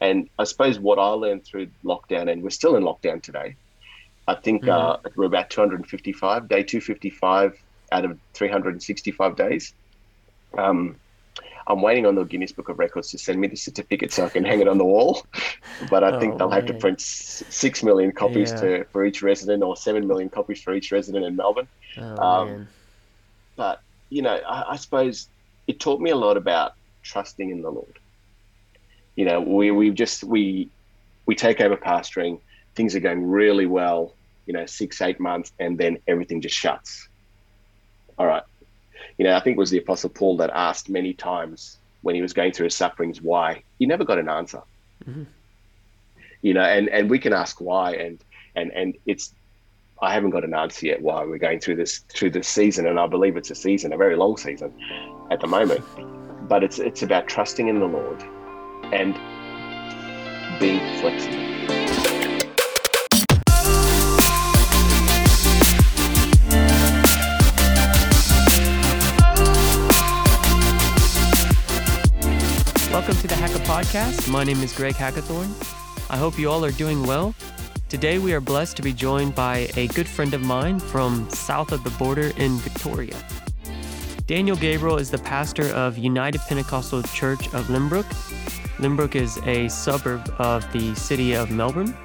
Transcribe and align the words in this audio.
And 0.00 0.28
I 0.38 0.44
suppose 0.44 0.78
what 0.78 0.98
I 0.98 1.08
learned 1.08 1.44
through 1.44 1.68
lockdown, 1.84 2.30
and 2.30 2.42
we're 2.42 2.50
still 2.50 2.76
in 2.76 2.84
lockdown 2.84 3.22
today. 3.22 3.56
I 4.26 4.34
think 4.34 4.64
mm. 4.64 4.68
uh, 4.68 4.98
we're 5.16 5.24
about 5.24 5.50
255, 5.50 6.48
day 6.48 6.62
255 6.62 7.58
out 7.90 8.04
of 8.04 8.18
365 8.34 9.36
days. 9.36 9.72
Um, 10.56 10.96
I'm 11.66 11.82
waiting 11.82 12.06
on 12.06 12.14
the 12.14 12.24
Guinness 12.24 12.52
Book 12.52 12.70
of 12.70 12.78
Records 12.78 13.10
to 13.10 13.18
send 13.18 13.40
me 13.40 13.48
the 13.48 13.56
certificate 13.56 14.12
so 14.12 14.24
I 14.24 14.30
can 14.30 14.44
hang 14.44 14.60
it 14.60 14.68
on 14.68 14.78
the 14.78 14.84
wall. 14.84 15.26
But 15.90 16.02
I 16.02 16.18
think 16.18 16.34
oh, 16.34 16.38
they'll 16.38 16.48
man. 16.48 16.60
have 16.60 16.66
to 16.66 16.74
print 16.74 17.00
six 17.00 17.84
million 17.84 18.10
copies 18.10 18.50
yeah. 18.50 18.60
to 18.60 18.84
for 18.86 19.04
each 19.04 19.22
resident, 19.22 19.62
or 19.62 19.76
seven 19.76 20.08
million 20.08 20.28
copies 20.28 20.60
for 20.60 20.74
each 20.74 20.90
resident 20.90 21.24
in 21.24 21.36
Melbourne. 21.36 21.68
Oh, 21.96 22.16
um, 22.20 22.68
but 23.54 23.80
you 24.10 24.22
know, 24.22 24.34
I, 24.34 24.72
I 24.72 24.76
suppose 24.76 25.28
it 25.68 25.78
taught 25.78 26.00
me 26.00 26.10
a 26.10 26.16
lot 26.16 26.36
about 26.36 26.72
trusting 27.02 27.50
in 27.50 27.62
the 27.62 27.70
Lord. 27.70 28.00
You 29.18 29.24
know, 29.24 29.40
we 29.40 29.72
we 29.72 29.90
just 29.90 30.22
we 30.22 30.70
we 31.26 31.34
take 31.34 31.60
over 31.60 31.76
pastoring, 31.76 32.38
things 32.76 32.94
are 32.94 33.00
going 33.00 33.26
really 33.26 33.66
well, 33.66 34.14
you 34.46 34.52
know, 34.52 34.64
six, 34.64 35.02
eight 35.02 35.18
months, 35.18 35.50
and 35.58 35.76
then 35.76 35.98
everything 36.06 36.40
just 36.40 36.54
shuts. 36.54 37.08
All 38.16 38.28
right. 38.28 38.44
You 39.18 39.24
know, 39.24 39.34
I 39.34 39.40
think 39.40 39.56
it 39.56 39.58
was 39.58 39.70
the 39.70 39.78
Apostle 39.78 40.10
Paul 40.10 40.36
that 40.36 40.50
asked 40.50 40.88
many 40.88 41.14
times 41.14 41.78
when 42.02 42.14
he 42.14 42.22
was 42.22 42.32
going 42.32 42.52
through 42.52 42.66
his 42.66 42.76
sufferings 42.76 43.20
why. 43.20 43.64
He 43.80 43.86
never 43.86 44.04
got 44.04 44.20
an 44.20 44.28
answer. 44.28 44.62
Mm-hmm. 45.04 45.24
You 46.42 46.54
know, 46.54 46.62
and, 46.62 46.88
and 46.88 47.10
we 47.10 47.18
can 47.18 47.32
ask 47.32 47.60
why 47.60 47.94
and 47.94 48.22
and 48.54 48.70
and 48.70 48.94
it's 49.04 49.34
I 50.00 50.14
haven't 50.14 50.30
got 50.30 50.44
an 50.44 50.54
answer 50.54 50.86
yet 50.86 51.02
why 51.02 51.24
we're 51.24 51.38
going 51.38 51.58
through 51.58 51.74
this 51.74 52.04
through 52.08 52.30
this 52.30 52.46
season, 52.46 52.86
and 52.86 53.00
I 53.00 53.08
believe 53.08 53.36
it's 53.36 53.50
a 53.50 53.56
season, 53.56 53.92
a 53.92 53.96
very 53.96 54.14
long 54.14 54.36
season 54.36 54.72
at 55.32 55.40
the 55.40 55.48
moment. 55.48 55.84
But 56.48 56.62
it's 56.62 56.78
it's 56.78 57.02
about 57.02 57.26
trusting 57.26 57.66
in 57.66 57.80
the 57.80 57.86
Lord 57.86 58.24
and 58.92 59.14
being 60.58 60.80
flexible. 61.00 61.36
Welcome 72.90 73.16
to 73.16 73.26
the 73.26 73.34
Hacker 73.34 73.58
Podcast. 73.60 74.30
My 74.30 74.44
name 74.44 74.62
is 74.62 74.72
Greg 74.72 74.94
Hackathorn. 74.94 75.48
I 76.10 76.16
hope 76.16 76.38
you 76.38 76.50
all 76.50 76.64
are 76.64 76.72
doing 76.72 77.06
well. 77.06 77.34
Today 77.88 78.18
we 78.18 78.32
are 78.32 78.40
blessed 78.40 78.76
to 78.78 78.82
be 78.82 78.92
joined 78.92 79.34
by 79.34 79.68
a 79.76 79.86
good 79.88 80.08
friend 80.08 80.34
of 80.34 80.42
mine 80.42 80.78
from 80.78 81.28
south 81.30 81.72
of 81.72 81.84
the 81.84 81.90
border 81.90 82.32
in 82.36 82.56
Victoria. 82.58 83.16
Daniel 84.26 84.56
Gabriel 84.56 84.98
is 84.98 85.10
the 85.10 85.18
pastor 85.18 85.66
of 85.68 85.96
United 85.96 86.40
Pentecostal 86.42 87.02
Church 87.04 87.46
of 87.54 87.66
Lynbrook 87.68 88.04
Lynbrook 88.78 89.16
is 89.16 89.38
a 89.44 89.68
suburb 89.68 90.32
of 90.38 90.70
the 90.72 90.94
city 90.94 91.34
of 91.34 91.50
Melbourne. 91.50 91.96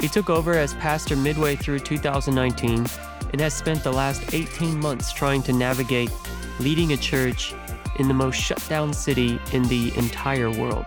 He 0.00 0.08
took 0.08 0.28
over 0.28 0.54
as 0.54 0.74
pastor 0.74 1.14
midway 1.16 1.54
through 1.54 1.78
2019 1.78 2.86
and 3.30 3.40
has 3.40 3.54
spent 3.54 3.84
the 3.84 3.92
last 3.92 4.34
18 4.34 4.80
months 4.80 5.12
trying 5.12 5.42
to 5.44 5.52
navigate 5.52 6.10
leading 6.58 6.92
a 6.92 6.96
church 6.96 7.54
in 8.00 8.08
the 8.08 8.14
most 8.14 8.34
shut 8.34 8.64
down 8.68 8.92
city 8.92 9.38
in 9.52 9.62
the 9.68 9.96
entire 9.96 10.50
world. 10.50 10.86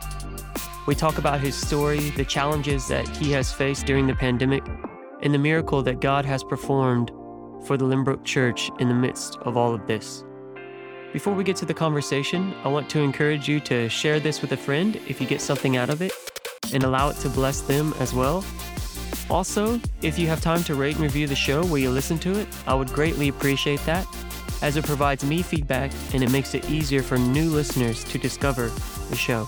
We 0.85 0.95
talk 0.95 1.17
about 1.17 1.39
his 1.39 1.55
story, 1.55 2.09
the 2.11 2.25
challenges 2.25 2.87
that 2.89 3.07
he 3.07 3.31
has 3.31 3.53
faced 3.53 3.85
during 3.85 4.07
the 4.07 4.15
pandemic, 4.15 4.63
and 5.21 5.33
the 5.33 5.39
miracle 5.39 5.81
that 5.83 6.01
God 6.01 6.25
has 6.25 6.43
performed 6.43 7.09
for 7.65 7.77
the 7.77 7.85
Lynbrook 7.85 8.25
Church 8.25 8.69
in 8.79 8.89
the 8.89 8.93
midst 8.93 9.37
of 9.37 9.55
all 9.55 9.73
of 9.73 9.87
this. 9.87 10.25
Before 11.15 11.33
we 11.33 11.45
get 11.45 11.55
to 11.55 11.65
the 11.65 11.73
conversation, 11.73 12.53
I 12.65 12.67
want 12.67 12.89
to 12.89 12.99
encourage 12.99 13.47
you 13.47 13.61
to 13.61 13.87
share 13.87 14.19
this 14.19 14.41
with 14.41 14.51
a 14.51 14.57
friend 14.57 14.97
if 15.07 15.21
you 15.21 15.25
get 15.25 15.39
something 15.39 15.77
out 15.77 15.89
of 15.89 16.01
it 16.01 16.11
and 16.73 16.83
allow 16.83 17.07
it 17.07 17.15
to 17.19 17.29
bless 17.29 17.61
them 17.61 17.93
as 18.01 18.13
well. 18.13 18.43
Also, 19.29 19.79
if 20.01 20.19
you 20.19 20.27
have 20.27 20.41
time 20.41 20.61
to 20.65 20.75
rate 20.75 20.95
and 20.95 21.03
review 21.03 21.25
the 21.25 21.33
show 21.33 21.63
where 21.67 21.79
you 21.79 21.89
listen 21.89 22.19
to 22.19 22.37
it, 22.37 22.49
I 22.67 22.73
would 22.73 22.89
greatly 22.89 23.29
appreciate 23.29 23.79
that 23.85 24.05
as 24.61 24.75
it 24.75 24.83
provides 24.83 25.23
me 25.23 25.41
feedback 25.41 25.93
and 26.13 26.21
it 26.21 26.31
makes 26.31 26.53
it 26.53 26.69
easier 26.69 27.01
for 27.01 27.17
new 27.17 27.49
listeners 27.49 28.03
to 28.03 28.17
discover 28.17 28.67
the 29.09 29.15
show. 29.15 29.47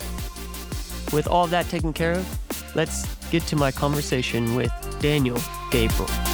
With 1.12 1.28
all 1.28 1.48
that 1.48 1.68
taken 1.68 1.92
care 1.92 2.14
of, 2.14 2.76
let's 2.78 3.14
get 3.26 3.44
to 3.44 3.58
my 3.58 3.74
conversation 3.74 4.56
with 4.56 4.72
Daniel 5.02 5.38
Gabriel. 5.70 6.27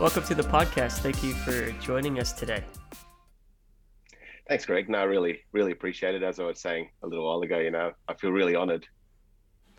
Welcome 0.00 0.24
to 0.24 0.34
the 0.34 0.42
podcast. 0.42 1.00
Thank 1.00 1.22
you 1.22 1.34
for 1.34 1.72
joining 1.72 2.20
us 2.20 2.32
today. 2.32 2.64
Thanks, 4.48 4.64
Greg. 4.64 4.88
No, 4.88 4.96
I 4.96 5.02
really, 5.02 5.40
really 5.52 5.72
appreciate 5.72 6.14
it. 6.14 6.22
As 6.22 6.40
I 6.40 6.44
was 6.44 6.58
saying 6.58 6.88
a 7.02 7.06
little 7.06 7.26
while 7.26 7.42
ago, 7.42 7.58
you 7.58 7.70
know, 7.70 7.92
I 8.08 8.14
feel 8.14 8.32
really 8.32 8.54
honored 8.54 8.88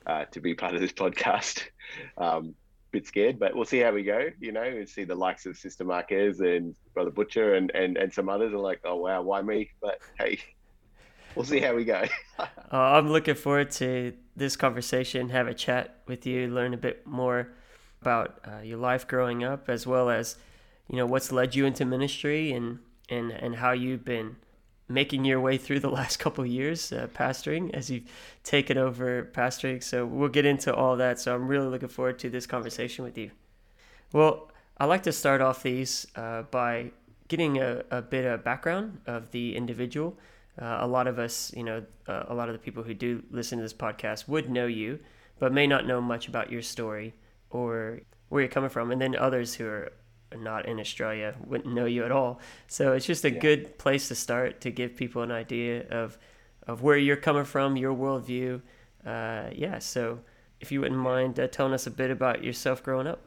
uh, 0.05 0.25
to 0.25 0.39
be 0.39 0.53
part 0.53 0.75
of 0.75 0.81
this 0.81 0.91
podcast. 0.91 1.63
Um, 2.17 2.55
bit 2.91 3.05
scared, 3.05 3.37
but 3.37 3.53
we'll 3.53 3.65
see 3.65 3.79
how 3.79 3.91
we 3.91 4.03
go. 4.03 4.27
You 4.39 4.53
know, 4.53 4.61
and 4.61 4.87
see 4.87 5.03
the 5.03 5.15
likes 5.15 5.45
of 5.45 5.57
Sister 5.57 5.83
Marquez 5.83 6.39
and 6.39 6.73
Brother 6.93 7.09
Butcher 7.09 7.55
and, 7.55 7.69
and, 7.71 7.97
and 7.97 8.13
some 8.13 8.29
others 8.29 8.53
are 8.53 8.59
like, 8.59 8.79
oh, 8.85 8.95
wow, 8.95 9.21
why 9.23 9.41
me? 9.41 9.71
But 9.81 9.97
hey, 10.17 10.39
we'll 11.35 11.43
see 11.43 11.59
how 11.59 11.75
we 11.75 11.83
go. 11.83 12.05
uh, 12.39 12.45
I'm 12.71 13.09
looking 13.09 13.35
forward 13.35 13.71
to 13.71 14.13
this 14.37 14.55
conversation, 14.55 15.29
have 15.29 15.47
a 15.47 15.53
chat 15.53 15.97
with 16.07 16.25
you, 16.25 16.47
learn 16.47 16.73
a 16.73 16.77
bit 16.77 17.05
more 17.05 17.49
about 18.01 18.39
uh, 18.45 18.61
your 18.61 18.77
life 18.77 19.07
growing 19.07 19.43
up, 19.43 19.69
as 19.69 19.85
well 19.85 20.09
as 20.09 20.35
you 20.89 20.97
know 20.97 21.05
what's 21.05 21.31
led 21.31 21.55
you 21.55 21.65
into 21.65 21.85
ministry 21.85 22.51
and 22.51 22.79
and 23.09 23.31
and 23.31 23.55
how 23.55 23.71
you've 23.71 24.03
been 24.03 24.35
making 24.89 25.23
your 25.23 25.39
way 25.39 25.57
through 25.57 25.79
the 25.79 25.89
last 25.99 26.17
couple 26.17 26.45
years 26.45 26.91
uh, 26.91 27.07
pastoring 27.13 27.73
as 27.73 27.89
you've 27.89 28.03
taken 28.43 28.77
over 28.77 29.29
pastoring. 29.33 29.81
So 29.81 30.05
we'll 30.05 30.29
get 30.29 30.45
into 30.45 30.73
all 30.73 30.97
that. 30.97 31.19
So 31.19 31.33
I'm 31.33 31.47
really 31.47 31.67
looking 31.67 31.89
forward 31.89 32.19
to 32.19 32.29
this 32.29 32.45
conversation 32.45 33.05
with 33.05 33.17
you. 33.17 33.31
Well, 34.11 34.51
I 34.77 34.85
like 34.85 35.03
to 35.03 35.11
start 35.11 35.41
off 35.41 35.63
these 35.63 36.07
uh, 36.15 36.43
by 36.43 36.91
getting 37.29 37.59
a, 37.59 37.83
a 37.91 38.01
bit 38.01 38.25
of 38.25 38.43
background 38.43 38.99
of 39.05 39.31
the 39.31 39.55
individual. 39.55 40.17
Uh, 40.61 40.79
a 40.81 40.87
lot 40.87 41.07
of 41.07 41.17
us, 41.17 41.53
you 41.55 41.63
know, 41.63 41.83
uh, 42.07 42.23
a 42.27 42.33
lot 42.33 42.49
of 42.49 42.53
the 42.53 42.59
people 42.59 42.83
who 42.83 42.93
do 42.93 43.23
listen 43.31 43.57
to 43.57 43.61
this 43.61 43.73
podcast 43.73 44.27
would 44.27 44.49
know 44.49 44.65
you, 44.65 44.99
but 45.39 45.53
may 45.53 45.65
not 45.65 45.87
know 45.87 46.01
much 46.01 46.27
about 46.27 46.51
your 46.51 46.61
story 46.61 47.13
or 47.51 48.01
where 48.29 48.41
you're 48.41 48.49
coming 48.49 48.69
from, 48.69 48.91
and 48.91 49.01
then 49.01 49.15
others 49.15 49.53
who 49.53 49.67
are 49.67 49.91
not 50.37 50.65
in 50.65 50.79
Australia 50.79 51.35
wouldn't 51.45 51.73
know 51.73 51.85
you 51.85 52.05
at 52.05 52.11
all. 52.11 52.39
So 52.67 52.93
it's 52.93 53.05
just 53.05 53.25
a 53.25 53.31
yeah. 53.31 53.39
good 53.39 53.77
place 53.77 54.07
to 54.07 54.15
start 54.15 54.61
to 54.61 54.71
give 54.71 54.95
people 54.95 55.21
an 55.21 55.31
idea 55.31 55.87
of 55.89 56.17
of 56.67 56.83
where 56.83 56.97
you're 56.97 57.17
coming 57.17 57.43
from, 57.43 57.75
your 57.75 57.93
worldview. 57.95 58.61
Uh, 59.05 59.49
yeah. 59.53 59.79
So 59.79 60.19
if 60.59 60.71
you 60.71 60.79
wouldn't 60.81 60.99
mind 60.99 61.39
uh, 61.39 61.47
telling 61.47 61.73
us 61.73 61.87
a 61.87 61.91
bit 61.91 62.11
about 62.11 62.43
yourself 62.43 62.83
growing 62.83 63.07
up. 63.07 63.19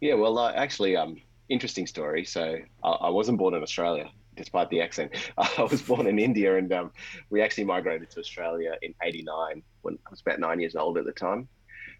Yeah. 0.00 0.14
Well, 0.14 0.38
uh, 0.38 0.52
actually, 0.52 0.96
um, 0.96 1.20
interesting 1.48 1.86
story. 1.86 2.24
So 2.24 2.58
I, 2.82 2.88
I, 2.88 3.08
wasn't 3.10 3.38
born 3.38 3.54
in 3.54 3.62
Australia. 3.62 4.10
Despite 4.34 4.70
the 4.70 4.80
accent, 4.80 5.12
I 5.36 5.62
was 5.70 5.82
born 5.82 6.06
in 6.06 6.18
India, 6.18 6.56
and 6.56 6.72
um, 6.72 6.92
we 7.28 7.42
actually 7.42 7.64
migrated 7.64 8.08
to 8.12 8.20
Australia 8.20 8.76
in 8.80 8.94
'89 9.02 9.62
when 9.82 9.98
I 10.06 10.10
was 10.10 10.22
about 10.22 10.38
nine 10.40 10.58
years 10.58 10.74
old 10.74 10.96
at 10.96 11.04
the 11.04 11.12
time 11.12 11.48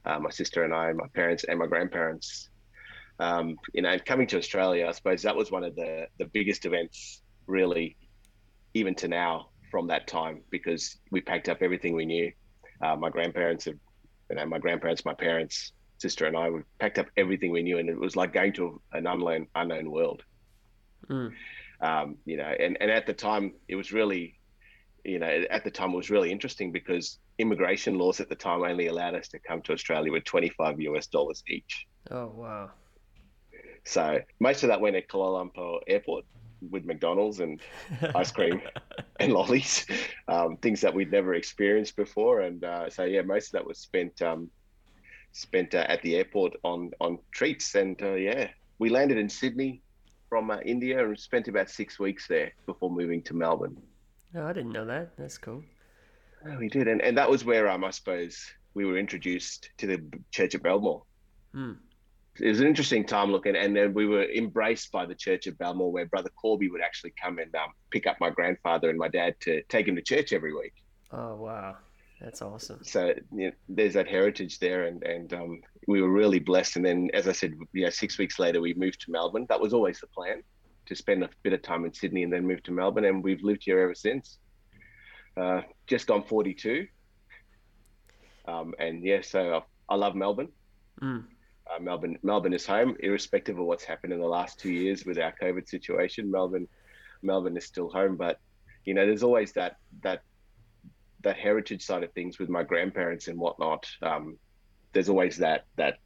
uh, 0.04 0.18
my 0.18 0.30
sister 0.30 0.64
and 0.64 0.74
I, 0.74 0.92
my 0.92 1.06
parents 1.14 1.44
and 1.44 1.58
my 1.58 1.66
grandparents. 1.66 2.48
Um, 3.18 3.56
you 3.72 3.82
know, 3.82 3.96
coming 4.04 4.26
to 4.28 4.38
Australia, 4.38 4.86
I 4.88 4.92
suppose 4.92 5.22
that 5.22 5.36
was 5.36 5.50
one 5.50 5.64
of 5.64 5.76
the 5.76 6.06
the 6.18 6.26
biggest 6.26 6.66
events, 6.66 7.22
really, 7.46 7.96
even 8.74 8.94
to 8.96 9.08
now 9.08 9.50
from 9.70 9.86
that 9.88 10.06
time 10.06 10.42
because 10.50 10.98
we 11.10 11.20
packed 11.20 11.48
up 11.48 11.62
everything 11.62 11.94
we 11.94 12.06
knew. 12.06 12.32
Uh, 12.82 12.96
my 12.96 13.10
grandparents 13.10 13.66
have, 13.66 13.76
you 14.28 14.36
know, 14.36 14.46
my 14.46 14.58
grandparents, 14.58 15.04
my 15.04 15.14
parents, 15.14 15.72
sister 15.98 16.26
and 16.26 16.36
I, 16.36 16.50
we 16.50 16.60
packed 16.80 16.98
up 16.98 17.06
everything 17.16 17.52
we 17.52 17.62
knew, 17.62 17.78
and 17.78 17.88
it 17.88 17.98
was 17.98 18.16
like 18.16 18.32
going 18.32 18.52
to 18.54 18.80
an 18.92 19.06
unknown 19.06 19.46
unknown 19.54 19.90
world. 19.90 20.22
Mm. 21.08 21.32
Um, 21.80 22.16
you 22.26 22.36
know, 22.36 22.52
and 22.64 22.76
and 22.81 22.90
at 22.90 23.06
the 23.06 23.14
time, 23.14 23.54
it 23.69 23.76
was 23.76 23.93
really, 23.93 24.38
you 25.04 25.19
know, 25.19 25.44
at 25.50 25.64
the 25.64 25.70
time 25.70 25.93
it 25.93 25.96
was 25.96 26.10
really 26.10 26.31
interesting 26.31 26.72
because 26.72 27.19
immigration 27.38 27.99
laws 27.99 28.20
at 28.20 28.29
the 28.29 28.34
time 28.34 28.62
only 28.62 28.87
allowed 28.87 29.14
us 29.14 29.29
to 29.29 29.38
come 29.38 29.62
to 29.62 29.73
Australia 29.73 30.12
with 30.12 30.25
25 30.25 30.81
US 30.81 31.06
dollars 31.06 31.43
each. 31.49 31.87
Oh, 32.11 32.32
wow. 32.34 32.70
So 33.84 34.20
most 34.40 34.62
of 34.62 34.69
that 34.69 34.81
went 34.81 34.96
at 34.96 35.08
Kuala 35.08 35.50
Lumpur 35.50 35.81
Airport 35.88 36.25
with 36.70 36.84
McDonald's 36.84 37.40
and 37.40 37.61
ice 38.14 38.31
cream 38.31 38.61
and 39.19 39.32
lollies, 39.32 39.87
um, 40.29 40.56
things 40.58 40.81
that 40.81 40.94
we'd 40.94 41.11
never 41.11 41.34
experienced 41.34 41.96
before. 41.96 42.43
And 42.43 42.62
uh, 42.64 42.90
so, 42.90 43.05
yeah, 43.05 43.23
most 43.23 43.49
of 43.49 43.52
that 43.52 43.67
was 43.67 43.78
spent 43.78 44.23
um, 44.23 44.50
spent 45.32 45.75
uh, 45.75 45.85
at 45.88 46.02
the 46.02 46.17
airport 46.17 46.55
on 46.62 46.90
on 47.00 47.19
treats. 47.32 47.75
And 47.75 48.00
uh, 48.02 48.14
yeah, 48.14 48.49
we 48.78 48.90
landed 48.90 49.19
in 49.19 49.28
Sydney 49.28 49.82
from 50.28 50.50
uh, 50.50 50.61
India 50.64 51.05
and 51.05 51.19
spent 51.19 51.49
about 51.49 51.69
six 51.69 51.99
weeks 51.99 52.28
there 52.28 52.52
before 52.67 52.90
moving 52.90 53.23
to 53.23 53.35
Melbourne. 53.35 53.76
Oh, 54.35 54.46
I 54.46 54.52
didn't 54.52 54.73
know 54.73 54.87
that. 54.87 55.17
That's 55.19 55.38
cool. 55.38 55.62
Oh, 56.46 56.56
we 56.58 56.68
did, 56.68 56.88
and 56.88 57.00
and 57.00 57.16
that 57.18 57.30
was 57.30 57.44
where 57.44 57.68
um, 57.68 57.84
I 57.84 57.90
suppose 57.90 58.44
we 58.74 58.84
were 58.84 58.98
introduced 58.98 59.70
to 59.78 59.86
the 59.86 60.02
church 60.30 60.54
of 60.54 60.62
Belmore. 60.62 61.02
Hmm. 61.52 61.72
it 62.40 62.48
was 62.48 62.60
an 62.60 62.66
interesting 62.66 63.04
time 63.04 63.30
looking, 63.30 63.56
and 63.56 63.76
then 63.76 63.92
we 63.92 64.06
were 64.06 64.24
embraced 64.24 64.90
by 64.90 65.06
the 65.06 65.14
church 65.14 65.46
of 65.46 65.58
Belmore, 65.58 65.92
where 65.92 66.06
Brother 66.06 66.30
Corby 66.30 66.68
would 66.68 66.80
actually 66.80 67.12
come 67.22 67.38
and 67.38 67.54
um, 67.54 67.72
pick 67.90 68.06
up 68.06 68.16
my 68.20 68.30
grandfather 68.30 68.88
and 68.90 68.98
my 68.98 69.08
dad 69.08 69.34
to 69.40 69.62
take 69.64 69.86
him 69.86 69.96
to 69.96 70.02
church 70.02 70.32
every 70.32 70.54
week. 70.54 70.74
Oh 71.12 71.36
wow, 71.36 71.76
that's 72.20 72.42
awesome. 72.42 72.80
So 72.82 73.14
you 73.32 73.46
know, 73.46 73.52
there's 73.68 73.94
that 73.94 74.08
heritage 74.08 74.58
there, 74.58 74.86
and 74.86 75.02
and 75.04 75.32
um, 75.34 75.60
we 75.86 76.00
were 76.02 76.10
really 76.10 76.40
blessed. 76.40 76.76
And 76.76 76.84
then, 76.84 77.10
as 77.14 77.28
I 77.28 77.32
said, 77.32 77.54
you 77.72 77.84
know, 77.84 77.90
six 77.90 78.18
weeks 78.18 78.38
later, 78.38 78.60
we 78.60 78.74
moved 78.74 79.00
to 79.02 79.10
Melbourne. 79.10 79.46
That 79.48 79.60
was 79.60 79.72
always 79.72 80.00
the 80.00 80.08
plan 80.08 80.42
to 80.86 80.96
spend 80.96 81.22
a 81.22 81.30
bit 81.42 81.52
of 81.52 81.62
time 81.62 81.84
in 81.84 81.92
Sydney 81.92 82.24
and 82.24 82.32
then 82.32 82.46
move 82.46 82.62
to 82.64 82.72
Melbourne, 82.72 83.04
and 83.04 83.22
we've 83.22 83.42
lived 83.42 83.62
here 83.64 83.78
ever 83.78 83.94
since. 83.94 84.38
Uh, 85.37 85.62
just 85.87 86.11
on 86.11 86.23
42, 86.23 86.87
um, 88.46 88.75
and 88.79 89.02
yeah, 89.02 89.20
so 89.23 89.62
I, 89.88 89.94
I 89.94 89.96
love 89.96 90.14
Melbourne. 90.14 90.49
Mm. 91.00 91.25
Uh, 91.73 91.79
Melbourne, 91.81 92.19
Melbourne 92.23 92.52
is 92.52 92.67
home, 92.67 92.96
irrespective 93.00 93.58
of 93.58 93.64
what's 93.64 93.84
happened 93.84 94.12
in 94.12 94.20
the 94.20 94.26
last 94.26 94.58
two 94.58 94.73
years 94.73 95.06
with 95.06 95.19
our 95.19 95.32
COVID 95.40 95.69
situation. 95.69 96.31
Melbourne, 96.31 96.69
Melbourne 97.23 97.56
is 97.56 97.64
still 97.64 97.88
home, 97.88 98.17
but 98.17 98.40
you 98.84 98.94
know, 98.94 99.06
there's 99.06 99.23
always 99.23 99.52
that 99.52 99.76
that 100.02 100.23
that 101.23 101.37
heritage 101.37 101.82
side 101.82 102.02
of 102.02 102.12
things 102.12 102.38
with 102.38 102.49
my 102.49 102.62
grandparents 102.62 103.28
and 103.28 103.38
whatnot. 103.38 103.87
Um, 104.02 104.38
there's 104.93 105.08
always 105.08 105.37
that 105.38 105.64
that 105.76 105.99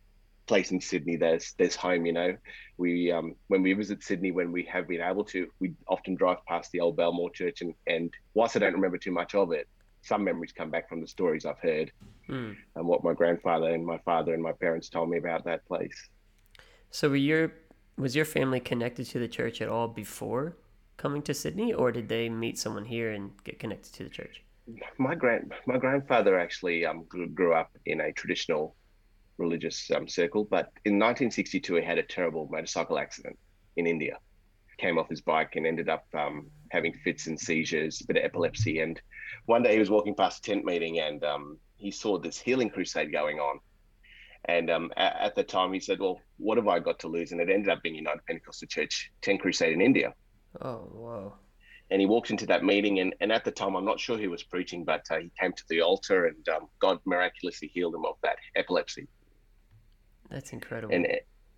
place 0.46 0.70
in 0.70 0.80
Sydney. 0.80 1.16
There's 1.16 1.54
there's 1.58 1.76
home. 1.76 2.06
You 2.06 2.12
know, 2.12 2.36
we 2.78 3.10
um, 3.12 3.34
when 3.48 3.62
we 3.62 3.72
visit 3.72 4.02
Sydney, 4.02 4.30
when 4.30 4.52
we 4.52 4.62
have 4.64 4.88
been 4.88 5.00
able 5.00 5.24
to, 5.26 5.48
we 5.60 5.74
often 5.88 6.14
drive 6.14 6.44
past 6.46 6.72
the 6.72 6.80
old 6.80 6.96
Belmore 6.96 7.30
Church, 7.30 7.60
and 7.62 7.74
and 7.86 8.12
whilst 8.34 8.56
I 8.56 8.60
don't 8.60 8.74
remember 8.74 8.98
too 8.98 9.12
much 9.12 9.34
of 9.34 9.52
it, 9.52 9.68
some 10.02 10.24
memories 10.24 10.52
come 10.52 10.70
back 10.70 10.88
from 10.88 11.00
the 11.00 11.08
stories 11.08 11.44
I've 11.44 11.58
heard 11.58 11.90
mm. 12.28 12.56
and 12.74 12.86
what 12.86 13.02
my 13.02 13.12
grandfather 13.12 13.70
and 13.70 13.84
my 13.84 13.98
father 13.98 14.34
and 14.34 14.42
my 14.42 14.52
parents 14.52 14.88
told 14.88 15.10
me 15.10 15.18
about 15.18 15.44
that 15.44 15.66
place. 15.66 16.08
So 16.90 17.08
were 17.08 17.16
your 17.16 17.52
was 17.98 18.14
your 18.14 18.24
family 18.24 18.60
connected 18.60 19.06
to 19.06 19.18
the 19.18 19.28
church 19.28 19.60
at 19.60 19.68
all 19.68 19.88
before 19.88 20.56
coming 20.96 21.22
to 21.22 21.34
Sydney, 21.34 21.72
or 21.72 21.92
did 21.92 22.08
they 22.08 22.28
meet 22.28 22.58
someone 22.58 22.84
here 22.84 23.12
and 23.12 23.32
get 23.44 23.58
connected 23.58 23.92
to 23.94 24.04
the 24.04 24.10
church? 24.10 24.42
My 24.98 25.14
grand 25.14 25.52
my 25.66 25.78
grandfather 25.78 26.38
actually 26.38 26.86
um, 26.86 27.04
grew, 27.04 27.28
grew 27.28 27.54
up 27.54 27.70
in 27.86 28.00
a 28.00 28.12
traditional 28.12 28.74
religious 29.38 29.90
um, 29.90 30.08
circle, 30.08 30.44
but 30.44 30.72
in 30.84 30.94
1962 30.94 31.76
he 31.76 31.82
had 31.82 31.98
a 31.98 32.02
terrible 32.02 32.48
motorcycle 32.50 32.98
accident 32.98 33.38
in 33.76 33.86
India. 33.86 34.18
Came 34.78 34.98
off 34.98 35.08
his 35.08 35.22
bike 35.22 35.56
and 35.56 35.66
ended 35.66 35.88
up 35.88 36.06
um, 36.14 36.50
having 36.70 36.92
fits 36.92 37.26
and 37.26 37.38
seizures, 37.38 38.00
a 38.02 38.06
bit 38.06 38.18
of 38.18 38.24
epilepsy, 38.24 38.80
and 38.80 39.00
one 39.46 39.62
day 39.62 39.72
he 39.72 39.78
was 39.78 39.90
walking 39.90 40.14
past 40.14 40.46
a 40.46 40.50
tent 40.50 40.64
meeting 40.64 41.00
and 41.00 41.24
um, 41.24 41.58
he 41.76 41.90
saw 41.90 42.18
this 42.18 42.38
healing 42.38 42.70
crusade 42.70 43.12
going 43.12 43.38
on. 43.38 43.60
And 44.46 44.70
um, 44.70 44.92
at, 44.96 45.16
at, 45.16 45.34
the 45.34 45.42
time, 45.42 45.72
he 45.72 45.80
said, 45.80 45.98
"Well, 45.98 46.20
what 46.38 46.56
have 46.56 46.68
I 46.68 46.78
got 46.78 47.00
to 47.00 47.08
lose?" 47.08 47.32
And 47.32 47.40
it 47.40 47.50
ended 47.50 47.68
up 47.68 47.82
being 47.82 47.96
United 47.96 48.24
Pentecostal 48.26 48.68
Church 48.68 49.10
Tent 49.20 49.40
Crusade 49.40 49.72
in 49.72 49.80
India. 49.80 50.14
Oh, 50.60 50.88
wow! 50.92 51.34
And 51.90 52.00
he 52.00 52.06
walked 52.06 52.30
into 52.30 52.46
that 52.46 52.64
meeting, 52.64 53.00
and, 53.00 53.14
and 53.20 53.32
at 53.32 53.44
the 53.44 53.50
time, 53.50 53.74
I'm 53.74 53.84
not 53.84 53.98
sure 53.98 54.16
he 54.16 54.28
was 54.28 54.44
preaching, 54.44 54.84
but 54.84 55.04
uh, 55.10 55.18
he 55.18 55.32
came 55.40 55.52
to 55.52 55.64
the 55.68 55.82
altar, 55.82 56.26
and 56.26 56.48
um, 56.48 56.68
God 56.78 57.00
miraculously 57.04 57.68
healed 57.68 57.94
him 57.94 58.04
of 58.04 58.16
that 58.22 58.36
epilepsy. 58.54 59.08
That's 60.30 60.52
incredible. 60.52 60.94
And 60.94 61.06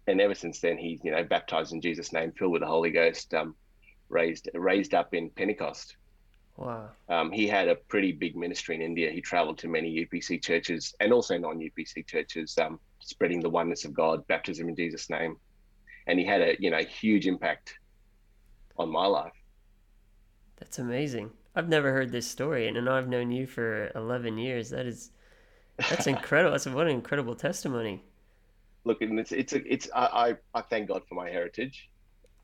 and 0.06 0.20
ever 0.20 0.34
since 0.34 0.60
then, 0.60 0.78
he's 0.78 1.00
you 1.04 1.10
know 1.10 1.24
baptized 1.24 1.72
in 1.72 1.80
Jesus' 1.80 2.12
name, 2.12 2.32
filled 2.32 2.52
with 2.52 2.62
the 2.62 2.66
Holy 2.66 2.90
Ghost, 2.90 3.32
um, 3.34 3.54
raised 4.08 4.48
raised 4.54 4.94
up 4.94 5.14
in 5.14 5.30
Pentecost. 5.30 5.96
Wow. 6.56 6.88
Um, 7.08 7.30
he 7.30 7.46
had 7.46 7.68
a 7.68 7.76
pretty 7.76 8.10
big 8.10 8.34
ministry 8.34 8.74
in 8.74 8.82
India. 8.82 9.10
He 9.12 9.20
traveled 9.20 9.58
to 9.58 9.68
many 9.68 10.04
UPC 10.04 10.42
churches 10.42 10.92
and 10.98 11.12
also 11.12 11.38
non 11.38 11.58
UPC 11.58 12.06
churches, 12.06 12.58
um, 12.58 12.80
spreading 12.98 13.40
the 13.40 13.48
oneness 13.48 13.84
of 13.84 13.94
God, 13.94 14.26
baptism 14.26 14.68
in 14.68 14.74
Jesus' 14.74 15.08
name. 15.08 15.36
And 16.08 16.18
he 16.18 16.24
had 16.24 16.40
a 16.40 16.56
you 16.58 16.70
know 16.70 16.78
huge 16.78 17.26
impact 17.26 17.78
on 18.76 18.90
my 18.90 19.06
life. 19.06 19.32
That's 20.56 20.78
amazing. 20.78 21.30
I've 21.54 21.68
never 21.68 21.92
heard 21.92 22.12
this 22.12 22.28
story, 22.28 22.66
and 22.66 22.88
I've 22.88 23.08
known 23.08 23.30
you 23.30 23.46
for 23.46 23.92
eleven 23.94 24.38
years. 24.38 24.70
That 24.70 24.86
is, 24.86 25.12
that's 25.76 26.06
incredible. 26.14 26.52
that's 26.52 26.66
what 26.66 26.86
an 26.86 26.94
incredible 26.94 27.36
testimony. 27.36 28.02
Look, 28.88 29.02
and 29.02 29.20
it's 29.20 29.32
it's 29.32 29.52
it's 29.52 29.90
I, 29.94 30.34
I 30.54 30.62
thank 30.62 30.88
God 30.88 31.02
for 31.06 31.14
my 31.14 31.28
heritage, 31.28 31.90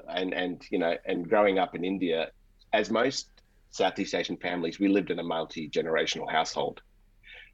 and 0.06 0.34
and 0.34 0.62
you 0.70 0.78
know, 0.78 0.94
and 1.06 1.26
growing 1.26 1.58
up 1.58 1.74
in 1.74 1.86
India, 1.86 2.32
as 2.74 2.90
most 2.90 3.30
Southeast 3.70 4.14
Asian 4.14 4.36
families, 4.36 4.78
we 4.78 4.88
lived 4.88 5.10
in 5.10 5.18
a 5.20 5.22
multi 5.22 5.70
generational 5.70 6.30
household. 6.30 6.82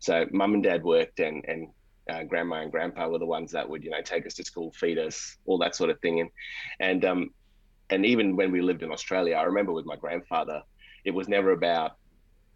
So 0.01 0.27
mum 0.33 0.55
and 0.55 0.63
dad 0.65 0.83
worked, 0.83 1.21
and 1.21 1.45
and 1.47 1.69
uh, 2.11 2.25
grandma 2.25 2.63
and 2.63 2.73
grandpa 2.73 3.07
were 3.09 3.21
the 3.21 3.27
ones 3.27 3.53
that 3.53 3.71
would 3.71 3.85
you 3.85 3.91
know 3.91 4.03
take 4.03 4.27
us 4.27 4.35
to 4.35 4.45
school, 4.45 4.73
feed 4.73 4.99
us, 4.99 5.37
all 5.47 5.59
that 5.59 5.77
sort 5.77 5.91
of 5.91 6.01
thing. 6.01 6.19
And 6.19 6.31
and 6.81 7.05
um, 7.05 7.31
and 7.91 8.05
even 8.05 8.35
when 8.35 8.51
we 8.51 8.61
lived 8.61 8.83
in 8.83 8.91
Australia, 8.91 9.37
I 9.37 9.45
remember 9.45 9.73
with 9.73 9.87
my 9.87 9.95
grandfather, 9.95 10.63
it 11.05 11.13
was 11.13 11.29
never 11.29 11.53
about 11.53 11.93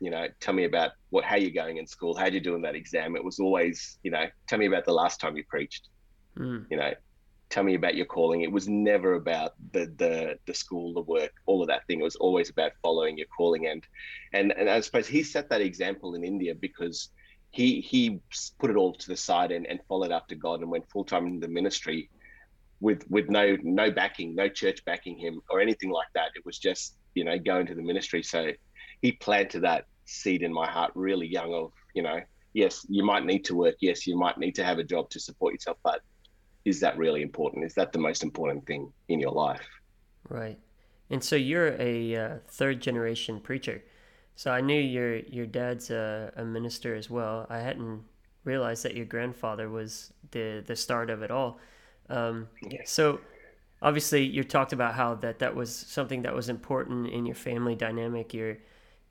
you 0.01 0.11
know 0.11 0.27
tell 0.41 0.53
me 0.53 0.65
about 0.65 0.91
what 1.11 1.23
how 1.23 1.37
you're 1.37 1.63
going 1.63 1.77
in 1.77 1.87
school, 1.87 2.17
how 2.17 2.27
you 2.27 2.41
doing 2.41 2.63
that 2.63 2.75
exam. 2.75 3.15
It 3.15 3.23
was 3.23 3.39
always 3.39 3.99
you 4.03 4.11
know 4.11 4.25
tell 4.49 4.59
me 4.59 4.67
about 4.67 4.85
the 4.85 4.93
last 4.93 5.21
time 5.21 5.37
you 5.37 5.45
preached. 5.49 5.91
Mm. 6.39 6.67
You 6.71 6.77
know, 6.77 6.93
tell 7.51 7.63
me 7.63 7.75
about 7.75 7.95
your 7.95 8.07
calling. 8.07 8.41
It 8.43 8.51
was 8.51 8.69
never 8.69 9.15
about 9.15 9.55
the 9.73 9.93
the 9.97 10.39
the 10.47 10.55
school, 10.55 10.93
the 10.95 11.03
work, 11.03 11.33
all 11.47 11.63
of 11.63 11.69
that 11.69 11.87
thing. 11.87 12.01
It 12.01 12.05
was 12.05 12.17
always 12.17 12.51
about 12.51 12.73
following 12.83 13.17
your 13.17 13.27
calling. 13.37 13.67
And 13.67 13.87
and 14.33 14.53
and 14.53 14.69
I 14.69 14.81
suppose 14.81 15.07
he 15.07 15.23
set 15.23 15.49
that 15.51 15.61
example 15.61 16.15
in 16.15 16.25
India 16.25 16.55
because 16.55 17.11
he 17.51 17.81
he 17.81 18.21
put 18.59 18.71
it 18.71 18.77
all 18.77 18.93
to 18.93 19.09
the 19.09 19.17
side 19.17 19.53
and, 19.53 19.67
and 19.67 19.79
followed 19.89 20.13
after 20.13 20.35
God 20.35 20.61
and 20.61 20.71
went 20.71 20.91
full 20.91 21.05
time 21.05 21.27
in 21.27 21.41
the 21.41 21.49
ministry 21.49 22.11
with 22.81 23.09
with 23.09 23.29
no 23.29 23.57
no 23.63 23.91
backing, 23.91 24.35
no 24.35 24.49
church 24.49 24.85
backing 24.85 25.17
him 25.19 25.41
or 25.51 25.61
anything 25.61 25.91
like 25.91 26.09
that. 26.15 26.31
It 26.35 26.45
was 26.45 26.59
just 26.59 26.97
you 27.15 27.25
know 27.25 27.39
going 27.39 27.67
to 27.67 27.75
the 27.75 27.83
ministry. 27.83 28.23
So 28.23 28.51
he 29.01 29.13
planted 29.13 29.61
that 29.61 29.85
seed 30.07 30.43
in 30.43 30.53
my 30.53 30.69
heart 30.69 30.93
really 30.95 31.27
young 31.27 31.55
of 31.55 31.73
you 31.95 32.03
know 32.03 32.21
yes 32.53 32.87
you 32.89 33.05
might 33.05 33.25
need 33.25 33.45
to 33.45 33.55
work 33.55 33.75
yes 33.81 34.07
you 34.07 34.17
might 34.19 34.39
need 34.39 34.55
to 34.55 34.65
have 34.65 34.79
a 34.79 34.85
job 34.85 35.09
to 35.11 35.19
support 35.19 35.55
yourself 35.55 35.79
but 35.83 36.01
is 36.65 36.81
that 36.81 36.97
really 36.97 37.23
important? 37.23 37.65
Is 37.65 37.75
that 37.75 37.93
the 37.93 37.99
most 37.99 38.23
important 38.23 38.67
thing 38.67 38.93
in 39.09 39.21
your 39.21 39.31
life? 39.31 39.67
Right. 40.29 40.59
And 41.11 41.23
so 41.23 41.37
you're 41.37 41.77
a 41.81 42.17
uh, 42.17 42.39
third 42.49 42.81
generation 42.81 43.41
preacher. 43.41 43.83
So 44.37 44.51
I 44.51 44.61
knew 44.61 44.81
your 44.81 45.19
your 45.19 45.47
dad's 45.47 45.91
a, 45.91 46.33
a, 46.37 46.45
minister 46.45 46.95
as 46.95 47.09
well. 47.09 47.47
I 47.49 47.59
hadn't 47.59 48.03
realized 48.43 48.85
that 48.85 48.97
your 48.97 49.07
grandfather 49.07 49.69
was 49.69 50.13
the 50.33 50.63
the 50.67 50.75
start 50.75 51.11
of 51.11 51.23
it 51.23 51.31
all. 51.31 51.61
Um, 52.09 52.49
yes. 52.63 52.91
So 52.91 53.21
obviously 53.81 54.25
you 54.25 54.43
talked 54.43 54.73
about 54.73 54.95
how 54.95 55.15
that 55.17 55.39
that 55.39 55.55
was 55.55 55.75
something 55.75 56.23
that 56.23 56.35
was 56.35 56.49
important 56.49 57.09
in 57.09 57.27
your 57.27 57.37
family 57.37 57.77
dynamic. 57.77 58.35
Your 58.35 58.57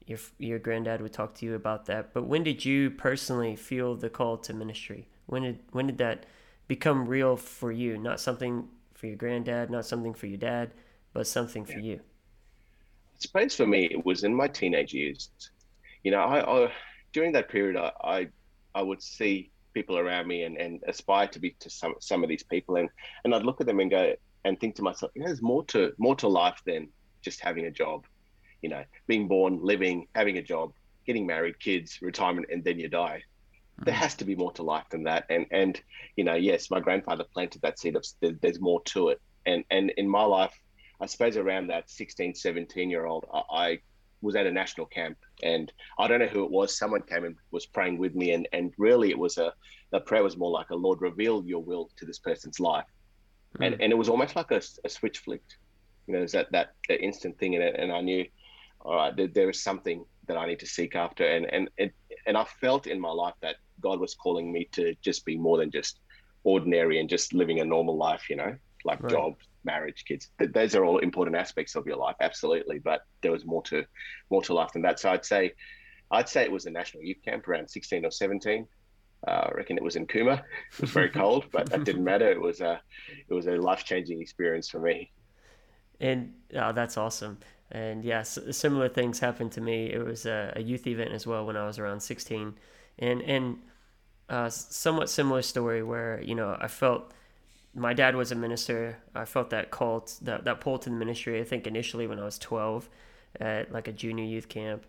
your 0.05 0.19
your 0.39 0.59
granddad 0.59 1.01
would 1.01 1.13
talk 1.13 1.35
to 1.35 1.45
you 1.45 1.55
about 1.55 1.85
that. 1.85 2.13
But 2.13 2.23
when 2.23 2.43
did 2.43 2.65
you 2.65 2.89
personally 2.89 3.55
feel 3.55 3.95
the 3.95 4.09
call 4.09 4.37
to 4.39 4.53
ministry? 4.53 5.07
When 5.27 5.43
did 5.43 5.59
when 5.71 5.87
did 5.87 5.99
that 5.99 6.25
become 6.67 7.07
real 7.07 7.35
for 7.35 7.71
you, 7.71 7.97
not 7.97 8.19
something 8.19 8.67
for 8.93 9.07
your 9.07 9.15
granddad, 9.15 9.69
not 9.69 9.85
something 9.85 10.13
for 10.13 10.27
your 10.27 10.37
dad, 10.37 10.71
but 11.13 11.27
something 11.27 11.65
for 11.65 11.79
you? 11.79 11.95
I 11.95 13.19
suppose 13.19 13.55
for 13.55 13.67
me, 13.67 13.85
it 13.85 14.05
was 14.05 14.23
in 14.23 14.33
my 14.33 14.47
teenage 14.47 14.93
years. 14.93 15.29
You 16.03 16.11
know, 16.11 16.19
I, 16.19 16.65
I 16.65 16.71
during 17.11 17.31
that 17.33 17.49
period, 17.49 17.77
I, 17.77 17.91
I, 18.03 18.27
I 18.75 18.81
would 18.81 19.01
see 19.01 19.51
people 19.73 19.97
around 19.97 20.27
me 20.27 20.43
and, 20.43 20.57
and 20.57 20.81
aspire 20.87 21.27
to 21.27 21.39
be 21.39 21.51
to 21.59 21.69
some 21.69 21.95
some 21.99 22.23
of 22.23 22.29
these 22.29 22.43
people, 22.43 22.77
and 22.77 22.89
and 23.23 23.33
I'd 23.33 23.43
look 23.43 23.61
at 23.61 23.67
them 23.67 23.79
and 23.79 23.89
go 23.89 24.13
and 24.45 24.59
think 24.59 24.75
to 24.75 24.81
myself, 24.81 25.11
you 25.15 25.21
know, 25.21 25.27
there's 25.27 25.41
more 25.41 25.63
to 25.65 25.93
more 25.97 26.15
to 26.17 26.27
life 26.27 26.61
than 26.65 26.89
just 27.21 27.39
having 27.39 27.65
a 27.65 27.71
job. 27.71 28.05
You 28.61 28.69
know, 28.69 28.83
being 29.07 29.27
born, 29.27 29.59
living, 29.61 30.07
having 30.15 30.37
a 30.37 30.41
job, 30.41 30.71
getting 31.05 31.27
married, 31.27 31.59
kids, 31.59 31.99
retirement, 32.01 32.47
and 32.49 32.63
then 32.63 32.79
you 32.79 32.87
die 32.87 33.23
there 33.85 33.93
has 33.93 34.15
to 34.15 34.25
be 34.25 34.35
more 34.35 34.51
to 34.53 34.63
life 34.63 34.85
than 34.89 35.03
that. 35.03 35.25
And 35.29 35.45
and 35.51 35.79
you 36.15 36.23
know, 36.23 36.35
yes, 36.35 36.69
my 36.69 36.79
grandfather 36.79 37.23
planted 37.23 37.61
that 37.61 37.79
seed 37.79 37.95
of 37.95 38.05
there's 38.41 38.59
more 38.59 38.81
to 38.85 39.09
it. 39.09 39.21
And 39.45 39.63
and 39.71 39.91
in 39.97 40.07
my 40.07 40.23
life, 40.23 40.53
I 41.01 41.05
suppose 41.05 41.37
around 41.37 41.67
that 41.67 41.89
16, 41.89 42.35
17 42.35 42.89
year 42.89 43.05
old, 43.05 43.25
I, 43.33 43.41
I 43.51 43.79
was 44.21 44.35
at 44.35 44.47
a 44.47 44.51
national 44.51 44.87
camp 44.87 45.17
and 45.43 45.71
I 45.99 46.07
don't 46.07 46.19
know 46.19 46.27
who 46.27 46.45
it 46.45 46.49
was. 46.49 46.77
Someone 46.77 47.01
came 47.01 47.25
and 47.25 47.35
was 47.51 47.65
praying 47.65 47.97
with 47.97 48.15
me, 48.15 48.31
and 48.31 48.47
and 48.53 48.73
really 48.77 49.09
it 49.09 49.19
was 49.19 49.37
a 49.37 49.53
the 49.91 49.99
prayer 49.99 50.23
was 50.23 50.37
more 50.37 50.49
like 50.49 50.69
a 50.71 50.75
Lord 50.75 51.01
reveal 51.01 51.43
your 51.45 51.61
will 51.61 51.89
to 51.97 52.05
this 52.05 52.19
person's 52.19 52.59
life, 52.59 52.85
mm. 53.57 53.65
and 53.65 53.81
and 53.81 53.91
it 53.91 53.97
was 53.97 54.09
almost 54.09 54.35
like 54.35 54.51
a, 54.51 54.61
a 54.85 54.89
switch 54.89 55.19
flicked. 55.19 55.57
You 56.07 56.13
know, 56.13 56.19
there's 56.19 56.31
that 56.31 56.51
that, 56.51 56.73
that 56.89 57.01
instant 57.01 57.37
thing 57.37 57.53
in 57.53 57.61
it, 57.61 57.75
and 57.77 57.91
I 57.91 58.01
knew, 58.01 58.25
all 58.81 58.95
right, 58.95 59.15
there, 59.15 59.27
there 59.27 59.49
is 59.49 59.61
something 59.61 60.05
that 60.27 60.37
I 60.37 60.47
need 60.47 60.59
to 60.59 60.67
seek 60.67 60.95
after, 60.95 61.25
and 61.25 61.45
and 61.53 61.69
and 61.77 61.91
and 62.25 62.37
I 62.37 62.45
felt 62.45 62.87
in 62.87 62.99
my 62.99 63.11
life 63.11 63.35
that 63.41 63.57
God 63.81 63.99
was 63.99 64.15
calling 64.15 64.51
me 64.51 64.69
to 64.73 64.95
just 65.01 65.25
be 65.25 65.37
more 65.37 65.57
than 65.57 65.71
just 65.71 65.99
ordinary 66.43 66.99
and 66.99 67.09
just 67.09 67.33
living 67.33 67.59
a 67.59 67.65
normal 67.65 67.97
life, 67.97 68.29
you 68.29 68.35
know, 68.35 68.55
like 68.85 69.01
right. 69.01 69.11
job, 69.11 69.35
marriage, 69.63 70.03
kids. 70.05 70.29
Those 70.39 70.75
are 70.75 70.85
all 70.85 70.99
important 70.99 71.37
aspects 71.37 71.75
of 71.75 71.85
your 71.85 71.97
life, 71.97 72.15
absolutely. 72.21 72.79
But 72.79 73.01
there 73.21 73.31
was 73.31 73.45
more 73.45 73.63
to 73.63 73.85
more 74.29 74.41
to 74.43 74.53
life 74.53 74.73
than 74.73 74.81
that. 74.83 74.99
So 74.99 75.11
I'd 75.11 75.25
say, 75.25 75.53
I'd 76.11 76.29
say 76.29 76.43
it 76.43 76.51
was 76.51 76.65
a 76.65 76.71
national 76.71 77.03
youth 77.03 77.21
camp 77.23 77.47
around 77.47 77.69
16 77.69 78.05
or 78.05 78.11
17. 78.11 78.67
Uh, 79.25 79.31
I 79.31 79.51
reckon 79.55 79.77
it 79.77 79.83
was 79.83 79.95
in 79.95 80.05
Cooma. 80.05 80.43
It 80.73 80.81
was 80.81 80.89
very 80.89 81.09
cold, 81.09 81.45
but 81.51 81.69
that 81.69 81.85
didn't 81.85 82.03
matter. 82.03 82.29
It 82.29 82.41
was 82.41 82.59
a, 82.59 82.81
it 83.29 83.33
was 83.33 83.47
a 83.47 83.51
life 83.51 83.85
changing 83.85 84.21
experience 84.21 84.69
for 84.69 84.79
me. 84.79 85.11
And 86.01 86.33
oh, 86.55 86.73
that's 86.73 86.97
awesome. 86.97 87.37
And 87.71 88.03
yes, 88.03 88.37
similar 88.51 88.89
things 88.89 89.19
happened 89.19 89.51
to 89.53 89.61
me. 89.61 89.91
It 89.91 90.05
was 90.05 90.25
a, 90.25 90.53
a 90.55 90.61
youth 90.61 90.85
event 90.87 91.11
as 91.11 91.25
well 91.25 91.45
when 91.45 91.55
I 91.55 91.65
was 91.65 91.79
around 91.79 92.01
16, 92.01 92.53
and 92.99 93.21
and 93.21 93.57
uh, 94.29 94.49
somewhat 94.49 95.09
similar 95.09 95.41
story 95.41 95.83
where 95.83 96.21
you 96.21 96.35
know 96.35 96.57
I 96.59 96.67
felt 96.67 97.11
my 97.75 97.93
dad 97.93 98.15
was 98.15 98.31
a 98.31 98.35
minister. 98.35 98.97
I 99.15 99.25
felt 99.25 99.49
that 99.49 99.71
call, 99.71 100.07
that 100.21 100.45
that 100.45 100.61
pull 100.61 100.77
to 100.79 100.89
the 100.89 100.95
ministry. 100.95 101.39
I 101.39 101.43
think 101.43 101.67
initially 101.67 102.07
when 102.07 102.19
I 102.19 102.25
was 102.25 102.37
12, 102.39 102.89
at 103.39 103.71
like 103.71 103.87
a 103.87 103.91
junior 103.91 104.25
youth 104.25 104.47
camp, 104.47 104.85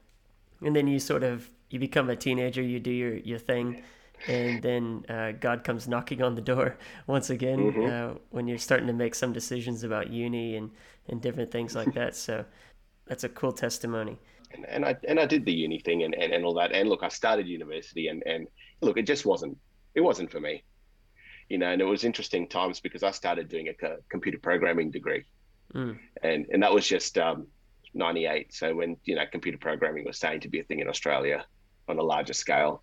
and 0.63 0.75
then 0.75 0.87
you 0.87 0.99
sort 0.99 1.23
of 1.23 1.51
you 1.71 1.79
become 1.79 2.11
a 2.11 2.17
teenager. 2.17 2.63
You 2.63 2.81
do 2.81 2.91
your 2.91 3.17
your 3.17 3.39
thing 3.39 3.83
and 4.27 4.63
then 4.63 5.05
uh, 5.09 5.33
God 5.33 5.65
comes 5.65 5.87
knocking 5.87 6.23
on 6.23 6.35
the 6.35 6.41
door 6.41 6.77
once 7.07 7.31
again 7.31 7.59
mm-hmm. 7.59 8.15
uh, 8.15 8.19
when 8.31 8.49
you're 8.49 8.59
starting 8.59 8.87
to 8.87 8.93
make 8.93 9.15
some 9.15 9.33
decisions 9.33 9.85
about 9.85 10.11
uni 10.11 10.57
and, 10.57 10.71
and 11.09 11.21
different 11.21 11.51
things 11.51 11.75
like 11.75 11.95
that. 11.95 12.17
So 12.17 12.45
that's 13.07 13.25
a 13.25 13.29
cool 13.29 13.53
testimony. 13.53 14.19
And, 14.55 14.67
and 14.69 14.85
I 14.85 14.97
and 15.09 15.19
I 15.21 15.27
did 15.27 15.45
the 15.45 15.53
uni 15.53 15.81
thing 15.81 16.05
and, 16.05 16.15
and, 16.15 16.33
and 16.33 16.45
all 16.45 16.55
that. 16.55 16.73
And 16.73 16.89
look, 16.89 17.03
I 17.03 17.09
started 17.09 17.47
university 17.47 18.09
and, 18.09 18.23
and 18.25 18.47
look, 18.81 18.97
it 18.97 19.07
just 19.07 19.27
wasn't 19.27 19.59
it 19.95 20.01
wasn't 20.01 20.31
for 20.31 20.41
me. 20.41 20.63
You 21.49 21.59
know, 21.59 21.71
and 21.71 21.81
it 21.81 21.85
was 21.85 22.05
interesting 22.05 22.49
times 22.49 22.81
because 22.81 23.03
I 23.03 23.11
started 23.11 23.49
doing 23.49 23.69
a 23.69 23.97
computer 24.09 24.39
programming 24.39 24.91
degree, 24.91 25.25
mm. 25.75 25.99
and 26.23 26.47
and 26.51 26.63
that 26.63 26.73
was 26.73 26.87
just 26.87 27.19
um, 27.19 27.47
98. 27.93 28.55
So 28.55 28.75
when 28.75 28.97
you 29.05 29.15
know 29.15 29.25
computer 29.31 29.59
programming 29.59 30.05
was 30.05 30.17
starting 30.17 30.41
to 30.41 30.49
be 30.49 30.61
a 30.61 30.65
thing 30.65 30.81
in 30.81 30.89
Australia, 30.89 31.45
on 31.89 31.99
a 31.99 32.03
larger 32.03 32.33
scale. 32.33 32.83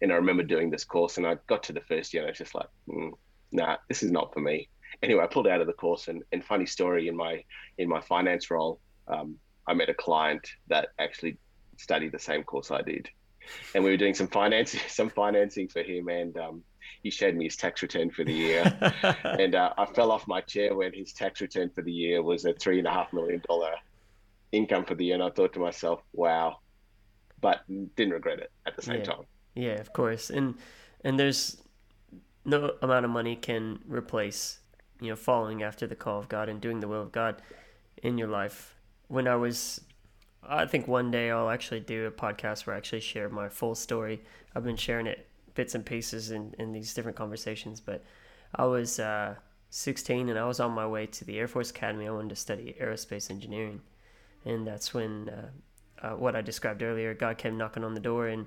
And 0.00 0.12
I 0.12 0.16
remember 0.16 0.42
doing 0.42 0.70
this 0.70 0.84
course, 0.84 1.16
and 1.16 1.26
I 1.26 1.36
got 1.46 1.62
to 1.64 1.72
the 1.72 1.80
first 1.80 2.12
year, 2.12 2.22
and 2.22 2.28
I 2.28 2.30
was 2.30 2.38
just 2.38 2.54
like, 2.54 2.68
mm, 2.88 3.10
"Nah, 3.52 3.76
this 3.88 4.02
is 4.02 4.10
not 4.10 4.32
for 4.32 4.40
me." 4.40 4.68
Anyway, 5.02 5.22
I 5.22 5.26
pulled 5.26 5.48
out 5.48 5.60
of 5.60 5.66
the 5.66 5.72
course, 5.72 6.08
and, 6.08 6.22
and 6.32 6.44
funny 6.44 6.66
story 6.66 7.08
in 7.08 7.16
my 7.16 7.44
in 7.78 7.88
my 7.88 8.00
finance 8.00 8.50
role, 8.50 8.80
um, 9.08 9.36
I 9.66 9.74
met 9.74 9.88
a 9.88 9.94
client 9.94 10.48
that 10.68 10.88
actually 10.98 11.38
studied 11.76 12.12
the 12.12 12.18
same 12.18 12.42
course 12.44 12.70
I 12.70 12.82
did, 12.82 13.08
and 13.74 13.84
we 13.84 13.90
were 13.90 13.96
doing 13.96 14.14
some 14.14 14.28
financing 14.28 14.80
some 14.88 15.10
financing 15.10 15.68
for 15.68 15.82
him, 15.82 16.08
and 16.08 16.36
um, 16.36 16.62
he 17.02 17.10
showed 17.10 17.34
me 17.34 17.44
his 17.44 17.56
tax 17.56 17.82
return 17.82 18.10
for 18.10 18.24
the 18.24 18.32
year, 18.32 18.78
and 19.24 19.54
uh, 19.54 19.72
I 19.76 19.86
fell 19.86 20.10
off 20.10 20.26
my 20.26 20.40
chair 20.40 20.74
when 20.74 20.92
his 20.92 21.12
tax 21.12 21.40
return 21.40 21.70
for 21.74 21.82
the 21.82 21.92
year 21.92 22.22
was 22.22 22.44
a 22.44 22.52
three 22.52 22.78
and 22.78 22.86
a 22.86 22.92
half 22.92 23.12
million 23.12 23.42
dollar 23.48 23.74
income 24.52 24.84
for 24.84 24.94
the 24.94 25.06
year, 25.06 25.14
and 25.14 25.22
I 25.22 25.30
thought 25.30 25.52
to 25.54 25.60
myself, 25.60 26.02
"Wow." 26.12 26.58
but 27.40 27.62
didn't 27.96 28.12
regret 28.12 28.38
it 28.38 28.50
at 28.66 28.76
the 28.76 28.82
same 28.82 28.98
yeah. 28.98 29.04
time. 29.04 29.24
Yeah, 29.54 29.74
of 29.74 29.92
course. 29.92 30.30
And 30.30 30.54
and 31.04 31.18
there's 31.18 31.62
no 32.44 32.72
amount 32.82 33.04
of 33.04 33.10
money 33.10 33.36
can 33.36 33.80
replace, 33.86 34.60
you 35.00 35.10
know, 35.10 35.16
following 35.16 35.62
after 35.62 35.86
the 35.86 35.96
call 35.96 36.18
of 36.18 36.28
God 36.28 36.48
and 36.48 36.60
doing 36.60 36.80
the 36.80 36.88
will 36.88 37.02
of 37.02 37.12
God 37.12 37.42
in 38.02 38.18
your 38.18 38.28
life. 38.28 38.75
When 39.08 39.28
I 39.28 39.36
was 39.36 39.80
I 40.48 40.66
think 40.66 40.86
one 40.86 41.10
day 41.10 41.30
I'll 41.30 41.50
actually 41.50 41.80
do 41.80 42.06
a 42.06 42.10
podcast 42.10 42.66
where 42.66 42.74
I 42.74 42.78
actually 42.78 43.00
share 43.00 43.28
my 43.28 43.48
full 43.48 43.74
story. 43.74 44.22
I've 44.54 44.64
been 44.64 44.76
sharing 44.76 45.06
it 45.06 45.28
bits 45.54 45.74
and 45.74 45.84
pieces 45.84 46.30
in, 46.30 46.54
in 46.58 46.72
these 46.72 46.94
different 46.94 47.16
conversations, 47.16 47.80
but 47.80 48.04
I 48.54 48.64
was 48.66 49.00
uh, 49.00 49.34
16 49.70 50.28
and 50.28 50.38
I 50.38 50.46
was 50.46 50.60
on 50.60 50.70
my 50.70 50.86
way 50.86 51.06
to 51.06 51.24
the 51.24 51.38
Air 51.38 51.48
Force 51.48 51.70
Academy. 51.70 52.06
I 52.06 52.12
wanted 52.12 52.30
to 52.30 52.36
study 52.36 52.76
aerospace 52.80 53.30
engineering. 53.30 53.80
And 54.44 54.66
that's 54.66 54.94
when 54.94 55.28
uh, 55.28 55.48
uh, 56.06 56.16
what 56.16 56.36
I 56.36 56.40
described 56.40 56.82
earlier. 56.82 57.14
God 57.14 57.38
came 57.38 57.56
knocking 57.56 57.84
on 57.84 57.94
the 57.94 58.00
door, 58.00 58.28
and 58.28 58.46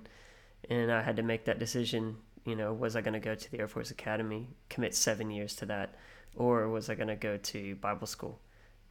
and 0.70 0.92
I 0.92 1.02
had 1.02 1.18
to 1.18 1.24
make 1.24 1.46
that 1.46 1.60
decision. 1.60 2.18
You 2.46 2.56
know, 2.56 2.74
was 2.74 2.96
I 2.96 3.02
going 3.02 3.14
to 3.14 3.20
go 3.20 3.36
to 3.36 3.52
the 3.52 3.60
Air 3.60 3.68
Force 3.68 3.92
Academy, 3.92 4.48
commit 4.70 4.96
seven 4.96 5.30
years 5.30 5.56
to 5.58 5.66
that, 5.66 5.96
or 6.36 6.70
was 6.70 6.90
I 6.90 6.96
going 6.96 7.10
to 7.10 7.16
go 7.16 7.36
to 7.36 7.76
Bible 7.76 8.08
school? 8.08 8.40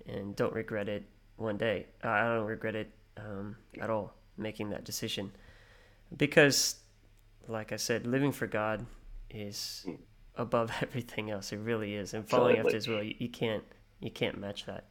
And 0.06 0.36
don't 0.36 0.52
regret 0.52 0.88
it 0.88 1.04
one 1.38 1.56
day. 1.56 1.86
I 2.02 2.24
don't 2.24 2.46
regret 2.46 2.74
it 2.74 2.90
um, 3.16 3.56
at 3.80 3.90
all 3.90 4.14
making 4.36 4.70
that 4.70 4.84
decision, 4.84 5.32
because, 6.16 6.76
like 7.48 7.72
I 7.72 7.76
said, 7.76 8.06
living 8.06 8.30
for 8.30 8.46
God 8.46 8.86
is 9.30 9.86
above 10.36 10.70
everything 10.82 11.30
else. 11.30 11.52
It 11.52 11.58
really 11.58 11.94
is, 11.94 12.14
and 12.14 12.28
following 12.28 12.58
Absolutely. 12.58 12.68
after 12.68 12.76
His 12.76 12.88
will, 12.88 13.02
you, 13.02 13.14
you 13.18 13.28
can't 13.28 13.64
you 14.00 14.10
can't 14.10 14.38
match 14.38 14.66
that 14.66 14.84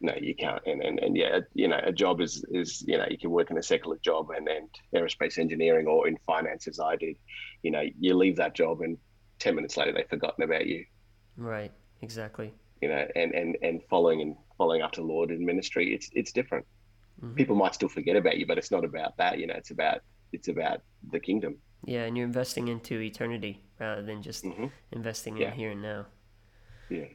no, 0.00 0.14
you 0.18 0.34
can't. 0.34 0.62
And, 0.66 0.82
and, 0.82 0.98
and 0.98 1.16
yeah, 1.16 1.40
you 1.54 1.68
know, 1.68 1.78
a 1.82 1.92
job 1.92 2.20
is, 2.20 2.42
is, 2.50 2.82
you 2.86 2.96
know, 2.96 3.06
you 3.10 3.18
can 3.18 3.30
work 3.30 3.50
in 3.50 3.58
a 3.58 3.62
secular 3.62 3.98
job 4.02 4.30
and, 4.30 4.48
and 4.48 4.68
aerospace 4.94 5.38
engineering 5.38 5.86
or 5.86 6.08
in 6.08 6.16
finance 6.26 6.66
as 6.68 6.80
I 6.80 6.96
did, 6.96 7.16
you 7.62 7.70
know, 7.70 7.82
you 7.98 8.16
leave 8.16 8.36
that 8.36 8.54
job 8.54 8.80
and 8.80 8.96
10 9.40 9.54
minutes 9.54 9.76
later 9.76 9.92
they've 9.92 10.08
forgotten 10.08 10.42
about 10.42 10.66
you. 10.66 10.84
Right. 11.36 11.72
Exactly. 12.00 12.54
You 12.80 12.88
know, 12.88 13.06
and, 13.14 13.34
and, 13.34 13.56
and 13.62 13.82
following 13.90 14.22
and 14.22 14.36
following 14.60 14.82
after 14.82 15.00
the 15.00 15.06
Lord 15.06 15.30
in 15.30 15.44
ministry, 15.44 15.94
it's, 15.94 16.10
it's 16.12 16.32
different. 16.32 16.66
Mm-hmm. 17.22 17.34
People 17.34 17.56
might 17.56 17.74
still 17.74 17.88
forget 17.88 18.16
about 18.16 18.36
you, 18.38 18.46
but 18.46 18.58
it's 18.58 18.70
not 18.70 18.84
about 18.84 19.16
that. 19.16 19.38
You 19.38 19.46
know, 19.46 19.54
it's 19.54 19.70
about, 19.70 19.98
it's 20.32 20.48
about 20.48 20.82
the 21.10 21.20
kingdom. 21.20 21.56
Yeah. 21.84 22.04
And 22.04 22.16
you're 22.16 22.26
investing 22.26 22.68
into 22.68 23.00
eternity 23.00 23.62
rather 23.78 24.02
than 24.02 24.22
just 24.22 24.44
mm-hmm. 24.44 24.66
investing 24.92 25.38
in 25.38 25.52
here 25.52 25.70
and 25.70 25.82
now. 25.82 26.06
Yeah. 26.90 27.06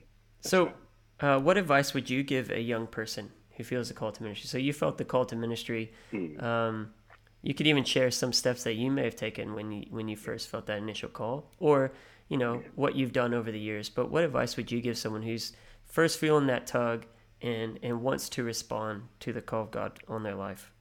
So, 0.41 0.65
right 0.65 0.75
uh, 1.19 1.39
what 1.39 1.57
advice 1.57 1.93
would 1.93 2.09
you 2.09 2.23
give 2.23 2.51
a 2.51 2.59
young 2.59 2.87
person 2.87 3.31
who 3.55 3.63
feels 3.63 3.89
a 3.89 3.93
call 3.93 4.11
to 4.11 4.23
ministry? 4.23 4.47
So 4.47 4.57
you 4.57 4.73
felt 4.73 4.97
the 4.97 5.05
call 5.05 5.25
to 5.25 5.35
ministry. 5.35 5.93
Hmm. 6.11 6.39
Um, 6.39 6.93
you 7.41 7.53
could 7.53 7.67
even 7.67 7.83
share 7.83 8.11
some 8.11 8.33
steps 8.33 8.63
that 8.63 8.73
you 8.73 8.91
may 8.91 9.03
have 9.03 9.15
taken 9.15 9.53
when 9.53 9.71
you 9.71 9.85
when 9.91 10.07
you 10.07 10.17
first 10.17 10.49
felt 10.49 10.65
that 10.65 10.79
initial 10.79 11.09
call, 11.09 11.51
or 11.59 11.93
you 12.27 12.37
know 12.37 12.63
what 12.73 12.95
you've 12.95 13.13
done 13.13 13.33
over 13.33 13.51
the 13.51 13.59
years. 13.59 13.87
But 13.87 14.09
what 14.09 14.23
advice 14.23 14.57
would 14.57 14.71
you 14.71 14.81
give 14.81 14.97
someone 14.97 15.21
who's 15.21 15.53
first 15.85 16.19
feeling 16.19 16.47
that 16.47 16.67
tug 16.67 17.05
and 17.45 17.79
and 17.83 18.01
wants 18.01 18.29
to 18.29 18.43
respond 18.43 19.03
to 19.21 19.31
the 19.31 19.41
call 19.41 19.63
of 19.63 19.71
God 19.71 19.99
on 20.07 20.23
their 20.23 20.35
life? 20.35 20.71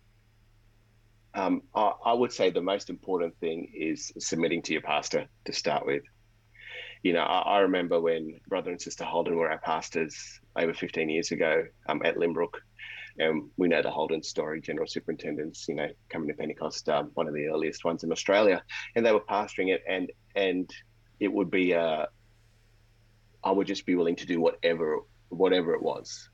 Um, 1.34 1.62
I, 1.74 1.92
I 2.06 2.12
would 2.12 2.32
say 2.32 2.50
the 2.50 2.62
most 2.62 2.90
important 2.90 3.36
thing 3.38 3.72
is 3.74 4.12
submitting 4.18 4.62
to 4.62 4.72
your 4.72 4.82
pastor 4.82 5.26
to 5.44 5.52
start 5.52 5.84
with 5.84 6.02
you 7.04 7.12
know, 7.12 7.20
I, 7.20 7.56
I, 7.56 7.58
remember 7.60 8.00
when 8.00 8.40
brother 8.48 8.70
and 8.70 8.80
sister 8.80 9.04
Holden 9.04 9.36
were 9.36 9.50
our 9.50 9.58
pastors 9.58 10.40
over 10.56 10.72
15 10.72 11.10
years 11.10 11.30
ago 11.32 11.64
um, 11.86 12.00
at 12.02 12.16
Lynbrook. 12.16 12.54
And 13.18 13.50
we 13.58 13.68
know 13.68 13.82
the 13.82 13.90
Holden 13.90 14.22
story, 14.22 14.60
general 14.60 14.88
superintendents, 14.88 15.68
you 15.68 15.74
know, 15.74 15.88
coming 16.08 16.28
to 16.28 16.34
Pentecost, 16.34 16.88
um, 16.88 17.10
one 17.14 17.28
of 17.28 17.34
the 17.34 17.46
earliest 17.46 17.84
ones 17.84 18.04
in 18.04 18.10
Australia, 18.10 18.62
and 18.96 19.06
they 19.06 19.12
were 19.12 19.20
pastoring 19.20 19.72
it, 19.72 19.84
and 19.88 20.10
and 20.34 20.68
it 21.20 21.32
would 21.32 21.48
be, 21.48 21.74
uh, 21.74 22.06
I 23.44 23.50
would 23.52 23.68
just 23.68 23.86
be 23.86 23.94
willing 23.94 24.16
to 24.16 24.26
do 24.26 24.40
whatever 24.40 24.98
whatever 25.28 25.74
it 25.74 25.82
was, 25.82 26.28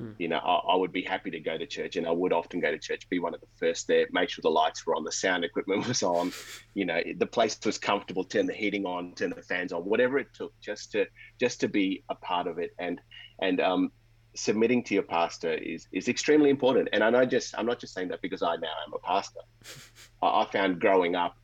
Hmm. 0.00 0.12
You 0.18 0.28
know, 0.28 0.38
I, 0.38 0.72
I, 0.72 0.76
would 0.76 0.92
be 0.92 1.02
happy 1.02 1.30
to 1.30 1.40
go 1.40 1.58
to 1.58 1.66
church, 1.66 1.96
and 1.96 2.06
I 2.06 2.10
would 2.10 2.32
often 2.32 2.58
go 2.58 2.70
to 2.70 2.78
church, 2.78 3.06
be 3.10 3.18
one 3.18 3.34
of 3.34 3.40
the 3.42 3.46
first 3.58 3.86
there, 3.86 4.06
make 4.12 4.30
sure 4.30 4.40
the 4.40 4.48
lights 4.48 4.86
were 4.86 4.94
on, 4.96 5.04
the 5.04 5.12
sound 5.12 5.44
equipment 5.44 5.86
was 5.88 6.02
on, 6.02 6.32
you 6.72 6.86
know, 6.86 7.02
the 7.18 7.26
place 7.26 7.58
was 7.66 7.76
comfortable, 7.76 8.24
turn 8.24 8.46
the 8.46 8.54
heating 8.54 8.86
on, 8.86 9.14
turn 9.14 9.28
the 9.28 9.42
fans 9.42 9.74
on, 9.74 9.82
whatever 9.82 10.18
it 10.18 10.28
took, 10.32 10.58
just 10.62 10.92
to 10.92 11.06
just 11.38 11.60
to 11.60 11.68
be 11.68 12.02
a 12.08 12.14
part 12.14 12.46
of 12.46 12.58
it, 12.58 12.70
and 12.78 12.98
and 13.42 13.60
um, 13.60 13.92
submitting 14.34 14.82
to 14.84 14.94
your 14.94 15.02
pastor 15.02 15.52
is 15.52 15.86
is 15.92 16.08
extremely 16.08 16.48
important. 16.48 16.88
And 16.94 17.04
I 17.04 17.10
know 17.10 17.26
just 17.26 17.54
I'm 17.58 17.66
not 17.66 17.78
just 17.78 17.92
saying 17.92 18.08
that 18.08 18.22
because 18.22 18.42
I 18.42 18.56
now 18.56 18.72
am 18.86 18.94
a 18.94 18.98
pastor. 19.00 19.40
I, 20.22 20.28
I 20.28 20.46
found 20.50 20.80
growing 20.80 21.14
up 21.14 21.36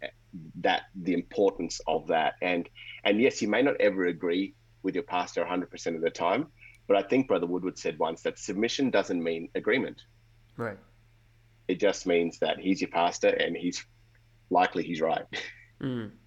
that 0.61 0.85
the 0.95 1.13
importance 1.13 1.79
of 1.87 2.07
that, 2.07 2.37
and 2.41 2.67
and 3.05 3.21
yes, 3.21 3.43
you 3.43 3.49
may 3.49 3.61
not 3.61 3.79
ever 3.81 4.07
agree 4.07 4.55
with 4.83 4.95
your 4.95 5.05
pastor 5.05 5.45
100% 5.45 5.97
of 5.97 6.01
the 6.01 6.11
time 6.11 6.47
but 6.87 6.97
I 6.97 7.03
think 7.03 7.29
Brother 7.29 7.47
Woodward 7.47 7.79
said 7.79 7.99
once 7.99 8.23
that 8.23 8.39
submission 8.39 8.91
doesn't 8.91 9.23
mean 9.23 9.49
agreement. 9.55 10.03
Right. 10.57 10.79
It 11.69 11.81
just 11.81 12.07
means 12.07 12.39
that 12.39 12.59
he's 12.61 12.81
your 12.81 12.91
pastor 12.91 13.29
and 13.29 13.57
he's 13.57 13.85
likely 14.51 14.85
he's 14.85 15.01
right. 15.01 15.25
Mm. 15.83 16.13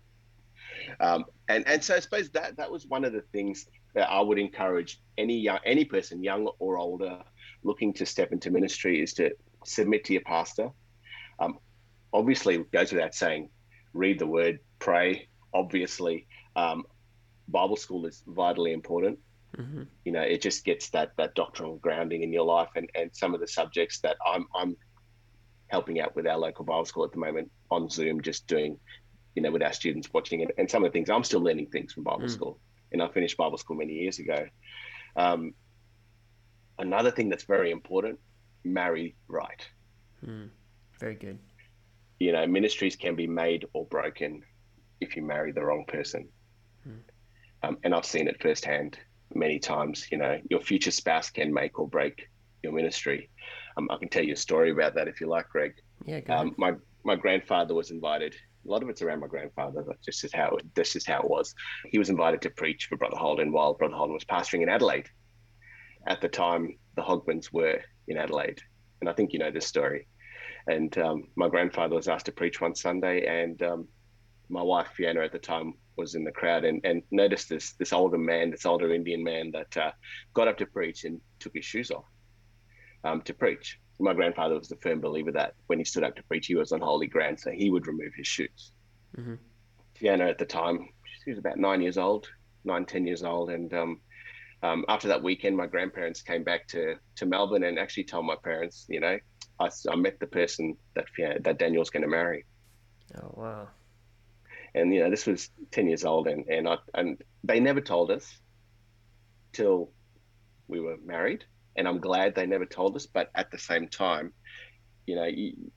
Um, 1.00 1.26
and 1.48 1.68
and 1.68 1.84
so 1.84 1.96
I 1.96 2.00
suppose 2.00 2.30
that 2.32 2.58
that 2.58 2.72
was 2.72 2.88
one 2.88 3.06
of 3.06 3.14
the 3.14 3.22
things 3.32 3.68
that 3.94 4.10
I 4.10 4.22
would 4.22 4.40
encourage 4.40 5.00
any 5.18 5.38
young 5.38 5.60
any 5.64 5.86
person, 5.86 6.24
young 6.24 6.50
or 6.58 6.78
older, 6.78 7.20
looking 7.64 7.94
to 7.94 8.06
step 8.06 8.32
into 8.32 8.50
ministry 8.50 9.02
is 9.02 9.14
to 9.16 9.32
submit 9.66 10.06
to 10.06 10.14
your 10.14 10.24
pastor. 10.24 10.70
Um, 11.40 11.60
obviously, 12.14 12.56
it 12.56 12.72
goes 12.72 12.92
without 12.92 13.14
saying, 13.14 13.50
read 13.94 14.20
the 14.20 14.28
word, 14.28 14.60
pray. 14.80 15.28
Obviously, 15.54 16.28
um, 16.56 16.86
Bible 17.48 17.76
school 17.76 18.06
is 18.06 18.24
vitally 18.28 18.74
important. 18.74 19.20
Mm-hmm. 19.58 19.84
You 20.06 20.12
know, 20.12 20.22
it 20.22 20.42
just 20.42 20.64
gets 20.64 20.90
that 20.92 21.12
that 21.18 21.36
doctrinal 21.36 21.78
grounding 21.78 22.24
in 22.24 22.32
your 22.32 22.46
life, 22.46 22.70
and 22.76 22.90
and 22.96 23.10
some 23.14 23.34
of 23.34 23.40
the 23.40 23.48
subjects 23.48 24.00
that 24.02 24.18
I'm 24.26 24.48
I'm 24.56 24.78
helping 25.68 26.00
out 26.00 26.16
with 26.16 26.28
our 26.28 26.38
local 26.38 26.66
Bible 26.66 26.86
school 26.86 27.04
at 27.04 27.12
the 27.12 27.20
moment 27.20 27.52
on 27.70 27.90
Zoom, 27.90 28.22
just 28.22 28.48
doing, 28.48 28.80
you 29.36 29.42
know, 29.42 29.52
with 29.52 29.62
our 29.62 29.74
students 29.74 30.10
watching 30.14 30.42
it, 30.42 30.52
and 30.58 30.70
some 30.70 30.84
of 30.84 30.92
the 30.92 30.94
things 30.94 31.10
I'm 31.10 31.24
still 31.24 31.42
learning 31.42 31.68
things 31.68 31.94
from 31.94 32.04
Bible 32.04 32.26
mm. 32.26 32.30
school, 32.32 32.60
and 32.92 33.02
I 33.02 33.08
finished 33.10 33.38
Bible 33.38 33.58
school 33.58 33.78
many 33.78 33.94
years 33.94 34.20
ago. 34.20 34.48
Um, 35.16 35.54
another 36.78 37.12
thing 37.12 37.30
that's 37.30 37.44
very 37.46 37.72
important: 37.72 38.20
marry 38.64 39.16
right. 39.28 39.68
Mm. 40.26 40.50
Very 41.00 41.16
good. 41.16 41.40
You 42.20 42.34
know, 42.34 42.46
ministries 42.46 42.96
can 42.96 43.16
be 43.16 43.28
made 43.28 43.66
or 43.74 43.86
broken. 43.86 44.44
if 45.02 45.16
you 45.16 45.22
marry 45.24 45.52
the 45.52 45.64
wrong 45.64 45.86
person. 45.88 46.28
Mm. 46.88 47.00
Um, 47.64 47.78
and 47.84 47.96
I've 47.96 48.06
seen 48.06 48.28
it 48.28 48.42
firsthand 48.42 48.98
many 49.34 49.60
times. 49.60 50.08
You 50.12 50.18
know, 50.18 50.40
your 50.50 50.62
future 50.62 50.92
spouse 50.92 51.30
can 51.30 51.54
make 51.54 51.80
or 51.80 51.88
break 51.88 52.30
your 52.64 52.74
ministry. 52.74 53.30
Um, 53.78 53.88
I 53.92 53.98
can 53.98 54.10
tell 54.10 54.24
you 54.24 54.34
a 54.34 54.38
story 54.38 54.72
about 54.72 54.96
that 54.96 55.08
if 55.08 55.22
you 55.22 55.28
like, 55.28 55.50
Greg. 55.50 55.74
Yeah, 56.06 56.20
go 56.22 56.34
um, 56.34 56.56
my 56.58 56.74
my 57.04 57.16
grandfather 57.16 57.74
was 57.74 57.92
invited. 57.92 58.36
A 58.66 58.70
lot 58.70 58.84
of 58.84 58.90
it's 58.90 59.02
around 59.02 59.22
my 59.22 59.28
grandfather. 59.28 59.84
That's 59.88 60.06
just 60.06 60.24
is 60.26 60.34
how 60.34 60.58
this 60.76 60.96
is 60.96 61.06
how 61.06 61.22
it 61.22 61.30
was. 61.30 61.56
He 61.88 61.98
was 61.98 62.10
invited 62.10 62.42
to 62.42 62.50
preach 62.50 62.88
for 62.88 62.98
Brother 62.98 63.18
Holden 63.18 63.52
while 63.52 63.74
Brother 63.74 63.96
Holden 63.96 64.14
was 64.14 64.26
pastoring 64.26 64.64
in 64.64 64.70
Adelaide. 64.70 65.10
At 66.08 66.22
the 66.22 66.28
time, 66.28 66.78
the 66.96 67.02
Hogmans 67.02 67.54
were 67.54 67.80
in 68.08 68.18
Adelaide, 68.18 68.62
and 69.00 69.10
I 69.10 69.14
think 69.14 69.34
you 69.34 69.40
know 69.40 69.52
this 69.52 69.68
story. 69.68 70.08
And 70.68 70.96
um, 70.98 71.24
my 71.36 71.48
grandfather 71.50 71.96
was 71.96 72.08
asked 72.08 72.26
to 72.28 72.32
preach 72.32 72.62
one 72.62 72.76
Sunday, 72.76 73.26
and 73.26 73.62
um, 73.64 73.88
my 74.50 74.62
wife 74.62 74.90
Fiona 74.96 75.22
at 75.22 75.32
the 75.32 75.40
time 75.40 75.74
was 76.00 76.16
in 76.16 76.24
the 76.24 76.32
crowd 76.32 76.64
and, 76.66 76.82
and 76.84 77.04
noticed 77.12 77.50
this 77.50 77.74
this 77.74 77.94
older 77.94 78.18
man, 78.18 78.52
this 78.52 78.66
older 78.66 78.94
Indian 78.94 79.24
man 79.24 79.52
that 79.52 79.78
uh, 79.78 79.92
got 80.34 80.48
up 80.48 80.58
to 80.58 80.66
preach 80.66 81.04
and 81.04 81.22
took 81.40 81.54
his 81.56 81.66
shoes 81.66 81.92
off 81.92 82.06
um, 83.04 83.22
to 83.24 83.34
preach. 83.34 83.80
My 84.00 84.14
grandfather 84.14 84.58
was 84.58 84.72
a 84.72 84.78
firm 84.78 85.02
believer 85.02 85.32
that 85.34 85.56
when 85.68 85.78
he 85.78 85.86
stood 85.86 86.06
up 86.06 86.16
to 86.16 86.24
preach, 86.24 86.48
he 86.48 86.56
was 86.56 86.72
on 86.72 86.80
holy 86.80 87.08
ground, 87.08 87.40
so 87.40 87.52
he 87.52 87.70
would 87.70 87.86
remove 87.86 88.14
his 88.16 88.28
shoes. 88.28 88.72
Mm-hmm. 89.18 89.36
Fiona 89.96 90.28
at 90.28 90.38
the 90.38 90.46
time, 90.46 90.88
she 91.24 91.32
was 91.32 91.40
about 91.40 91.58
nine 91.58 91.82
years 91.82 91.98
old, 91.98 92.28
nine 92.64 92.86
ten 92.86 93.06
years 93.06 93.24
old, 93.24 93.50
and 93.50 93.74
um, 93.74 94.00
um, 94.64 94.86
after 94.88 95.10
that 95.10 95.24
weekend, 95.24 95.56
my 95.56 95.68
grandparents 95.68 96.22
came 96.22 96.44
back 96.44 96.68
to 96.70 96.96
to 97.18 97.26
Melbourne 97.26 97.64
and 97.64 97.78
actually 97.78 98.06
told 98.06 98.26
my 98.26 98.36
parents, 98.42 98.86
you 98.90 99.00
know, 99.00 99.18
I, 99.60 99.70
I 99.90 99.96
met 99.96 100.20
the 100.20 100.28
person 100.28 100.78
that 100.96 101.06
that 101.42 101.60
Daniel's 101.60 101.90
going 101.90 102.04
to 102.04 102.10
marry. 102.10 102.46
Oh 103.22 103.34
wow! 103.36 103.68
And 104.76 104.94
you 104.94 105.02
know, 105.02 105.10
this 105.10 105.26
was 105.26 105.50
ten 105.72 105.88
years 105.88 106.06
old, 106.06 106.28
and 106.28 106.46
and 106.48 106.68
I 106.68 106.78
and 106.94 107.22
they 107.44 107.60
never 107.60 107.82
told 107.82 108.12
us 108.12 108.26
till 109.54 109.92
we 110.68 110.80
were 110.80 110.98
married, 111.04 111.46
and 111.76 111.88
I'm 111.88 112.00
glad 112.00 112.36
they 112.36 112.46
never 112.46 112.66
told 112.66 112.96
us. 112.96 113.06
But 113.06 113.32
at 113.36 113.52
the 113.52 113.58
same 113.58 113.88
time, 113.88 114.34
you 115.08 115.16
know, 115.16 115.26
you, 115.26 115.72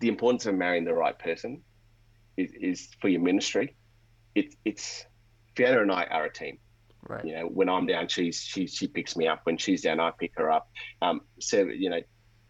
the 0.00 0.08
importance 0.08 0.46
of 0.46 0.54
marrying 0.54 0.84
the 0.84 0.94
right 0.94 1.18
person 1.18 1.62
is, 2.36 2.50
is 2.60 2.88
for 3.00 3.08
your 3.08 3.20
ministry. 3.20 3.76
It, 4.34 4.54
it's 4.64 5.06
Fiona 5.54 5.82
and 5.82 5.92
I 5.92 6.04
are 6.04 6.24
a 6.24 6.32
team. 6.32 6.58
Right. 7.08 7.24
You 7.24 7.34
know, 7.34 7.46
when 7.46 7.68
I'm 7.68 7.86
down, 7.86 8.08
she's 8.08 8.40
she 8.40 8.66
she 8.66 8.88
picks 8.88 9.16
me 9.16 9.28
up. 9.28 9.40
When 9.44 9.56
she's 9.56 9.82
down, 9.82 10.00
I 10.00 10.10
pick 10.18 10.32
her 10.36 10.50
up. 10.50 10.68
Um, 11.00 11.20
so 11.38 11.62
you 11.62 11.88
know, 11.88 12.00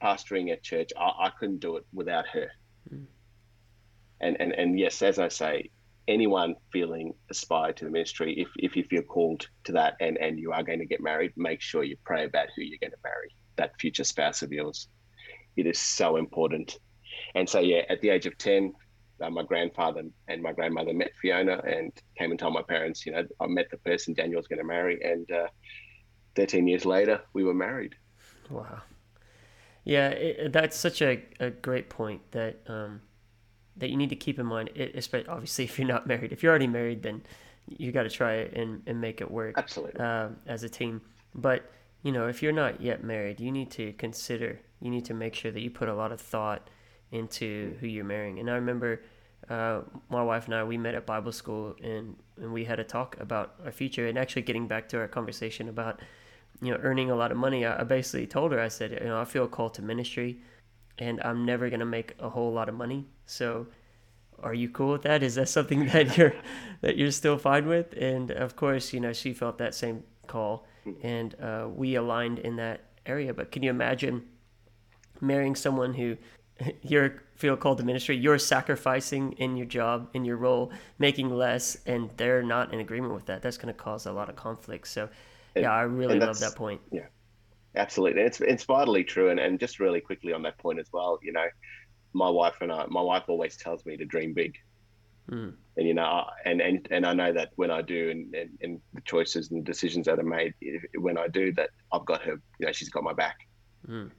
pastoring 0.02 0.50
at 0.50 0.62
church, 0.62 0.90
I, 0.98 1.26
I 1.26 1.30
couldn't 1.38 1.60
do 1.60 1.76
it 1.76 1.84
without 1.92 2.26
her. 2.28 2.50
Mm. 2.92 3.06
And, 4.20 4.36
and 4.40 4.52
and 4.52 4.78
yes, 4.78 5.02
as 5.02 5.18
I 5.18 5.28
say, 5.28 5.70
anyone 6.08 6.54
feeling 6.72 7.12
aspired 7.30 7.76
to 7.78 7.84
the 7.84 7.90
ministry, 7.90 8.34
if, 8.38 8.48
if 8.56 8.76
you 8.76 8.84
feel 8.84 9.02
called 9.02 9.46
to 9.64 9.72
that 9.72 9.96
and, 10.00 10.16
and 10.18 10.38
you 10.38 10.52
are 10.52 10.62
going 10.62 10.78
to 10.78 10.86
get 10.86 11.00
married, 11.00 11.32
make 11.36 11.60
sure 11.60 11.82
you 11.82 11.96
pray 12.04 12.24
about 12.24 12.48
who 12.54 12.62
you're 12.62 12.78
going 12.80 12.92
to 12.92 12.96
marry, 13.02 13.34
that 13.56 13.72
future 13.80 14.04
spouse 14.04 14.42
of 14.42 14.52
yours. 14.52 14.88
It 15.56 15.66
is 15.66 15.78
so 15.78 16.16
important. 16.16 16.78
And 17.34 17.48
so, 17.48 17.60
yeah, 17.60 17.82
at 17.88 18.00
the 18.00 18.10
age 18.10 18.26
of 18.26 18.36
10, 18.38 18.72
uh, 19.20 19.30
my 19.30 19.42
grandfather 19.42 20.02
and 20.28 20.42
my 20.42 20.52
grandmother 20.52 20.92
met 20.92 21.12
Fiona 21.20 21.60
and 21.66 21.92
came 22.18 22.30
and 22.30 22.38
told 22.38 22.54
my 22.54 22.62
parents, 22.62 23.06
you 23.06 23.12
know, 23.12 23.24
I 23.40 23.46
met 23.46 23.70
the 23.70 23.78
person 23.78 24.14
Daniel's 24.14 24.46
going 24.46 24.58
to 24.58 24.64
marry. 24.64 25.02
And 25.02 25.30
uh, 25.30 25.46
13 26.36 26.68
years 26.68 26.84
later, 26.84 27.22
we 27.32 27.42
were 27.42 27.54
married. 27.54 27.94
Wow. 28.50 28.82
Yeah, 29.84 30.08
it, 30.08 30.52
that's 30.52 30.76
such 30.76 31.00
a, 31.00 31.22
a 31.40 31.50
great 31.50 31.88
point 31.88 32.20
that 32.32 32.60
um, 32.66 33.00
that 33.76 33.90
you 33.90 33.96
need 33.96 34.10
to 34.10 34.16
keep 34.16 34.38
in 34.38 34.46
mind. 34.46 34.70
Especially 34.94 35.28
obviously 35.28 35.64
if 35.64 35.78
you're 35.78 35.88
not 35.88 36.06
married. 36.06 36.32
If 36.32 36.42
you're 36.42 36.50
already 36.50 36.66
married, 36.66 37.02
then 37.02 37.22
you 37.66 37.92
got 37.92 38.04
to 38.04 38.10
try 38.10 38.34
it 38.34 38.56
and, 38.56 38.82
and 38.86 39.00
make 39.00 39.20
it 39.20 39.30
work. 39.30 39.54
Absolutely. 39.56 40.00
Uh, 40.00 40.28
as 40.46 40.62
a 40.62 40.68
team, 40.68 41.00
but 41.34 41.70
you 42.02 42.12
know 42.12 42.28
if 42.28 42.42
you're 42.42 42.52
not 42.52 42.80
yet 42.80 43.02
married, 43.02 43.40
you 43.40 43.50
need 43.50 43.70
to 43.72 43.92
consider. 43.94 44.60
You 44.80 44.90
need 44.90 45.04
to 45.06 45.14
make 45.14 45.34
sure 45.34 45.50
that 45.50 45.60
you 45.60 45.70
put 45.70 45.88
a 45.88 45.94
lot 45.94 46.12
of 46.12 46.20
thought 46.20 46.68
into 47.10 47.76
who 47.80 47.86
you're 47.86 48.04
marrying. 48.04 48.38
And 48.38 48.50
I 48.50 48.54
remember 48.54 49.02
uh, 49.48 49.80
my 50.10 50.22
wife 50.22 50.46
and 50.46 50.54
I 50.54 50.64
we 50.64 50.76
met 50.76 50.94
at 50.94 51.06
Bible 51.06 51.32
school 51.32 51.74
and 51.82 52.16
and 52.40 52.52
we 52.52 52.64
had 52.64 52.78
a 52.78 52.84
talk 52.84 53.16
about 53.20 53.54
our 53.64 53.72
future 53.72 54.06
and 54.06 54.18
actually 54.18 54.42
getting 54.42 54.66
back 54.66 54.88
to 54.90 54.98
our 54.98 55.08
conversation 55.08 55.68
about 55.68 56.00
you 56.62 56.72
know, 56.72 56.78
earning 56.82 57.10
a 57.10 57.16
lot 57.16 57.30
of 57.30 57.36
money, 57.36 57.66
I, 57.66 57.82
basically 57.84 58.26
told 58.26 58.52
her, 58.52 58.60
I 58.60 58.68
said, 58.68 58.92
you 58.92 59.08
know, 59.08 59.20
I 59.20 59.24
feel 59.24 59.46
called 59.46 59.74
to 59.74 59.82
ministry 59.82 60.40
and 60.98 61.20
I'm 61.22 61.44
never 61.44 61.68
going 61.68 61.80
to 61.80 61.86
make 61.86 62.14
a 62.18 62.28
whole 62.28 62.52
lot 62.52 62.68
of 62.68 62.74
money. 62.74 63.06
So 63.26 63.66
are 64.42 64.54
you 64.54 64.68
cool 64.68 64.92
with 64.92 65.02
that? 65.02 65.22
Is 65.22 65.34
that 65.36 65.48
something 65.48 65.86
that 65.92 66.16
you're, 66.16 66.34
that 66.80 66.96
you're 66.96 67.10
still 67.10 67.38
fine 67.38 67.66
with? 67.66 67.94
And 67.98 68.30
of 68.30 68.56
course, 68.56 68.92
you 68.92 69.00
know, 69.00 69.12
she 69.12 69.32
felt 69.32 69.58
that 69.58 69.74
same 69.74 70.02
call 70.26 70.66
and 71.02 71.34
uh, 71.40 71.68
we 71.74 71.94
aligned 71.94 72.38
in 72.40 72.56
that 72.56 72.82
area. 73.06 73.34
But 73.34 73.50
can 73.50 73.62
you 73.62 73.70
imagine 73.70 74.22
marrying 75.20 75.54
someone 75.54 75.94
who 75.94 76.16
you 76.82 77.12
feel 77.34 77.56
called 77.56 77.78
to 77.78 77.84
ministry, 77.84 78.16
you're 78.16 78.38
sacrificing 78.38 79.32
in 79.32 79.56
your 79.56 79.66
job, 79.66 80.08
in 80.14 80.24
your 80.24 80.36
role, 80.36 80.72
making 80.98 81.30
less, 81.30 81.76
and 81.86 82.10
they're 82.16 82.42
not 82.42 82.72
in 82.72 82.80
agreement 82.80 83.14
with 83.14 83.26
that? 83.26 83.42
That's 83.42 83.58
going 83.58 83.72
to 83.72 83.78
cause 83.78 84.06
a 84.06 84.12
lot 84.12 84.28
of 84.28 84.36
conflict. 84.36 84.88
So, 84.88 85.08
yeah, 85.54 85.72
I 85.72 85.82
really 85.82 86.20
love 86.20 86.38
that 86.40 86.54
point. 86.54 86.80
Yeah, 86.90 87.06
absolutely. 87.76 88.22
It's 88.22 88.40
it's 88.40 88.64
vitally 88.64 89.04
true. 89.04 89.30
And 89.30 89.38
and 89.38 89.60
just 89.60 89.80
really 89.80 90.00
quickly 90.00 90.32
on 90.32 90.42
that 90.42 90.58
point 90.58 90.78
as 90.80 90.88
well, 90.92 91.18
you 91.22 91.32
know, 91.32 91.46
my 92.12 92.28
wife 92.28 92.56
and 92.60 92.72
I, 92.72 92.86
my 92.88 93.02
wife 93.02 93.24
always 93.28 93.56
tells 93.56 93.84
me 93.84 93.96
to 93.96 94.04
dream 94.04 94.32
big. 94.32 94.56
Mm. 95.30 95.54
And 95.76 95.86
you 95.86 95.94
know, 95.94 96.24
and, 96.44 96.60
and 96.60 96.86
and 96.90 97.04
I 97.04 97.12
know 97.12 97.32
that 97.32 97.50
when 97.56 97.70
I 97.70 97.82
do, 97.82 98.10
and, 98.10 98.34
and, 98.34 98.50
and 98.62 98.80
the 98.94 99.00
choices 99.02 99.50
and 99.50 99.64
decisions 99.64 100.06
that 100.06 100.18
are 100.18 100.22
made, 100.22 100.54
when 100.98 101.18
I 101.18 101.28
do 101.28 101.52
that, 101.54 101.70
I've 101.92 102.04
got 102.06 102.22
her. 102.22 102.40
You 102.58 102.66
know, 102.66 102.72
she's 102.72 102.88
got 102.88 103.02
my 103.02 103.12
back. 103.12 103.36
Mm. 103.88 104.10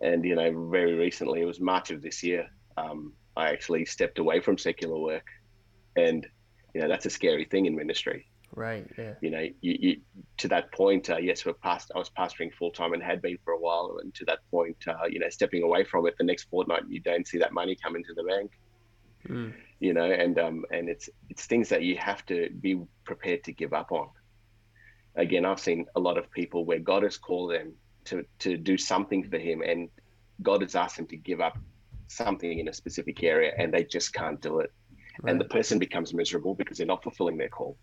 And 0.00 0.24
you 0.24 0.34
know, 0.34 0.68
very 0.68 0.94
recently, 0.94 1.42
it 1.42 1.46
was 1.46 1.60
March 1.60 1.90
of 1.90 2.02
this 2.02 2.22
year. 2.22 2.48
Um, 2.76 3.12
I 3.36 3.50
actually 3.50 3.84
stepped 3.84 4.18
away 4.18 4.40
from 4.40 4.58
secular 4.58 4.98
work, 4.98 5.26
and 5.96 6.26
you 6.74 6.80
know, 6.80 6.88
that's 6.88 7.06
a 7.06 7.10
scary 7.10 7.44
thing 7.44 7.66
in 7.66 7.76
ministry. 7.76 8.26
Right. 8.54 8.86
Yeah. 8.98 9.14
You 9.22 9.30
know, 9.30 9.48
you, 9.60 9.78
you 9.80 9.96
to 10.38 10.48
that 10.48 10.72
point, 10.72 11.08
uh, 11.08 11.16
yes, 11.16 11.46
we're 11.46 11.54
past. 11.54 11.90
I 11.94 11.98
was 11.98 12.10
pastoring 12.10 12.52
full 12.52 12.70
time 12.70 12.92
and 12.92 13.02
had 13.02 13.22
been 13.22 13.38
for 13.44 13.54
a 13.54 13.58
while, 13.58 13.98
and 14.02 14.14
to 14.14 14.24
that 14.26 14.40
point, 14.50 14.76
uh, 14.86 15.06
you 15.08 15.18
know, 15.18 15.30
stepping 15.30 15.62
away 15.62 15.84
from 15.84 16.06
it, 16.06 16.14
the 16.18 16.24
next 16.24 16.50
fortnight 16.50 16.82
you 16.88 17.00
don't 17.00 17.26
see 17.26 17.38
that 17.38 17.52
money 17.52 17.76
come 17.82 17.96
into 17.96 18.12
the 18.14 18.24
bank. 18.24 18.50
Mm. 19.26 19.54
You 19.80 19.94
know, 19.94 20.04
and 20.04 20.38
um, 20.38 20.64
and 20.70 20.90
it's 20.90 21.08
it's 21.30 21.46
things 21.46 21.70
that 21.70 21.82
you 21.82 21.96
have 21.96 22.26
to 22.26 22.50
be 22.60 22.78
prepared 23.04 23.42
to 23.44 23.52
give 23.52 23.72
up 23.72 23.90
on. 23.90 24.08
Again, 25.16 25.46
I've 25.46 25.60
seen 25.60 25.86
a 25.96 26.00
lot 26.00 26.18
of 26.18 26.30
people 26.30 26.66
where 26.66 26.78
God 26.78 27.04
has 27.04 27.16
called 27.16 27.52
them 27.52 27.72
to 28.04 28.24
to 28.40 28.58
do 28.58 28.76
something 28.76 29.30
for 29.30 29.38
Him, 29.38 29.62
and 29.62 29.88
God 30.42 30.60
has 30.60 30.74
asked 30.74 30.98
them 30.98 31.06
to 31.06 31.16
give 31.16 31.40
up 31.40 31.56
something 32.08 32.58
in 32.58 32.68
a 32.68 32.72
specific 32.74 33.22
area, 33.22 33.52
and 33.56 33.72
they 33.72 33.84
just 33.84 34.12
can't 34.12 34.42
do 34.42 34.58
it, 34.58 34.70
right. 35.22 35.30
and 35.30 35.40
the 35.40 35.46
person 35.46 35.78
becomes 35.78 36.12
miserable 36.12 36.54
because 36.54 36.76
they're 36.76 36.86
not 36.86 37.02
fulfilling 37.02 37.38
their 37.38 37.48
call 37.48 37.78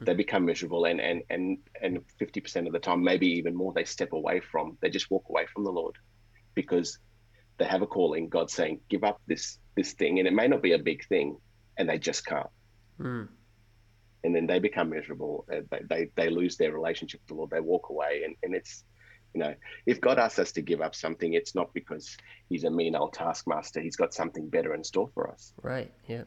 they 0.00 0.14
become 0.14 0.44
miserable 0.44 0.84
and 0.86 1.00
and 1.00 1.22
and 1.30 1.58
and 1.80 2.00
50% 2.20 2.66
of 2.66 2.72
the 2.72 2.78
time 2.78 3.02
maybe 3.02 3.26
even 3.26 3.54
more 3.54 3.72
they 3.72 3.84
step 3.84 4.12
away 4.12 4.40
from 4.40 4.76
they 4.80 4.88
just 4.88 5.10
walk 5.10 5.24
away 5.28 5.46
from 5.52 5.64
the 5.64 5.70
lord 5.70 5.96
because 6.54 6.98
they 7.58 7.64
have 7.64 7.82
a 7.82 7.86
calling 7.86 8.28
god 8.28 8.50
saying 8.50 8.80
give 8.88 9.04
up 9.04 9.20
this 9.26 9.58
this 9.76 9.92
thing 9.92 10.18
and 10.18 10.28
it 10.28 10.34
may 10.34 10.48
not 10.48 10.62
be 10.62 10.72
a 10.72 10.78
big 10.78 11.06
thing 11.08 11.36
and 11.78 11.88
they 11.88 11.98
just 11.98 12.26
can't. 12.26 12.46
Mm. 13.00 13.28
and 14.22 14.36
then 14.36 14.46
they 14.46 14.58
become 14.58 14.90
miserable 14.90 15.46
they, 15.48 15.80
they 15.88 16.10
they 16.14 16.30
lose 16.30 16.56
their 16.56 16.72
relationship 16.72 17.20
with 17.20 17.28
the 17.28 17.34
lord 17.34 17.50
they 17.50 17.60
walk 17.60 17.88
away 17.88 18.22
and 18.24 18.36
and 18.42 18.54
it's 18.54 18.84
you 19.34 19.40
know 19.40 19.54
if 19.86 20.00
god 20.00 20.18
asks 20.18 20.38
us 20.38 20.52
to 20.52 20.62
give 20.62 20.80
up 20.80 20.94
something 20.94 21.32
it's 21.32 21.54
not 21.54 21.72
because 21.74 22.16
he's 22.48 22.64
a 22.64 22.70
mean 22.70 22.94
old 22.94 23.12
taskmaster 23.12 23.80
he's 23.80 23.96
got 23.96 24.14
something 24.14 24.48
better 24.48 24.74
in 24.74 24.84
store 24.84 25.08
for 25.14 25.30
us. 25.30 25.52
Right 25.62 25.92
yeah 26.06 26.24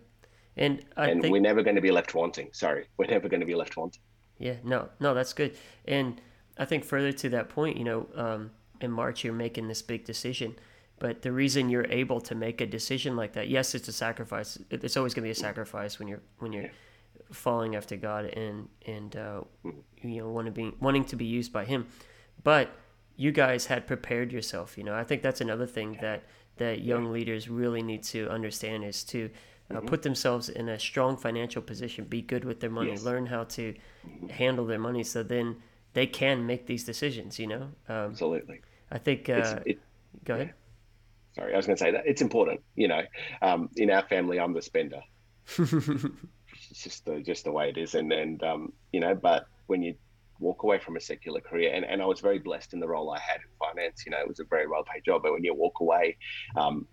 and 0.57 0.83
I 0.95 1.09
and 1.09 1.21
think, 1.21 1.31
we're 1.31 1.41
never 1.41 1.63
going 1.63 1.75
to 1.75 1.81
be 1.81 1.91
left 1.91 2.13
wanting. 2.13 2.49
Sorry, 2.51 2.85
we're 2.97 3.07
never 3.07 3.27
going 3.29 3.41
to 3.41 3.45
be 3.45 3.55
left 3.55 3.77
wanting. 3.77 4.01
Yeah, 4.37 4.55
no, 4.63 4.89
no, 4.99 5.13
that's 5.13 5.33
good. 5.33 5.55
And 5.85 6.21
I 6.57 6.65
think 6.65 6.83
further 6.83 7.11
to 7.11 7.29
that 7.29 7.49
point, 7.49 7.77
you 7.77 7.83
know, 7.83 8.07
um, 8.15 8.51
in 8.81 8.91
March 8.91 9.23
you're 9.23 9.33
making 9.33 9.67
this 9.67 9.81
big 9.81 10.05
decision, 10.05 10.55
but 10.99 11.21
the 11.21 11.31
reason 11.31 11.69
you're 11.69 11.87
able 11.89 12.21
to 12.21 12.35
make 12.35 12.61
a 12.61 12.65
decision 12.65 13.15
like 13.15 13.33
that, 13.33 13.49
yes, 13.49 13.75
it's 13.75 13.87
a 13.87 13.93
sacrifice. 13.93 14.57
It's 14.69 14.97
always 14.97 15.13
going 15.13 15.23
to 15.23 15.27
be 15.27 15.31
a 15.31 15.35
sacrifice 15.35 15.99
when 15.99 16.07
you're 16.07 16.21
when 16.39 16.53
you're 16.53 16.63
yeah. 16.63 16.69
falling 17.31 17.75
after 17.75 17.95
God 17.95 18.25
and 18.25 18.69
and 18.85 19.15
uh, 19.15 19.41
mm-hmm. 19.65 20.07
you 20.07 20.21
know 20.21 20.29
wanting 20.29 20.53
to 20.53 20.61
be 20.61 20.77
wanting 20.79 21.05
to 21.05 21.15
be 21.15 21.25
used 21.25 21.51
by 21.51 21.65
Him, 21.65 21.87
but 22.43 22.69
you 23.17 23.31
guys 23.31 23.65
had 23.65 23.87
prepared 23.87 24.31
yourself. 24.31 24.77
You 24.77 24.83
know, 24.83 24.93
I 24.93 25.03
think 25.03 25.21
that's 25.21 25.41
another 25.41 25.65
thing 25.65 25.97
that 26.01 26.23
that 26.57 26.81
young 26.81 27.11
leaders 27.11 27.49
really 27.49 27.81
need 27.81 28.03
to 28.03 28.29
understand 28.29 28.85
is 28.85 29.03
to 29.03 29.29
uh, 29.71 29.75
mm-hmm. 29.75 29.87
put 29.87 30.01
themselves 30.03 30.49
in 30.49 30.69
a 30.69 30.79
strong 30.79 31.17
financial 31.17 31.61
position, 31.61 32.05
be 32.05 32.21
good 32.21 32.45
with 32.45 32.59
their 32.59 32.69
money, 32.69 32.91
yes. 32.91 33.03
learn 33.03 33.25
how 33.25 33.43
to 33.43 33.73
handle 34.29 34.65
their 34.65 34.79
money, 34.79 35.03
so 35.03 35.23
then 35.23 35.57
they 35.93 36.05
can 36.05 36.45
make 36.45 36.67
these 36.67 36.83
decisions. 36.83 37.39
You 37.39 37.47
know, 37.47 37.61
um, 37.89 38.11
absolutely. 38.11 38.61
I 38.91 38.97
think. 38.97 39.29
Uh, 39.29 39.59
it, 39.65 39.79
go 40.23 40.35
ahead. 40.35 40.53
Sorry, 41.35 41.53
I 41.53 41.57
was 41.57 41.65
going 41.65 41.75
to 41.77 41.83
say 41.83 41.91
that 41.91 42.03
it's 42.05 42.21
important. 42.21 42.61
You 42.75 42.87
know, 42.87 43.01
um, 43.41 43.69
in 43.75 43.89
our 43.89 44.03
family, 44.03 44.39
I'm 44.39 44.53
the 44.53 44.61
spender. 44.61 45.01
it's 45.57 46.83
just 46.83 47.05
the 47.05 47.21
just 47.21 47.43
the 47.43 47.51
way 47.51 47.69
it 47.69 47.77
is, 47.77 47.95
and 47.95 48.11
and 48.11 48.41
um, 48.43 48.73
you 48.93 48.99
know, 48.99 49.15
but 49.15 49.47
when 49.67 49.81
you 49.81 49.95
walk 50.39 50.63
away 50.63 50.77
from 50.79 50.95
a 50.95 50.99
secular 50.99 51.39
career, 51.39 51.73
and, 51.73 51.85
and 51.85 52.01
I 52.01 52.05
was 52.05 52.19
very 52.19 52.39
blessed 52.39 52.73
in 52.73 52.79
the 52.79 52.87
role 52.87 53.11
I 53.11 53.19
had 53.19 53.37
in 53.37 53.47
finance. 53.59 54.03
You 54.05 54.11
know, 54.11 54.19
it 54.19 54.27
was 54.27 54.39
a 54.39 54.43
very 54.43 54.67
well 54.67 54.83
paid 54.83 55.03
job, 55.05 55.23
but 55.23 55.33
when 55.33 55.43
you 55.43 55.53
walk 55.53 55.79
away, 55.79 56.17
um, 56.55 56.87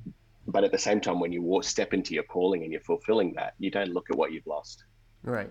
but 0.46 0.64
at 0.64 0.72
the 0.72 0.78
same 0.78 1.00
time, 1.00 1.20
when 1.20 1.32
you 1.32 1.42
walk, 1.42 1.64
step 1.64 1.94
into 1.94 2.14
your 2.14 2.24
calling 2.24 2.62
and 2.62 2.72
you're 2.72 2.80
fulfilling 2.80 3.34
that, 3.34 3.54
you 3.58 3.70
don't 3.70 3.92
look 3.92 4.10
at 4.10 4.16
what 4.16 4.32
you've 4.32 4.46
lost. 4.46 4.84
Right. 5.22 5.50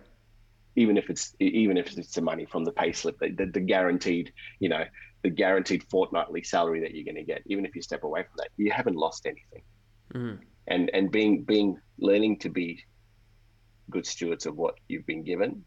Even 0.75 0.97
if 0.97 1.09
it's 1.09 1.35
even 1.39 1.77
if 1.77 1.97
it's 1.97 2.13
the 2.13 2.21
money 2.21 2.45
from 2.45 2.63
the 2.63 2.71
payslip, 2.71 3.17
the, 3.19 3.29
the, 3.31 3.45
the 3.51 3.59
guaranteed, 3.59 4.31
you 4.59 4.69
know, 4.69 4.83
the 5.21 5.29
guaranteed 5.29 5.83
fortnightly 5.89 6.43
salary 6.43 6.81
that 6.81 6.95
you're 6.95 7.05
going 7.05 7.15
to 7.15 7.23
get, 7.23 7.41
even 7.45 7.65
if 7.65 7.75
you 7.75 7.81
step 7.81 8.03
away 8.03 8.23
from 8.23 8.33
that, 8.37 8.49
you 8.57 8.71
haven't 8.71 8.95
lost 8.95 9.25
anything. 9.25 9.63
Mm. 10.13 10.39
And 10.67 10.89
and 10.93 11.11
being 11.11 11.43
being 11.43 11.77
learning 11.97 12.39
to 12.39 12.49
be 12.49 12.83
good 13.89 14.05
stewards 14.05 14.45
of 14.45 14.55
what 14.55 14.75
you've 14.87 15.05
been 15.05 15.23
given, 15.23 15.63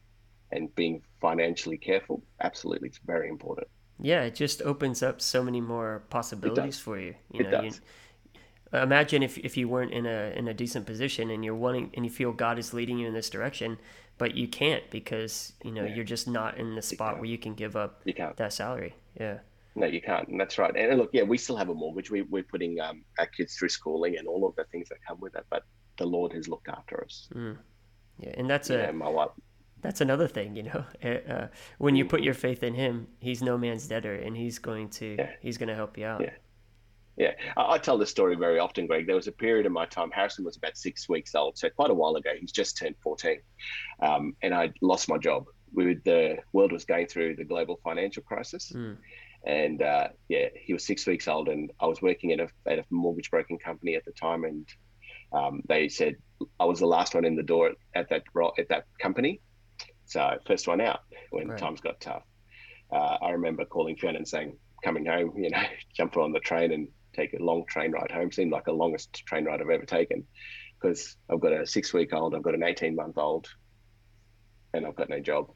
and 0.53 0.75
being 0.75 1.03
financially 1.21 1.77
careful, 1.77 2.23
absolutely, 2.41 2.89
it's 2.89 3.01
very 3.05 3.29
important. 3.29 3.69
Yeah, 4.01 4.23
it 4.23 4.35
just 4.35 4.63
opens 4.63 5.03
up 5.03 5.21
so 5.21 5.43
many 5.43 5.61
more 5.61 6.05
possibilities 6.11 6.79
for 6.79 6.99
you. 6.99 7.15
You 7.31 7.41
it 7.41 7.51
know, 7.51 7.63
does. 7.63 7.77
You, 7.77 7.83
imagine 8.83 9.23
if, 9.23 9.39
if 9.39 9.57
you 9.57 9.69
weren't 9.69 9.93
in 9.93 10.07
a 10.07 10.33
in 10.37 10.49
a 10.49 10.55
decent 10.55 10.87
position 10.87 11.31
and 11.31 11.45
you're 11.45 11.55
wanting 11.55 11.91
and 11.95 12.05
you 12.05 12.11
feel 12.11 12.33
God 12.33 12.59
is 12.59 12.73
leading 12.75 12.99
you 12.99 13.07
in 13.09 13.15
this 13.15 13.31
direction, 13.31 13.79
but 14.19 14.35
you 14.35 14.49
can't 14.49 14.89
because 14.91 15.53
you 15.65 15.71
know 15.71 15.85
Yeah. 15.85 15.95
you're 15.95 16.05
just 16.05 16.27
not 16.29 16.57
in 16.59 16.75
the 16.75 16.83
spot 16.83 17.17
where 17.17 17.27
you 17.27 17.39
can 17.39 17.55
give 17.55 17.77
up 17.77 18.01
You 18.05 18.15
can't. 18.15 18.37
that 18.37 18.53
salary. 18.53 18.95
Yeah. 19.21 19.39
No, 19.77 19.87
you 19.87 20.01
can't. 20.01 20.29
And 20.29 20.39
that's 20.41 20.57
right. 20.57 20.75
And 20.77 20.99
look, 20.99 21.11
yeah, 21.13 21.25
we 21.25 21.37
still 21.37 21.57
have 21.57 21.69
a 21.69 21.75
mortgage. 21.75 22.09
We, 22.11 22.23
we're 22.23 22.45
putting 22.45 22.81
um, 22.81 23.03
our 23.19 23.27
kids 23.27 23.57
through 23.57 23.71
schooling 23.71 24.17
and 24.17 24.29
all 24.29 24.47
of 24.47 24.55
the 24.55 24.65
things 24.65 24.89
that 24.89 24.99
come 25.07 25.19
with 25.21 25.35
it. 25.35 25.45
But 25.51 25.65
the 25.99 26.07
Lord 26.07 26.33
has 26.33 26.47
looked 26.49 26.69
after 26.69 27.03
us. 27.03 27.29
Mm. 27.35 27.59
Yeah, 28.21 28.35
and 28.39 28.49
that's 28.49 28.71
You 28.71 28.77
a 28.79 28.87
know, 28.87 28.93
my 28.93 29.09
wife. 29.09 29.31
that's 29.83 30.01
another 30.01 30.29
thing, 30.29 30.55
you 30.55 30.63
know. 30.63 30.85
Uh, 31.03 31.09
uh, 31.33 31.49
when 31.79 31.97
you 31.97 32.05
put 32.05 32.21
your 32.23 32.35
faith 32.35 32.63
in 32.63 32.75
Him, 32.75 33.09
He's 33.19 33.43
no 33.43 33.59
man's 33.59 33.89
debtor, 33.89 34.15
and 34.15 34.37
He's 34.37 34.61
going 34.61 34.91
to 34.91 35.17
Yeah. 35.19 35.31
He's 35.41 35.59
going 35.59 35.69
to 35.71 35.75
help 35.75 35.99
you 35.99 36.07
out. 36.07 36.21
Yeah. 36.21 36.31
Yeah, 37.16 37.33
I, 37.57 37.74
I 37.74 37.79
tell 37.79 37.98
this 37.98 38.11
story 38.11 38.37
very 38.37 38.59
often, 38.59 38.87
Greg. 38.87 39.07
There 39.07 39.16
was 39.16 39.29
a 39.29 39.33
period 39.33 39.66
in 39.66 39.72
my 39.72 39.87
time. 39.87 40.11
Harrison 40.11 40.44
was 40.44 40.57
about 40.57 40.77
six 40.77 41.09
weeks 41.09 41.35
old, 41.35 41.57
so 41.59 41.68
quite 41.70 41.90
a 41.90 41.94
while 41.94 42.16
ago. 42.16 42.31
He's 42.38 42.53
just 42.53 42.77
turned 42.77 42.96
fourteen, 43.03 43.40
um, 44.03 44.35
and 44.42 44.53
I 44.55 44.72
lost 44.83 45.09
my 45.09 45.18
job. 45.18 45.44
We 45.72 45.87
were, 45.87 45.94
the 46.05 46.38
world 46.53 46.72
was 46.72 46.85
going 46.85 47.07
through 47.07 47.37
the 47.37 47.44
global 47.44 47.81
financial 47.85 48.22
crisis, 48.22 48.72
Mm. 48.74 48.96
and 49.46 49.83
uh, 49.83 50.09
yeah, 50.29 50.48
he 50.55 50.72
was 50.72 50.85
six 50.87 51.07
weeks 51.07 51.29
old, 51.29 51.48
and 51.48 51.70
I 51.81 51.87
was 51.87 52.00
working 52.03 52.33
at 52.33 52.40
a, 52.40 52.48
at 52.66 52.79
a 52.81 52.85
mortgage 52.90 53.31
broking 53.31 53.59
company 53.59 53.94
at 53.94 54.05
the 54.05 54.12
time, 54.12 54.44
and 54.44 54.66
um, 55.33 55.62
they 55.68 55.88
said 55.88 56.16
I 56.61 56.64
was 56.64 56.81
the 56.81 56.87
last 56.87 57.14
one 57.14 57.24
in 57.24 57.37
the 57.37 57.42
door 57.42 57.72
at 57.94 58.09
that 58.11 58.22
at 58.59 58.68
that 58.68 58.85
company, 59.00 59.40
so 60.07 60.37
first 60.46 60.66
one 60.68 60.81
out 60.81 61.00
when 61.31 61.48
Right. 61.48 61.59
times 61.59 61.81
got 61.81 62.00
tough. 62.00 62.22
Uh, 62.92 63.16
I 63.22 63.31
remember 63.31 63.64
calling 63.64 63.96
Fiona 63.96 64.18
and 64.18 64.29
saying, 64.29 64.57
coming 64.85 65.07
home, 65.07 65.33
you 65.37 65.50
know, 65.50 65.62
jump 65.96 66.16
on 66.16 66.33
the 66.33 66.40
train 66.40 66.72
and 66.72 66.88
take 67.14 67.33
a 67.35 67.42
long 67.42 67.64
train 67.66 67.92
ride 67.92 68.11
home. 68.11 68.33
Seemed 68.33 68.53
like 68.53 68.64
the 68.64 68.72
longest 68.72 69.12
train 69.27 69.44
ride 69.44 69.61
I've 69.61 69.70
ever 69.70 69.87
taken 69.87 70.24
because 70.81 71.16
I've 71.31 71.40
got 71.40 71.53
a 71.53 71.66
six 71.66 71.92
week 71.94 72.12
old, 72.12 72.35
I've 72.35 72.42
got 72.42 72.55
an 72.55 72.62
18 72.62 72.94
month 72.94 73.16
old, 73.16 73.48
and 74.74 74.87
I've 74.87 74.96
got 74.96 75.09
no 75.09 75.20
job. 75.20 75.50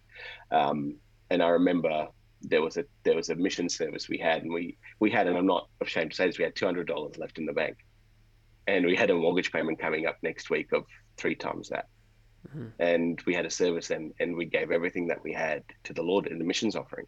Um, 0.51 0.97
and 1.31 1.43
I 1.43 1.49
remember 1.49 2.09
there 2.43 2.63
was 2.63 2.77
a 2.77 2.85
there 3.05 3.17
was 3.17 3.29
a 3.29 3.35
mission 3.35 3.69
service 3.69 4.09
we 4.09 4.19
had, 4.19 4.43
and 4.43 4.53
we 4.53 4.79
we 5.01 5.11
had, 5.11 5.27
and 5.27 5.37
I'm 5.37 5.47
not 5.47 5.69
ashamed 5.81 6.13
to 6.13 6.17
say 6.17 6.27
this, 6.27 6.39
we 6.39 6.45
had 6.45 6.57
two 6.57 6.67
hundred 6.67 6.87
dollars 6.87 7.19
left 7.19 7.39
in 7.39 7.47
the 7.47 7.53
bank, 7.53 7.77
and 8.67 8.87
we 8.87 8.97
had 8.97 9.11
a 9.11 9.15
mortgage 9.15 9.53
payment 9.53 9.79
coming 9.79 10.07
up 10.07 10.17
next 10.23 10.51
week 10.51 10.73
of 10.73 10.85
three 11.17 11.35
times 11.35 11.69
that. 11.69 11.87
Mhm. 12.55 12.73
And 12.79 13.21
we 13.27 13.35
had 13.35 13.45
a 13.45 13.51
service, 13.51 13.91
and 13.91 14.15
and 14.21 14.37
we 14.37 14.47
gave 14.47 14.71
everything 14.71 15.09
that 15.09 15.23
we 15.23 15.33
had 15.33 15.65
to 15.85 15.93
the 15.93 16.03
Lord 16.03 16.27
in 16.27 16.39
the 16.39 16.45
missions 16.45 16.77
offering. 16.77 17.07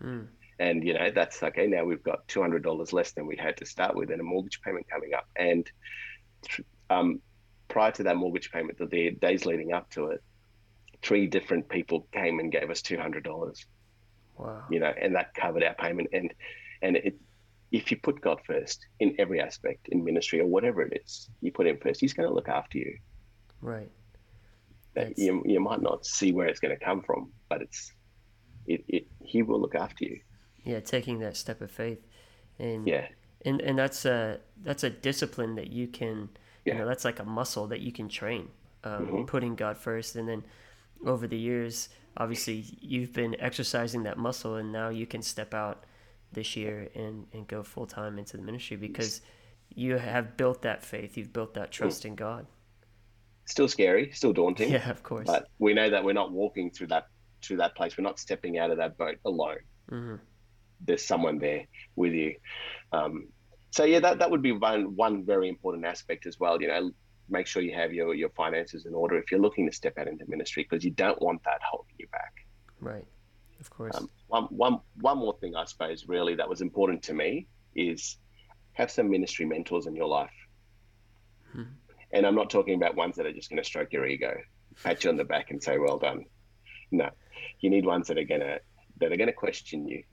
Mm. 0.00 0.28
And 0.60 0.84
you 0.84 0.94
know 0.94 1.10
that's 1.14 1.42
okay. 1.42 1.66
Now 1.66 1.84
we've 1.84 2.02
got 2.02 2.26
two 2.26 2.40
hundred 2.40 2.62
dollars 2.62 2.92
less 2.92 3.12
than 3.12 3.26
we 3.26 3.36
had 3.36 3.56
to 3.58 3.66
start 3.66 3.94
with, 3.94 4.10
and 4.10 4.20
a 4.20 4.24
mortgage 4.24 4.60
payment 4.62 4.86
coming 4.90 5.14
up. 5.14 5.26
And 5.36 5.70
um, 6.90 7.20
prior 7.68 7.92
to 7.92 8.02
that 8.04 8.16
mortgage 8.16 8.50
payment, 8.50 8.78
the, 8.78 9.10
days 9.10 9.46
leading 9.46 9.72
up 9.72 9.90
to 9.90 10.06
it, 10.08 10.22
three 11.02 11.26
different 11.26 11.68
people 11.68 12.08
came 12.12 12.40
and 12.40 12.50
gave 12.50 12.70
us 12.70 12.82
two 12.82 12.98
hundred 12.98 13.24
dollars. 13.24 13.64
Wow. 14.36 14.64
You 14.70 14.80
know, 14.80 14.92
and 15.00 15.14
that 15.14 15.34
covered 15.34 15.62
our 15.62 15.74
payment. 15.74 16.08
And 16.12 16.32
and 16.82 16.96
it, 16.96 17.16
if 17.70 17.90
you 17.90 17.98
put 17.98 18.20
God 18.20 18.40
first 18.46 18.86
in 18.98 19.14
every 19.18 19.40
aspect 19.40 19.88
in 19.88 20.04
ministry 20.04 20.40
or 20.40 20.46
whatever 20.46 20.82
it 20.82 21.02
is, 21.04 21.28
you 21.40 21.52
put 21.52 21.66
Him 21.66 21.78
first. 21.80 22.00
He's 22.00 22.14
going 22.14 22.28
to 22.28 22.34
look 22.34 22.48
after 22.48 22.78
you. 22.78 22.98
Right. 23.60 23.90
That's- 24.94 25.18
you 25.18 25.42
you 25.44 25.60
might 25.60 25.82
not 25.82 26.06
see 26.06 26.32
where 26.32 26.46
it's 26.46 26.60
going 26.60 26.76
to 26.76 26.84
come 26.84 27.02
from, 27.02 27.32
but 27.48 27.62
it's 27.62 27.92
it, 28.66 28.84
it 28.88 29.06
He 29.22 29.42
will 29.42 29.60
look 29.60 29.74
after 29.74 30.04
you. 30.04 30.20
Yeah, 30.64 30.80
taking 30.80 31.20
that 31.20 31.36
step 31.36 31.60
of 31.60 31.70
faith, 31.70 32.06
and 32.58 32.86
Yeah. 32.86 33.08
and 33.44 33.60
and 33.60 33.78
that's 33.78 34.04
a 34.04 34.40
that's 34.62 34.84
a 34.84 34.90
discipline 34.90 35.54
that 35.54 35.70
you 35.70 35.86
can 35.88 36.28
you 36.64 36.74
know 36.74 36.86
that's 36.86 37.04
like 37.04 37.18
a 37.20 37.24
muscle 37.24 37.66
that 37.68 37.80
you 37.80 37.92
can 37.92 38.08
train 38.08 38.48
um, 38.84 39.06
Mhm. 39.06 39.26
putting 39.26 39.54
god 39.56 39.78
first 39.78 40.16
and 40.16 40.28
then 40.28 40.44
over 41.06 41.26
the 41.26 41.38
years 41.38 41.88
obviously 42.16 42.64
you've 42.80 43.12
been 43.12 43.34
exercising 43.40 44.02
that 44.02 44.18
muscle 44.18 44.56
and 44.56 44.70
now 44.72 44.88
you 44.90 45.06
can 45.06 45.22
step 45.22 45.54
out 45.54 45.84
this 46.32 46.56
year 46.56 46.88
and 46.94 47.26
and 47.32 47.46
go 47.48 47.62
full-time 47.62 48.18
into 48.18 48.36
the 48.36 48.42
ministry 48.42 48.76
because 48.76 49.22
you 49.74 49.96
have 49.96 50.36
built 50.36 50.60
that 50.62 50.82
faith 50.84 51.16
you've 51.16 51.32
built 51.32 51.54
that 51.54 51.70
trust 51.70 52.04
in 52.04 52.14
god 52.14 52.46
Still 53.46 53.68
scary, 53.68 54.10
still 54.12 54.32
daunting. 54.34 54.70
yeah 54.70 54.90
of 54.90 55.02
course 55.02 55.26
but 55.26 55.48
we 55.58 55.72
know 55.72 55.88
that 55.88 56.04
we're 56.04 56.12
not 56.12 56.32
walking 56.32 56.70
through 56.70 56.88
that 56.88 57.06
through 57.40 57.58
that 57.58 57.76
place. 57.76 57.96
We're 57.96 58.02
not 58.02 58.18
stepping 58.18 58.58
out 58.58 58.70
of 58.72 58.78
that 58.78 58.98
boat 58.98 59.16
alone. 59.24 59.58
Mm 59.90 60.02
hmm 60.02 60.16
There's 60.80 61.04
someone 61.04 61.38
there 61.38 61.66
with 61.96 62.12
you. 62.12 62.36
Um, 62.92 63.28
so 63.70 63.84
yeah, 63.84 64.00
that, 64.00 64.18
that 64.20 64.30
would 64.30 64.42
be 64.42 64.52
one 64.52 64.96
one 64.96 65.24
very 65.24 65.48
important 65.48 65.84
aspect 65.84 66.26
as 66.26 66.40
well. 66.40 66.60
You 66.60 66.68
know, 66.68 66.90
make 67.28 67.46
sure 67.46 67.62
you 67.62 67.74
have 67.74 67.92
your 67.92 68.14
your 68.14 68.30
finances 68.30 68.86
in 68.86 68.94
order 68.94 69.16
if 69.18 69.30
you're 69.30 69.40
looking 69.40 69.66
to 69.66 69.72
step 69.72 69.98
out 69.98 70.08
into 70.08 70.24
ministry 70.28 70.66
because 70.68 70.84
you 70.84 70.90
don't 70.90 71.20
want 71.20 71.42
that 71.44 71.60
holding 71.62 71.94
you 71.98 72.06
back. 72.08 72.32
right 72.80 73.04
of 73.60 73.70
course 73.70 73.96
Um, 73.96 74.08
one, 74.28 74.44
one, 74.44 74.80
one 75.00 75.18
more 75.18 75.36
thing 75.40 75.56
I 75.56 75.64
suppose 75.64 76.06
really 76.06 76.34
that 76.36 76.48
was 76.48 76.60
important 76.60 77.02
to 77.04 77.14
me 77.14 77.46
is 77.74 78.18
have 78.72 78.90
some 78.90 79.10
ministry 79.10 79.44
mentors 79.44 79.86
in 79.86 79.96
your 79.96 80.06
life. 80.06 80.30
Hmm. 81.52 81.62
And 82.12 82.24
I'm 82.26 82.34
not 82.34 82.48
talking 82.48 82.74
about 82.74 82.94
ones 82.94 83.16
that 83.16 83.26
are 83.26 83.32
just 83.32 83.50
going 83.50 83.62
to 83.62 83.64
stroke 83.64 83.92
your 83.92 84.06
ego, 84.06 84.34
pat 84.82 85.02
you 85.02 85.10
on 85.10 85.16
the 85.16 85.24
back 85.24 85.50
and 85.50 85.62
say, 85.62 85.78
well 85.78 85.98
done. 85.98 86.24
No, 86.90 87.10
you 87.60 87.70
need 87.70 87.84
ones 87.84 88.06
that 88.08 88.16
are 88.18 88.24
going 88.24 88.40
to, 88.40 88.60
that 89.00 89.12
are 89.12 89.16
going 89.16 89.26
to 89.28 89.32
question 89.32 89.86
you. 89.86 90.04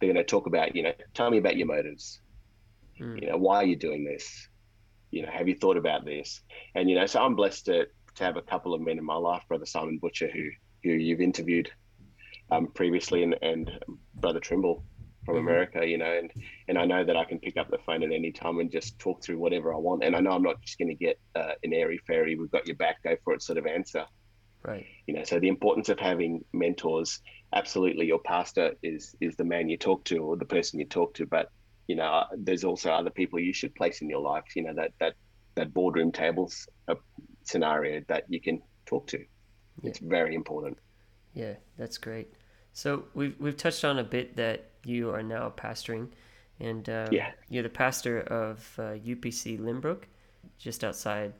They're 0.00 0.12
going 0.12 0.24
to 0.24 0.24
talk 0.24 0.46
about, 0.46 0.76
you 0.76 0.82
know, 0.82 0.92
tell 1.14 1.30
me 1.30 1.38
about 1.38 1.56
your 1.56 1.66
motives. 1.66 2.20
Hmm. 2.98 3.16
You 3.18 3.30
know, 3.30 3.36
why 3.36 3.56
are 3.56 3.66
you 3.66 3.76
doing 3.76 4.04
this? 4.04 4.48
You 5.10 5.22
know, 5.22 5.30
have 5.30 5.48
you 5.48 5.54
thought 5.54 5.76
about 5.76 6.04
this? 6.04 6.40
And, 6.74 6.88
you 6.88 6.96
know, 6.96 7.06
so 7.06 7.20
I'm 7.22 7.34
blessed 7.34 7.66
to, 7.66 7.86
to 8.16 8.24
have 8.24 8.36
a 8.36 8.42
couple 8.42 8.74
of 8.74 8.80
men 8.80 8.98
in 8.98 9.04
my 9.04 9.16
life, 9.16 9.42
Brother 9.48 9.66
Simon 9.66 9.98
Butcher, 9.98 10.28
who, 10.30 10.50
who 10.84 10.90
you've 10.90 11.20
interviewed 11.20 11.70
um, 12.50 12.68
previously, 12.74 13.22
and, 13.22 13.34
and 13.42 13.70
Brother 14.14 14.40
Trimble 14.40 14.84
from 15.24 15.36
Mhm. 15.36 15.40
America, 15.40 15.86
you 15.86 15.98
know, 15.98 16.10
and 16.10 16.32
and 16.68 16.78
I 16.78 16.86
know 16.86 17.04
that 17.04 17.16
I 17.16 17.24
can 17.24 17.38
pick 17.38 17.58
up 17.58 17.70
the 17.70 17.78
phone 17.84 18.02
at 18.02 18.12
any 18.12 18.32
time 18.32 18.60
and 18.60 18.70
just 18.70 18.98
talk 18.98 19.22
through 19.22 19.38
whatever 19.38 19.74
I 19.74 19.76
want, 19.76 20.02
and 20.02 20.16
I 20.16 20.20
know 20.20 20.30
I'm 20.30 20.42
not 20.42 20.62
just 20.62 20.78
going 20.78 20.88
to 20.88 20.94
get 20.94 21.18
uh, 21.34 21.52
an 21.62 21.74
airy 21.74 21.98
fairy, 22.06 22.34
we've 22.36 22.50
got 22.50 22.66
your 22.66 22.76
back, 22.76 23.02
go 23.02 23.14
for 23.24 23.34
it 23.34 23.42
sort 23.42 23.58
of 23.58 23.66
answer, 23.66 24.06
right 24.62 24.86
you 25.06 25.14
know. 25.14 25.24
So 25.24 25.40
the 25.40 25.48
importance 25.48 25.88
of 25.88 25.98
having 25.98 26.44
mentors, 26.52 27.20
absolutely, 27.54 28.06
your 28.06 28.20
pastor 28.20 28.72
is 28.82 29.14
is 29.20 29.36
the 29.36 29.44
man 29.44 29.68
you 29.68 29.76
talk 29.78 30.04
to 30.06 30.18
or 30.18 30.36
the 30.36 30.44
person 30.44 30.78
you 30.78 30.86
talk 30.86 31.14
to, 31.14 31.26
but 31.26 31.48
you 31.86 31.96
know, 31.96 32.04
uh, 32.04 32.26
there's 32.36 32.64
also 32.64 32.90
other 32.90 33.10
people 33.10 33.38
you 33.40 33.54
should 33.54 33.74
place 33.74 34.02
in 34.02 34.10
your 34.10 34.20
life, 34.20 34.44
you 34.54 34.62
know, 34.62 34.74
that 34.74 34.92
that 35.00 35.14
that 35.56 35.72
boardroom 35.72 36.12
tables 36.12 36.68
uh, 36.88 36.94
scenario 37.44 38.02
that 38.08 38.24
you 38.28 38.40
can 38.40 38.60
talk 38.86 39.06
to. 39.08 39.18
It's 39.82 39.98
very 40.00 40.34
important. 40.34 40.78
Yeah, 41.34 41.54
that's 41.76 41.98
great. 41.98 42.32
So 42.72 43.04
we've 43.14 43.34
we've 43.40 43.56
touched 43.56 43.84
on 43.84 43.98
a 43.98 44.04
bit 44.04 44.36
that 44.36 44.70
you 44.84 45.10
are 45.10 45.22
now 45.22 45.50
pastoring, 45.56 46.08
and 46.60 46.88
um, 46.88 47.12
Yeah. 47.12 47.30
you're 47.48 47.62
the 47.62 47.68
pastor 47.70 48.20
of 48.20 48.74
uh, 48.78 48.82
UPC 48.98 49.58
Lynbrook, 49.58 50.04
just 50.58 50.84
outside 50.84 51.32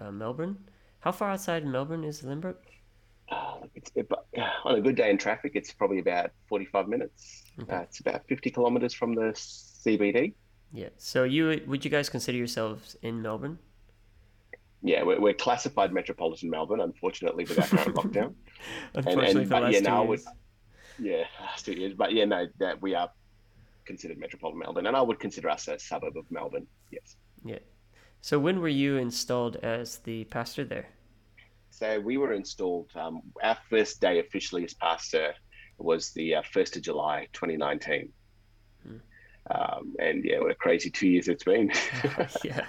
uh, 0.00 0.10
Melbourne. 0.10 0.56
How 1.04 1.12
far 1.12 1.30
outside 1.32 1.66
Melbourne 1.66 2.02
is 2.02 2.22
Lynbrook? 2.22 2.56
Oh, 3.30 3.64
it's, 3.74 3.92
it, 3.94 4.10
on 4.64 4.76
a 4.76 4.80
good 4.80 4.96
day 4.96 5.10
in 5.10 5.18
traffic, 5.18 5.52
it's 5.54 5.70
probably 5.70 5.98
about 5.98 6.30
45 6.48 6.88
minutes. 6.88 7.44
Okay. 7.60 7.74
Uh, 7.74 7.80
it's 7.80 8.00
about 8.00 8.26
50 8.26 8.50
kilometers 8.50 8.94
from 8.94 9.14
the 9.14 9.32
CBD. 9.34 10.32
Yeah. 10.72 10.88
So 10.96 11.24
you 11.24 11.62
would 11.66 11.84
you 11.84 11.90
guys 11.90 12.08
consider 12.08 12.38
yourselves 12.38 12.96
in 13.02 13.20
Melbourne? 13.20 13.58
Yeah, 14.82 15.02
we're, 15.02 15.20
we're 15.20 15.34
classified 15.34 15.92
metropolitan 15.92 16.48
Melbourne, 16.50 16.80
unfortunately, 16.80 17.44
with 17.44 17.58
our 17.58 17.66
current 17.66 17.96
lockdown. 17.96 18.34
Unfortunately, 18.94 19.26
and- 19.26 19.32
for 19.32 19.44
the 19.44 19.50
but 19.50 19.62
last 19.64 19.72
yeah, 19.74 19.80
no, 19.80 20.04
would- 20.04 20.22
Yeah, 20.98 21.24
last 21.40 21.66
two 21.66 21.72
years. 21.74 21.92
But 21.94 22.12
yeah, 22.12 22.24
no, 22.24 22.46
that 22.58 22.80
we 22.80 22.94
are 22.94 23.10
considered 23.84 24.18
metropolitan 24.18 24.60
Melbourne, 24.60 24.86
and 24.86 24.96
I 24.96 25.02
would 25.02 25.20
consider 25.20 25.50
us 25.50 25.68
a 25.68 25.78
suburb 25.78 26.16
of 26.16 26.24
Melbourne. 26.30 26.66
Yes. 26.90 27.16
Yeah. 27.44 27.58
So 28.24 28.38
when 28.38 28.62
were 28.62 28.68
you 28.68 28.96
installed 28.96 29.56
as 29.56 29.98
the 29.98 30.24
pastor 30.24 30.64
there? 30.64 30.86
so 31.68 32.00
we 32.00 32.16
were 32.16 32.32
installed. 32.32 32.88
Um, 32.94 33.20
our 33.42 33.58
first 33.68 34.00
day 34.00 34.18
officially 34.18 34.64
as 34.64 34.72
pastor 34.72 35.34
was 35.76 36.12
the 36.12 36.36
uh, 36.36 36.42
first 36.50 36.74
of 36.74 36.80
July, 36.80 37.28
2019. 37.34 38.10
Hmm. 38.82 38.96
Um, 39.50 39.94
and 39.98 40.24
yeah, 40.24 40.38
what 40.38 40.52
a 40.52 40.54
crazy 40.54 40.88
two 40.88 41.06
years 41.06 41.28
it's 41.28 41.44
been. 41.44 41.70
yeah, 42.44 42.64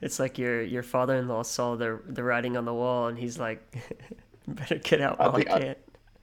it's 0.00 0.20
like 0.20 0.38
your 0.38 0.62
your 0.62 0.84
father 0.84 1.16
in 1.16 1.26
law 1.26 1.42
saw 1.42 1.74
the 1.74 2.00
the 2.06 2.22
writing 2.22 2.56
on 2.56 2.64
the 2.64 2.74
wall, 2.74 3.08
and 3.08 3.18
he's 3.18 3.40
like, 3.40 3.60
"Better 4.46 4.78
get 4.78 5.00
out 5.00 5.18
while 5.18 5.34
I, 5.34 5.38
I 5.38 5.42
can." 5.42 5.74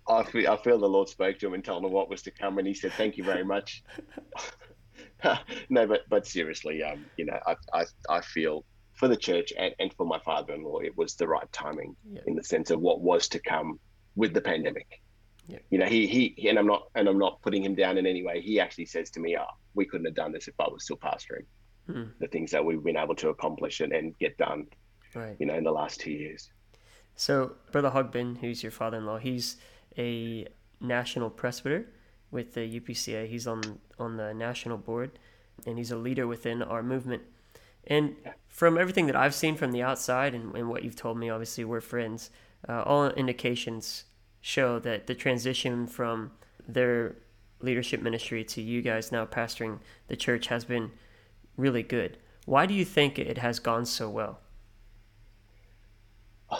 I, 0.08 0.14
I 0.14 0.24
feel, 0.24 0.50
I 0.50 0.56
feel 0.56 0.80
the 0.80 0.88
Lord 0.88 1.10
spoke 1.10 1.38
to 1.40 1.48
him 1.48 1.54
and 1.54 1.66
told 1.66 1.84
him 1.84 1.92
what 1.92 2.10
was 2.10 2.22
to 2.22 2.32
come, 2.32 2.60
and 2.60 2.66
he 2.66 2.74
said, 2.74 2.94
"Thank 2.94 3.18
you 3.18 3.26
very 3.26 3.44
much." 3.44 3.84
no, 5.70 5.88
but 5.88 6.02
but 6.10 6.26
seriously, 6.26 6.84
um, 6.84 7.06
you 7.18 7.26
know, 7.26 7.40
I 7.46 7.56
I, 7.74 7.86
I 8.10 8.22
feel 8.22 8.66
for 8.94 9.08
the 9.08 9.18
church 9.18 9.54
and, 9.58 9.74
and 9.80 9.94
for 9.94 10.06
my 10.06 10.20
father-in-law, 10.20 10.80
it 10.80 10.96
was 10.98 11.16
the 11.16 11.28
right 11.28 11.50
timing 11.54 11.96
yeah. 12.12 12.20
in 12.28 12.36
the 12.36 12.44
sense 12.44 12.70
of 12.70 12.82
what 12.82 13.00
was 13.00 13.30
to 13.30 13.40
come 13.40 13.80
with 14.16 14.34
the 14.34 14.42
pandemic. 14.42 15.02
Yeah. 15.48 15.60
You 15.70 15.80
know, 15.80 15.86
he, 15.86 16.06
he 16.06 16.50
and 16.50 16.60
I'm 16.60 16.68
not 16.68 16.90
and 16.96 17.08
I'm 17.08 17.18
not 17.18 17.42
putting 17.42 17.64
him 17.64 17.76
down 17.76 17.98
in 17.98 18.06
any 18.06 18.24
way. 18.24 18.42
He 18.42 18.60
actually 18.60 18.86
says 18.86 19.10
to 19.12 19.20
me, 19.20 19.36
"Oh, 19.40 19.46
we 19.74 19.86
couldn't 19.86 20.06
have 20.06 20.16
done 20.16 20.32
this 20.32 20.48
if 20.48 20.54
I 20.60 20.68
was 20.68 20.84
still 20.84 20.98
pastoring." 20.98 21.46
Hmm. 21.88 22.04
The 22.20 22.28
things 22.28 22.52
that 22.52 22.64
we've 22.64 22.84
been 22.84 22.98
able 22.98 23.16
to 23.16 23.30
accomplish 23.30 23.80
and, 23.80 23.92
and 23.94 24.18
get 24.20 24.38
done, 24.38 24.68
right. 25.16 25.36
you 25.40 25.48
know, 25.48 25.56
in 25.56 25.64
the 25.64 25.72
last 25.72 26.00
two 26.00 26.12
years. 26.12 26.52
So, 27.16 27.54
Brother 27.72 27.90
Hogbin, 27.90 28.38
who's 28.38 28.62
your 28.62 28.72
father-in-law, 28.72 29.18
he's 29.18 29.58
a 29.98 30.48
national 30.80 31.32
presbyter 31.32 31.88
with 32.32 32.54
the 32.54 32.80
UPCA. 32.80 33.28
He's 33.28 33.48
on 33.48 33.80
on 33.98 34.18
the 34.18 34.34
national 34.34 34.78
board, 34.78 35.12
and 35.66 35.78
he's 35.78 35.92
a 35.92 35.98
leader 35.98 36.28
within 36.28 36.62
our 36.62 36.84
movement. 36.84 37.24
And 37.88 38.16
from 38.48 38.78
everything 38.78 39.08
that 39.08 39.16
I've 39.16 39.34
seen 39.34 39.56
from 39.56 39.72
the 39.72 39.82
outside 39.82 40.36
and, 40.36 40.56
and 40.56 40.70
what 40.70 40.84
you've 40.84 40.96
told 40.96 41.18
me, 41.18 41.30
obviously 41.30 41.66
we're 41.66 41.82
friends. 41.82 42.30
Uh, 42.68 42.84
all 42.84 43.08
indications 43.12 44.06
show 44.42 44.80
that 44.80 45.08
the 45.08 45.16
transition 45.16 45.88
from 45.88 46.32
their 46.68 47.16
leadership 47.62 48.02
ministry 48.02 48.44
to 48.44 48.62
you 48.62 48.82
guys 48.82 49.12
now 49.12 49.26
pastoring 49.26 49.80
the 50.08 50.16
church 50.16 50.48
has 50.48 50.66
been 50.66 50.92
really 51.58 51.84
good. 51.84 52.18
Why 52.46 52.66
do 52.66 52.74
you 52.74 52.86
think 52.86 53.18
it 53.20 53.38
has 53.38 53.60
gone 53.60 53.86
so 53.86 54.10
well? 54.10 54.40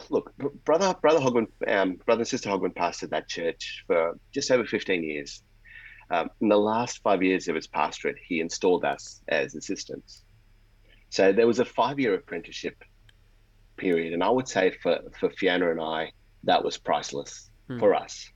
Look, 0.10 0.36
brother, 0.66 0.94
brother 1.02 1.20
Hogman, 1.20 1.48
um, 1.68 1.96
brother 2.06 2.22
and 2.22 2.28
sister 2.28 2.50
Hogman 2.50 2.76
pastored 2.76 3.10
that 3.10 3.28
church 3.28 3.84
for 3.88 4.20
just 4.32 4.52
over 4.52 4.64
fifteen 4.66 5.04
years. 5.04 5.42
Um, 6.12 6.30
in 6.42 6.50
the 6.50 6.58
last 6.58 7.02
five 7.04 7.22
years 7.22 7.48
of 7.48 7.56
his 7.56 7.68
pastorate, 7.68 8.18
he 8.26 8.40
installed 8.40 8.84
us 8.84 9.22
as 9.28 9.56
assistants. 9.56 10.24
So 11.10 11.32
there 11.32 11.48
was 11.48 11.60
a 11.60 11.66
five-year 11.66 12.16
apprenticeship 12.16 12.84
period, 13.78 14.14
and 14.14 14.24
I 14.24 14.30
would 14.30 14.48
say 14.48 14.72
for 14.82 15.00
for 15.20 15.30
Fiona 15.30 15.72
and 15.72 15.82
I, 15.82 16.12
that 16.44 16.64
was 16.64 16.78
priceless 16.78 17.50
hmm. 17.68 17.80
for 17.80 17.94
us. 17.96 18.30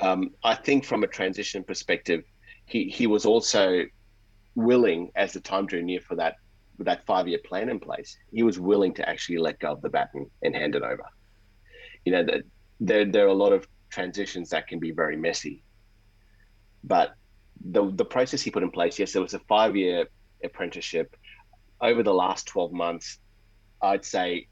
Um, 0.00 0.30
I 0.42 0.54
think 0.54 0.84
from 0.84 1.04
a 1.04 1.06
transition 1.06 1.64
perspective, 1.64 2.24
he 2.66 2.88
he 2.88 3.06
was 3.06 3.26
also 3.26 3.84
willing 4.54 5.10
as 5.16 5.32
the 5.32 5.40
time 5.40 5.66
drew 5.66 5.82
near 5.82 6.00
for 6.00 6.16
that 6.16 6.36
with 6.78 6.86
that 6.86 7.06
five 7.06 7.28
year 7.28 7.38
plan 7.44 7.68
in 7.68 7.80
place. 7.80 8.16
He 8.32 8.42
was 8.42 8.58
willing 8.58 8.94
to 8.94 9.08
actually 9.08 9.38
let 9.38 9.58
go 9.58 9.72
of 9.72 9.82
the 9.82 9.90
baton 9.90 10.30
and 10.42 10.54
hand 10.54 10.74
it 10.74 10.82
over. 10.82 11.04
You 12.04 12.12
know 12.12 12.24
that 12.24 12.42
there 12.80 13.04
there 13.04 13.24
are 13.24 13.28
a 13.28 13.34
lot 13.44 13.52
of 13.52 13.66
transitions 13.90 14.50
that 14.50 14.66
can 14.66 14.78
be 14.78 14.90
very 14.90 15.16
messy, 15.16 15.62
but 16.84 17.14
the 17.64 17.90
the 17.92 18.04
process 18.04 18.42
he 18.42 18.50
put 18.50 18.62
in 18.62 18.70
place, 18.70 18.98
yes, 18.98 19.12
there 19.12 19.22
was 19.22 19.34
a 19.34 19.40
five 19.40 19.76
year 19.76 20.06
apprenticeship. 20.42 21.16
Over 21.80 22.02
the 22.02 22.14
last 22.14 22.46
twelve 22.46 22.72
months, 22.72 23.18
I'd 23.80 24.04
say 24.04 24.48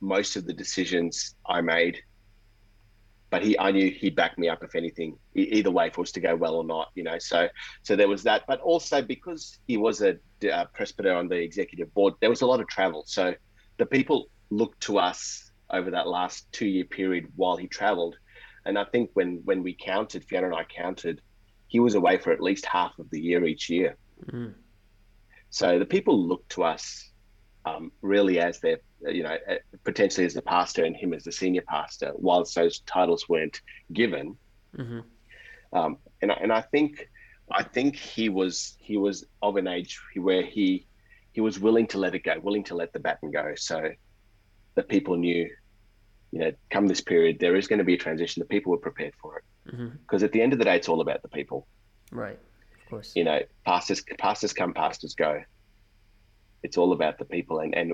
most 0.00 0.36
of 0.36 0.46
the 0.46 0.52
decisions 0.52 1.34
I 1.48 1.60
made 1.60 1.98
but 3.30 3.42
he 3.42 3.58
I 3.58 3.70
knew 3.70 3.90
he'd 3.90 4.14
back 4.14 4.38
me 4.38 4.48
up 4.48 4.62
if 4.62 4.74
anything, 4.74 5.18
either 5.34 5.70
way, 5.70 5.88
it 5.88 5.98
was 5.98 6.12
to 6.12 6.20
go 6.20 6.36
well 6.36 6.54
or 6.54 6.64
not, 6.64 6.90
you 6.94 7.02
know. 7.02 7.18
So 7.18 7.48
so 7.82 7.96
there 7.96 8.08
was 8.08 8.22
that, 8.22 8.44
but 8.46 8.60
also 8.60 9.02
because 9.02 9.58
he 9.66 9.76
was 9.76 10.02
a 10.02 10.16
presbyter 10.72 11.14
on 11.14 11.28
the 11.28 11.36
executive 11.36 11.92
board, 11.94 12.14
there 12.20 12.30
was 12.30 12.42
a 12.42 12.46
lot 12.46 12.60
of 12.60 12.68
travel. 12.68 13.04
So 13.06 13.34
the 13.78 13.86
people 13.86 14.28
looked 14.50 14.80
to 14.82 14.98
us 14.98 15.50
over 15.70 15.90
that 15.90 16.06
last 16.06 16.50
two 16.52 16.66
year 16.66 16.84
period 16.84 17.26
while 17.34 17.56
he 17.56 17.66
travelled, 17.66 18.16
and 18.64 18.78
I 18.78 18.84
think 18.84 19.10
when 19.14 19.42
when 19.44 19.62
we 19.62 19.74
counted, 19.74 20.24
Fiona 20.24 20.46
and 20.46 20.56
I 20.56 20.64
counted, 20.64 21.20
he 21.76 21.80
was 21.80 21.94
away 21.94 22.16
for 22.16 22.32
at 22.32 22.40
least 22.40 22.64
half 22.64 22.98
of 22.98 23.10
the 23.10 23.20
year 23.20 23.44
each 23.44 23.68
year. 23.68 23.98
Mm. 24.32 24.54
So 25.50 25.78
the 25.78 25.84
people 25.84 26.18
looked 26.18 26.52
to 26.52 26.64
us 26.64 27.10
um, 27.66 27.92
really 28.00 28.40
as 28.40 28.60
their 28.60 28.78
you 29.02 29.22
know, 29.22 29.36
uh, 29.50 29.56
potentially 29.84 30.24
as 30.24 30.32
the 30.32 30.40
pastor 30.40 30.86
and 30.86 30.96
him 30.96 31.12
as 31.12 31.24
the 31.24 31.32
senior 31.32 31.60
pastor, 31.60 32.12
whilst 32.14 32.54
those 32.54 32.78
titles 32.86 33.28
weren't 33.28 33.60
given. 33.92 34.38
Mm-hmm. 34.74 35.00
Um, 35.78 35.98
and 36.22 36.30
and 36.30 36.50
I 36.50 36.62
think 36.62 37.10
I 37.52 37.62
think 37.62 37.94
he 37.94 38.30
was 38.30 38.78
he 38.80 38.96
was 38.96 39.26
of 39.42 39.56
an 39.56 39.68
age 39.68 40.00
where 40.14 40.44
he 40.44 40.86
he 41.32 41.42
was 41.42 41.60
willing 41.60 41.88
to 41.88 41.98
let 41.98 42.14
it 42.14 42.20
go, 42.20 42.40
willing 42.40 42.64
to 42.64 42.74
let 42.74 42.94
the 42.94 43.00
baton 43.00 43.32
go, 43.32 43.52
so 43.54 43.90
that 44.76 44.88
people 44.88 45.16
knew, 45.16 45.46
you 46.32 46.38
know, 46.38 46.52
come 46.70 46.86
this 46.86 47.02
period 47.02 47.38
there 47.38 47.54
is 47.54 47.66
going 47.68 47.80
to 47.80 47.84
be 47.84 47.96
a 47.96 47.98
transition. 47.98 48.40
The 48.40 48.46
people 48.46 48.72
were 48.72 48.78
prepared 48.78 49.12
for 49.20 49.36
it 49.36 49.44
because 49.66 49.78
mm-hmm. 49.78 50.24
at 50.24 50.32
the 50.32 50.42
end 50.42 50.52
of 50.52 50.58
the 50.58 50.64
day, 50.64 50.76
it's 50.76 50.88
all 50.88 51.00
about 51.00 51.22
the 51.22 51.28
people. 51.28 51.66
Right. 52.10 52.38
Of 52.82 52.90
course. 52.90 53.12
You 53.14 53.24
know, 53.24 53.40
pastors 53.64 54.02
pastors 54.18 54.52
come, 54.52 54.72
pastors 54.72 55.14
go. 55.14 55.42
It's 56.62 56.78
all 56.78 56.92
about 56.92 57.18
the 57.18 57.24
people, 57.24 57.60
and 57.60 57.74
and 57.74 57.92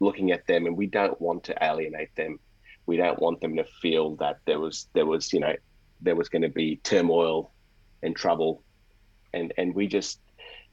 looking 0.00 0.32
at 0.32 0.46
them, 0.46 0.66
and 0.66 0.76
we 0.76 0.86
don't 0.86 1.18
want 1.20 1.44
to 1.44 1.64
alienate 1.64 2.14
them. 2.16 2.38
We 2.86 2.96
don't 2.96 3.18
want 3.18 3.40
them 3.40 3.56
to 3.56 3.64
feel 3.64 4.16
that 4.16 4.38
there 4.46 4.60
was 4.60 4.88
there 4.92 5.06
was 5.06 5.32
you 5.32 5.40
know 5.40 5.54
there 6.00 6.16
was 6.16 6.28
going 6.28 6.42
to 6.42 6.48
be 6.48 6.76
turmoil 6.76 7.52
and 8.02 8.14
trouble, 8.14 8.62
and 9.32 9.52
and 9.56 9.74
we 9.74 9.86
just 9.86 10.20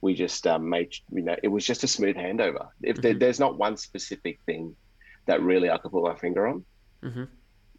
we 0.02 0.14
just 0.14 0.46
um, 0.48 0.70
made 0.70 0.94
you 1.12 1.22
know 1.22 1.36
it 1.42 1.48
was 1.48 1.66
just 1.66 1.84
a 1.84 1.88
smooth 1.88 2.16
handover. 2.16 2.68
If 2.82 2.98
mm-hmm. 2.98 3.02
there, 3.02 3.14
there's 3.14 3.40
not 3.40 3.58
one 3.58 3.78
specific 3.78 4.40
thing 4.46 4.76
that 5.28 5.42
really 5.42 5.70
I 5.70 5.78
could 5.78 5.92
put 5.92 6.04
my 6.04 6.16
finger 6.16 6.48
on, 6.48 6.66
mm-hmm. 7.04 7.24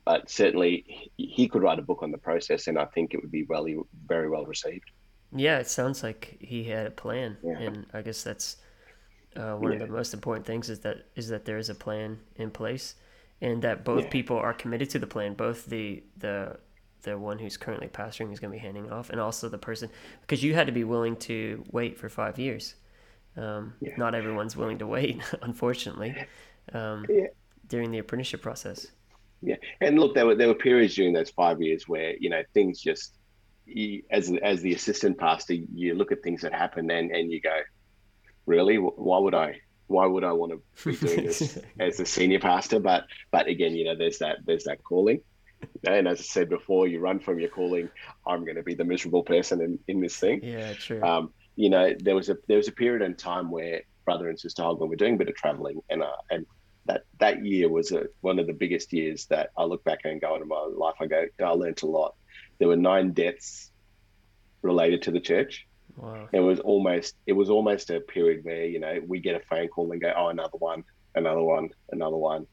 But 0.04 0.28
certainly 0.28 1.10
he 1.16 1.48
could 1.48 1.62
write 1.62 1.78
a 1.78 1.82
book 1.82 2.02
on 2.02 2.10
the 2.10 2.18
process, 2.18 2.66
and 2.66 2.78
I 2.78 2.86
think 2.86 3.14
it 3.14 3.22
would 3.22 3.30
be 3.30 3.44
really 3.44 3.76
very 4.06 4.28
well 4.28 4.44
received. 4.44 4.90
Yeah, 5.34 5.58
it 5.58 5.68
sounds 5.68 6.02
like 6.02 6.36
he 6.40 6.64
had 6.64 6.86
a 6.86 6.90
plan, 6.90 7.36
yeah. 7.42 7.58
and 7.58 7.86
I 7.92 8.02
guess 8.02 8.22
that's 8.22 8.56
uh, 9.36 9.54
one 9.54 9.72
yeah. 9.72 9.78
of 9.78 9.88
the 9.88 9.94
most 9.94 10.12
important 10.12 10.46
things 10.46 10.68
is 10.68 10.80
that 10.80 11.06
is 11.14 11.28
that 11.28 11.44
there 11.44 11.56
is 11.56 11.70
a 11.70 11.74
plan 11.74 12.18
in 12.36 12.50
place, 12.50 12.96
and 13.40 13.62
that 13.62 13.84
both 13.84 14.04
yeah. 14.04 14.10
people 14.10 14.36
are 14.36 14.52
committed 14.52 14.90
to 14.90 14.98
the 14.98 15.06
plan. 15.06 15.34
Both 15.34 15.66
the 15.66 16.02
the 16.18 16.58
the 17.02 17.18
one 17.18 17.38
who's 17.38 17.56
currently 17.56 17.88
pastoring 17.88 18.28
who's 18.28 18.40
going 18.40 18.52
to 18.52 18.58
be 18.58 18.62
handing 18.62 18.90
off, 18.90 19.10
and 19.10 19.20
also 19.20 19.48
the 19.48 19.58
person 19.58 19.88
because 20.20 20.42
you 20.42 20.54
had 20.54 20.66
to 20.66 20.72
be 20.72 20.84
willing 20.84 21.16
to 21.16 21.64
wait 21.70 21.98
for 21.98 22.08
five 22.08 22.38
years. 22.38 22.74
Um. 23.36 23.74
Not 23.96 24.14
everyone's 24.14 24.56
willing 24.56 24.78
to 24.78 24.86
wait, 24.86 25.22
unfortunately, 25.42 26.14
um, 26.74 27.06
during 27.68 27.90
the 27.90 27.98
apprenticeship 27.98 28.42
process. 28.42 28.88
Yeah, 29.42 29.56
and 29.80 29.98
look, 29.98 30.14
there 30.14 30.26
were 30.26 30.36
there 30.36 30.48
were 30.48 30.54
periods 30.54 30.94
during 30.94 31.12
those 31.12 31.30
five 31.30 31.60
years 31.60 31.88
where 31.88 32.14
you 32.18 32.30
know 32.30 32.42
things 32.54 32.80
just, 32.80 33.14
you, 33.66 34.02
as 34.10 34.32
as 34.42 34.62
the 34.62 34.72
assistant 34.72 35.18
pastor, 35.18 35.54
you 35.54 35.94
look 35.94 36.12
at 36.12 36.22
things 36.22 36.42
that 36.42 36.54
happen 36.54 36.90
and 36.90 37.10
and 37.10 37.30
you 37.30 37.40
go, 37.40 37.58
really? 38.46 38.76
Why 38.76 39.18
would 39.18 39.34
i 39.34 39.60
why 39.88 40.06
would 40.06 40.24
i 40.24 40.32
want 40.32 40.52
to 40.52 40.88
be 40.88 40.96
doing 40.96 41.26
this 41.26 41.58
as 41.78 42.00
a 42.00 42.06
senior 42.06 42.38
pastor? 42.38 42.78
But 42.80 43.04
but 43.30 43.48
again 43.48 43.74
you 43.74 43.84
know 43.84 43.96
there's 43.96 44.18
that 44.18 44.38
there's 44.46 44.64
that 44.64 44.82
calling. 44.82 45.20
And 45.86 46.08
as 46.08 46.18
i 46.18 46.22
said 46.22 46.48
before 46.48 46.88
you 46.88 46.98
run 46.98 47.20
from 47.20 47.38
your 47.38 47.48
calling 47.48 47.88
i'm 48.26 48.44
going 48.44 48.56
to 48.56 48.64
be 48.64 48.74
the 48.74 48.84
miserable 48.84 49.22
person 49.22 49.60
in, 49.60 49.78
in 49.88 50.00
this 50.00 50.16
thing. 50.16 50.40
Yeah 50.42 50.72
true. 50.74 51.02
Um, 51.02 51.32
you 51.56 51.70
know 51.70 51.94
there 51.98 52.14
was 52.14 52.28
a 52.28 52.36
there 52.48 52.56
was 52.56 52.68
a 52.68 52.72
period 52.72 53.02
in 53.02 53.14
time 53.14 53.50
where 53.50 53.82
brother 54.04 54.28
and 54.28 54.38
sister 54.38 54.62
Hogman 54.62 54.88
were 54.88 54.96
doing 54.96 55.14
a 55.14 55.18
bit 55.18 55.28
of 55.28 55.36
traveling 55.36 55.80
and 55.90 56.02
uh, 56.02 56.16
and 56.30 56.46
that 56.86 57.04
that 57.18 57.44
year 57.44 57.68
was 57.68 57.92
a, 57.92 58.06
one 58.20 58.38
of 58.38 58.46
the 58.46 58.52
biggest 58.52 58.92
years 58.92 59.26
that 59.26 59.50
I 59.56 59.64
look 59.64 59.84
back 59.84 60.00
and 60.04 60.20
go 60.20 60.34
into 60.34 60.46
my 60.46 60.68
life. 60.74 60.96
I 61.00 61.06
go, 61.06 61.26
I 61.42 61.50
learned 61.50 61.82
a 61.82 61.86
lot. 61.86 62.14
There 62.58 62.68
were 62.68 62.76
nine 62.76 63.12
deaths 63.12 63.70
related 64.62 65.02
to 65.02 65.10
the 65.10 65.20
church, 65.20 65.66
Wow. 65.96 66.28
It 66.32 66.40
was 66.40 66.60
almost 66.60 67.16
it 67.26 67.32
was 67.32 67.50
almost 67.50 67.90
a 67.90 68.00
period 68.00 68.44
where 68.44 68.64
you 68.64 68.80
know 68.80 69.00
we 69.06 69.20
get 69.20 69.36
a 69.36 69.40
phone 69.40 69.68
call 69.68 69.92
and 69.92 70.00
go 70.00 70.12
oh 70.16 70.28
another 70.28 70.58
one 70.58 70.84
another 71.14 71.42
one 71.42 71.70
another 71.90 72.16
one, 72.16 72.46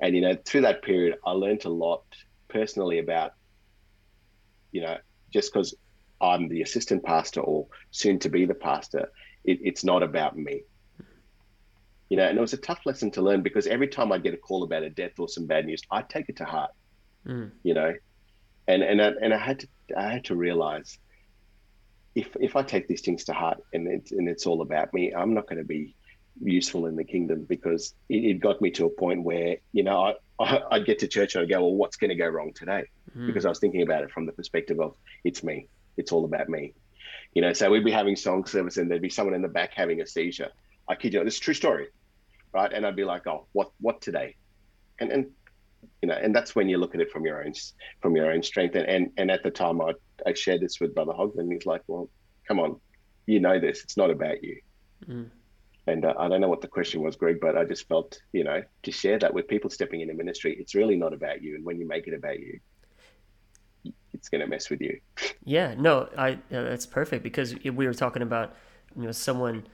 and 0.00 0.14
you 0.14 0.20
know 0.20 0.36
through 0.44 0.62
that 0.62 0.82
period 0.82 1.16
I 1.26 1.32
learned 1.32 1.64
a 1.64 1.70
lot 1.70 2.04
personally 2.48 2.98
about 2.98 3.32
you 4.72 4.82
know 4.82 4.98
just 5.32 5.52
because 5.52 5.74
I'm 6.20 6.48
the 6.48 6.62
assistant 6.62 7.02
pastor 7.02 7.40
or 7.40 7.66
soon 7.90 8.18
to 8.20 8.28
be 8.28 8.44
the 8.44 8.54
pastor, 8.54 9.10
it, 9.44 9.58
it's 9.62 9.82
not 9.82 10.02
about 10.02 10.38
me. 10.38 10.62
You 12.12 12.18
know, 12.18 12.24
and 12.24 12.36
it 12.36 12.42
was 12.42 12.52
a 12.52 12.58
tough 12.58 12.84
lesson 12.84 13.10
to 13.12 13.22
learn 13.22 13.40
because 13.40 13.66
every 13.66 13.88
time 13.88 14.12
I 14.12 14.18
get 14.18 14.34
a 14.34 14.36
call 14.36 14.64
about 14.64 14.82
a 14.82 14.90
death 14.90 15.18
or 15.18 15.30
some 15.30 15.46
bad 15.46 15.64
news, 15.64 15.80
I 15.90 16.02
take 16.02 16.28
it 16.28 16.36
to 16.36 16.44
heart. 16.44 16.72
Mm. 17.26 17.52
You 17.62 17.72
know, 17.72 17.94
and 18.68 18.82
and 18.82 19.00
I, 19.00 19.12
and 19.22 19.32
I 19.32 19.38
had 19.38 19.60
to 19.60 19.66
I 19.96 20.12
had 20.12 20.24
to 20.26 20.36
realize 20.36 20.98
if 22.14 22.36
if 22.38 22.54
I 22.54 22.64
take 22.64 22.86
these 22.86 23.00
things 23.00 23.24
to 23.24 23.32
heart 23.32 23.62
and 23.72 23.88
it's 23.88 24.12
and 24.12 24.28
it's 24.28 24.44
all 24.44 24.60
about 24.60 24.92
me, 24.92 25.14
I'm 25.14 25.32
not 25.32 25.48
going 25.48 25.56
to 25.56 25.64
be 25.64 25.94
useful 26.42 26.84
in 26.84 26.96
the 26.96 27.04
kingdom 27.04 27.46
because 27.48 27.94
it, 28.10 28.24
it 28.24 28.40
got 28.40 28.60
me 28.60 28.70
to 28.72 28.84
a 28.84 28.90
point 28.90 29.22
where 29.22 29.56
you 29.72 29.82
know 29.82 30.12
I, 30.38 30.58
I 30.70 30.76
would 30.76 30.86
get 30.86 30.98
to 30.98 31.08
church 31.08 31.34
and 31.34 31.44
I'd 31.44 31.48
go, 31.48 31.62
well, 31.62 31.74
what's 31.74 31.96
going 31.96 32.10
to 32.10 32.14
go 32.14 32.28
wrong 32.28 32.52
today? 32.52 32.84
Mm. 33.16 33.26
Because 33.26 33.46
I 33.46 33.48
was 33.48 33.58
thinking 33.58 33.80
about 33.80 34.02
it 34.02 34.10
from 34.10 34.26
the 34.26 34.32
perspective 34.32 34.80
of 34.80 34.96
it's 35.24 35.42
me, 35.42 35.66
it's 35.96 36.12
all 36.12 36.26
about 36.26 36.50
me. 36.50 36.74
You 37.32 37.40
know, 37.40 37.54
so 37.54 37.70
we'd 37.70 37.86
be 37.86 37.90
having 37.90 38.16
song 38.16 38.44
service 38.44 38.76
and 38.76 38.90
there'd 38.90 39.00
be 39.00 39.08
someone 39.08 39.34
in 39.34 39.40
the 39.40 39.48
back 39.48 39.72
having 39.72 40.02
a 40.02 40.06
seizure. 40.06 40.50
I 40.86 40.94
kid 40.94 41.14
you, 41.14 41.20
not, 41.20 41.24
this 41.24 41.36
is 41.36 41.40
true 41.40 41.54
story, 41.54 41.88
right? 42.52 42.72
And 42.72 42.86
I'd 42.86 42.96
be 42.96 43.04
like, 43.04 43.26
oh, 43.26 43.46
what 43.52 43.70
what 43.80 44.00
today? 44.00 44.36
And 45.00 45.10
and 45.10 45.26
you 46.00 46.08
know, 46.08 46.14
and 46.14 46.34
that's 46.34 46.54
when 46.54 46.68
you 46.68 46.78
look 46.78 46.94
at 46.94 47.00
it 47.00 47.10
from 47.10 47.24
your 47.24 47.44
own 47.44 47.52
from 48.00 48.16
your 48.16 48.30
own 48.30 48.42
strength. 48.42 48.74
And 48.74 48.86
and, 48.86 49.10
and 49.16 49.30
at 49.30 49.42
the 49.42 49.50
time, 49.50 49.80
I 49.80 49.92
I 50.26 50.34
shared 50.34 50.60
this 50.60 50.80
with 50.80 50.94
Brother 50.94 51.12
Hogman. 51.12 51.52
He's 51.52 51.66
like, 51.66 51.82
well, 51.86 52.08
come 52.46 52.60
on, 52.60 52.80
you 53.26 53.40
know 53.40 53.58
this. 53.58 53.82
It's 53.82 53.96
not 53.96 54.10
about 54.10 54.42
you. 54.42 54.60
Mm. 55.06 55.30
And 55.86 56.04
uh, 56.04 56.14
I 56.16 56.28
don't 56.28 56.40
know 56.40 56.48
what 56.48 56.60
the 56.60 56.68
question 56.68 57.02
was, 57.02 57.16
Greg, 57.16 57.38
but 57.40 57.56
I 57.56 57.64
just 57.64 57.88
felt, 57.88 58.20
you 58.32 58.44
know, 58.44 58.62
to 58.84 58.92
share 58.92 59.18
that 59.18 59.34
with 59.34 59.48
people 59.48 59.68
stepping 59.68 60.00
into 60.00 60.14
ministry, 60.14 60.56
it's 60.58 60.76
really 60.76 60.94
not 60.94 61.12
about 61.12 61.42
you. 61.42 61.56
And 61.56 61.64
when 61.64 61.80
you 61.80 61.88
make 61.88 62.06
it 62.06 62.14
about 62.14 62.38
you, 62.38 62.60
it's 64.14 64.28
going 64.28 64.42
to 64.42 64.46
mess 64.46 64.70
with 64.70 64.80
you. 64.80 65.00
Yeah, 65.44 65.74
no, 65.76 66.08
I 66.16 66.34
uh, 66.34 66.36
that's 66.50 66.86
perfect 66.86 67.24
because 67.24 67.56
we 67.64 67.86
were 67.86 67.94
talking 67.94 68.22
about, 68.22 68.54
you 68.94 69.02
know, 69.02 69.12
someone 69.12 69.66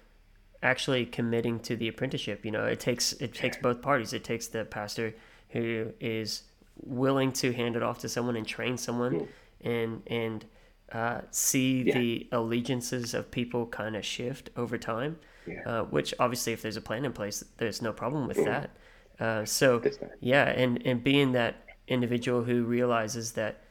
actually 0.63 1.07
committing 1.07 1.61
to 1.61 1.77
the 1.77 1.89
apprenticeship. 1.89 2.45
You 2.45 2.51
know, 2.51 2.65
it 2.65 2.81
takes 2.81 3.13
it 3.15 3.35
takes 3.35 3.57
both 3.57 3.83
parties. 3.83 4.13
It 4.13 4.25
takes 4.25 4.49
the 4.49 4.65
pastor 4.65 5.15
who 5.51 5.93
is 6.01 6.43
willing 6.83 7.33
to 7.33 7.53
hand 7.53 7.77
it 7.77 7.83
off 7.83 7.99
to 8.01 8.09
someone 8.09 8.37
and 8.37 8.47
train 8.47 8.77
someone, 8.77 9.21
mm. 9.21 9.29
and 9.63 10.03
and 10.07 10.45
uh, 10.93 11.21
see 11.31 11.83
yeah. 11.83 11.99
the 11.99 12.29
allegiances 12.33 13.15
of 13.15 13.31
people 13.31 13.67
kind 13.67 13.97
of 13.97 14.05
shift 14.05 14.51
over 14.57 14.79
time. 14.79 15.19
Yeah. 15.47 15.63
Uh, 15.65 15.83
which 15.85 16.13
obviously, 16.19 16.53
if 16.53 16.61
there's 16.61 16.77
a 16.77 16.81
plan 16.83 17.05
in 17.07 17.13
place, 17.13 17.43
there's 17.57 17.81
no 17.81 17.93
problem 17.93 18.27
with 18.27 18.37
mm. 18.39 18.45
that. 18.45 18.71
Uh, 19.19 19.45
so 19.45 19.83
yeah, 20.21 20.45
and 20.45 20.85
and 20.87 21.03
being 21.03 21.33
that 21.33 21.65
individual 21.87 22.45
who 22.45 22.65
realizes 22.65 23.33
that 23.33 23.63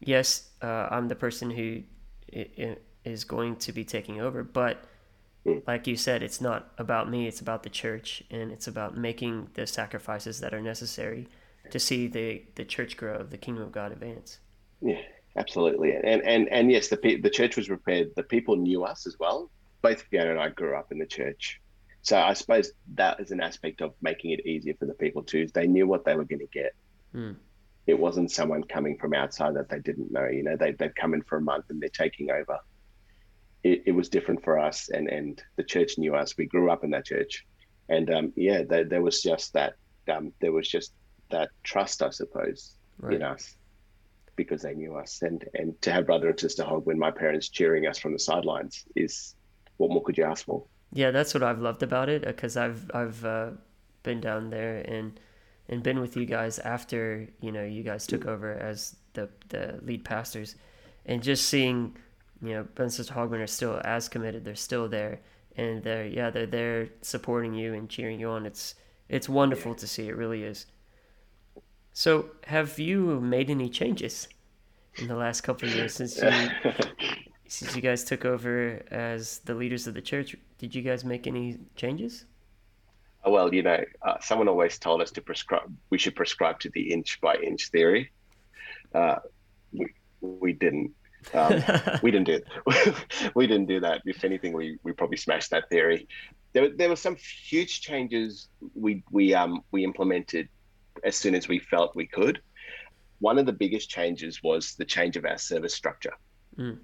yes, 0.00 0.50
uh, 0.62 0.88
I'm 0.90 1.08
the 1.08 1.16
person 1.16 1.50
who 1.50 1.82
is 3.04 3.24
going 3.24 3.56
to 3.56 3.72
be 3.72 3.84
taking 3.84 4.20
over, 4.20 4.42
but. 4.42 4.84
Like 5.66 5.86
you 5.86 5.96
said, 5.96 6.22
it's 6.22 6.40
not 6.40 6.72
about 6.78 7.10
me. 7.10 7.26
It's 7.26 7.40
about 7.40 7.62
the 7.62 7.70
church, 7.70 8.22
and 8.30 8.50
it's 8.52 8.66
about 8.66 8.96
making 8.96 9.50
the 9.54 9.66
sacrifices 9.66 10.40
that 10.40 10.54
are 10.54 10.60
necessary 10.60 11.28
to 11.70 11.78
see 11.78 12.06
the 12.06 12.42
the 12.54 12.64
church 12.64 12.96
grow, 12.96 13.22
the 13.22 13.38
kingdom 13.38 13.64
of 13.64 13.72
God 13.72 13.92
advance. 13.92 14.38
Yeah, 14.80 15.00
absolutely. 15.36 15.94
And 15.94 16.22
and 16.22 16.48
and 16.48 16.70
yes, 16.70 16.88
the 16.88 16.96
the 16.96 17.30
church 17.30 17.56
was 17.56 17.68
prepared. 17.68 18.14
The 18.16 18.22
people 18.22 18.56
knew 18.56 18.84
us 18.84 19.06
as 19.06 19.18
well. 19.18 19.50
Both 19.82 20.02
Fiona 20.02 20.30
and 20.30 20.40
I 20.40 20.48
grew 20.48 20.76
up 20.76 20.90
in 20.92 20.98
the 20.98 21.06
church, 21.06 21.60
so 22.02 22.18
I 22.18 22.32
suppose 22.32 22.72
that 22.94 23.20
is 23.20 23.30
an 23.30 23.40
aspect 23.40 23.80
of 23.80 23.94
making 24.02 24.32
it 24.32 24.46
easier 24.46 24.74
for 24.78 24.86
the 24.86 24.94
people 24.94 25.22
too. 25.22 25.46
They 25.52 25.66
knew 25.66 25.86
what 25.86 26.04
they 26.04 26.14
were 26.14 26.24
going 26.24 26.40
to 26.40 26.46
get. 26.46 26.74
Mm 27.14 27.36
it 27.86 27.98
wasn't 27.98 28.30
someone 28.30 28.64
coming 28.64 28.98
from 28.98 29.14
outside 29.14 29.54
that 29.54 29.68
they 29.68 29.78
didn't 29.78 30.10
know. 30.10 30.26
You 30.26 30.42
know, 30.42 30.56
they 30.56 30.72
they've 30.72 30.94
come 30.94 31.14
in 31.14 31.22
for 31.22 31.38
a 31.38 31.40
month 31.40 31.66
and 31.70 31.80
they're 31.80 31.88
taking 31.88 32.30
over. 32.30 32.58
It, 33.66 33.82
it 33.86 33.92
was 33.92 34.08
different 34.08 34.44
for 34.44 34.58
us, 34.58 34.88
and 34.96 35.08
and 35.08 35.42
the 35.56 35.64
church 35.64 35.98
knew 35.98 36.14
us. 36.14 36.36
We 36.36 36.46
grew 36.46 36.70
up 36.70 36.84
in 36.84 36.90
that 36.90 37.06
church, 37.06 37.44
and 37.88 38.06
um, 38.16 38.32
yeah, 38.36 38.62
there, 38.62 38.84
there 38.84 39.02
was 39.02 39.22
just 39.22 39.52
that. 39.54 39.74
Um, 40.08 40.32
there 40.40 40.52
was 40.52 40.68
just 40.68 40.92
that 41.30 41.48
trust, 41.64 42.00
I 42.00 42.10
suppose, 42.10 42.76
right. 42.98 43.14
in 43.16 43.22
us 43.22 43.56
because 44.36 44.62
they 44.62 44.74
knew 44.74 44.94
us, 44.94 45.22
and 45.22 45.44
and 45.54 45.68
to 45.82 45.90
have 45.90 46.06
brother 46.06 46.28
and 46.28 46.38
sister 46.38 46.62
Hogman, 46.62 46.96
my 46.96 47.10
parents 47.10 47.48
cheering 47.48 47.86
us 47.86 47.98
from 47.98 48.12
the 48.12 48.18
sidelines, 48.18 48.84
is 48.94 49.34
what 49.78 49.90
more 49.90 50.02
could 50.02 50.16
you 50.16 50.24
ask 50.24 50.44
for? 50.44 50.64
Yeah, 50.92 51.10
that's 51.10 51.34
what 51.34 51.42
I've 51.42 51.60
loved 51.60 51.82
about 51.82 52.08
it 52.08 52.22
because 52.22 52.56
I've 52.56 52.88
I've 52.94 53.24
uh, 53.24 53.50
been 54.02 54.20
down 54.20 54.50
there 54.50 54.84
and 54.86 55.18
and 55.68 55.82
been 55.82 56.00
with 56.00 56.16
you 56.16 56.26
guys 56.26 56.58
after 56.60 57.28
you 57.40 57.50
know 57.50 57.64
you 57.64 57.82
guys 57.82 58.06
took 58.06 58.26
over 58.26 58.52
as 58.52 58.94
the 59.14 59.28
the 59.48 59.80
lead 59.82 60.04
pastors, 60.04 60.54
and 61.04 61.22
just 61.22 61.48
seeing 61.48 61.96
you 62.42 62.54
know 62.54 62.66
Ben 62.74 62.86
and 62.86 62.92
Hogman 62.92 63.40
are 63.40 63.46
still 63.46 63.80
as 63.84 64.08
committed. 64.08 64.44
They're 64.44 64.54
still 64.54 64.88
there, 64.88 65.20
and 65.56 65.82
they're 65.82 66.06
yeah 66.06 66.30
they're 66.30 66.46
there 66.46 66.88
supporting 67.02 67.54
you 67.54 67.74
and 67.74 67.88
cheering 67.88 68.20
you 68.20 68.30
on. 68.30 68.46
It's 68.46 68.74
it's 69.08 69.28
wonderful 69.28 69.74
to 69.74 69.86
see. 69.86 70.08
It 70.08 70.16
really 70.16 70.42
is. 70.42 70.66
So, 71.92 72.30
have 72.44 72.78
you 72.78 73.20
made 73.20 73.48
any 73.48 73.70
changes 73.70 74.28
in 74.96 75.08
the 75.08 75.16
last 75.16 75.40
couple 75.40 75.68
of 75.68 75.74
years 75.74 75.94
since 75.94 76.20
you 76.20 76.30
since 77.48 77.74
you 77.74 77.82
guys 77.82 78.04
took 78.04 78.24
over 78.24 78.82
as 78.90 79.38
the 79.40 79.54
leaders 79.54 79.86
of 79.86 79.94
the 79.94 80.02
church? 80.02 80.36
Did 80.58 80.74
you 80.74 80.82
guys 80.82 81.04
make 81.04 81.26
any 81.26 81.58
changes? 81.74 82.26
Uh, 83.26 83.30
well, 83.30 83.54
you 83.54 83.62
know, 83.62 83.82
uh, 84.02 84.16
someone 84.20 84.48
always 84.48 84.78
told 84.78 85.00
us 85.00 85.10
to 85.12 85.22
prescribe. 85.22 85.72
We 85.90 85.98
should 85.98 86.14
prescribe 86.14 86.60
to 86.60 86.70
the 86.70 86.92
inch 86.92 87.20
by 87.20 87.36
inch 87.36 87.68
theory. 87.70 88.12
Uh, 88.94 89.16
we 89.72 89.86
we 90.20 90.52
didn't. 90.52 90.92
Um, 91.34 91.62
we 92.02 92.10
didn't 92.10 92.26
do 92.26 92.40
it. 92.40 92.94
we 93.34 93.46
didn't 93.46 93.66
do 93.66 93.80
that. 93.80 94.02
If 94.04 94.24
anything, 94.24 94.52
we, 94.52 94.78
we 94.82 94.92
probably 94.92 95.16
smashed 95.16 95.50
that 95.50 95.68
theory. 95.68 96.08
There, 96.52 96.70
there 96.70 96.88
were 96.88 96.96
some 96.96 97.16
huge 97.16 97.80
changes 97.82 98.48
we 98.74 99.02
we 99.10 99.34
um 99.34 99.62
we 99.72 99.84
implemented 99.84 100.48
as 101.04 101.16
soon 101.16 101.34
as 101.34 101.48
we 101.48 101.58
felt 101.58 101.94
we 101.94 102.06
could. 102.06 102.40
One 103.18 103.38
of 103.38 103.46
the 103.46 103.52
biggest 103.52 103.90
changes 103.90 104.42
was 104.42 104.74
the 104.74 104.84
change 104.84 105.16
of 105.16 105.24
our 105.24 105.38
service 105.38 105.74
structure. 105.74 106.14
Mm 106.58 106.78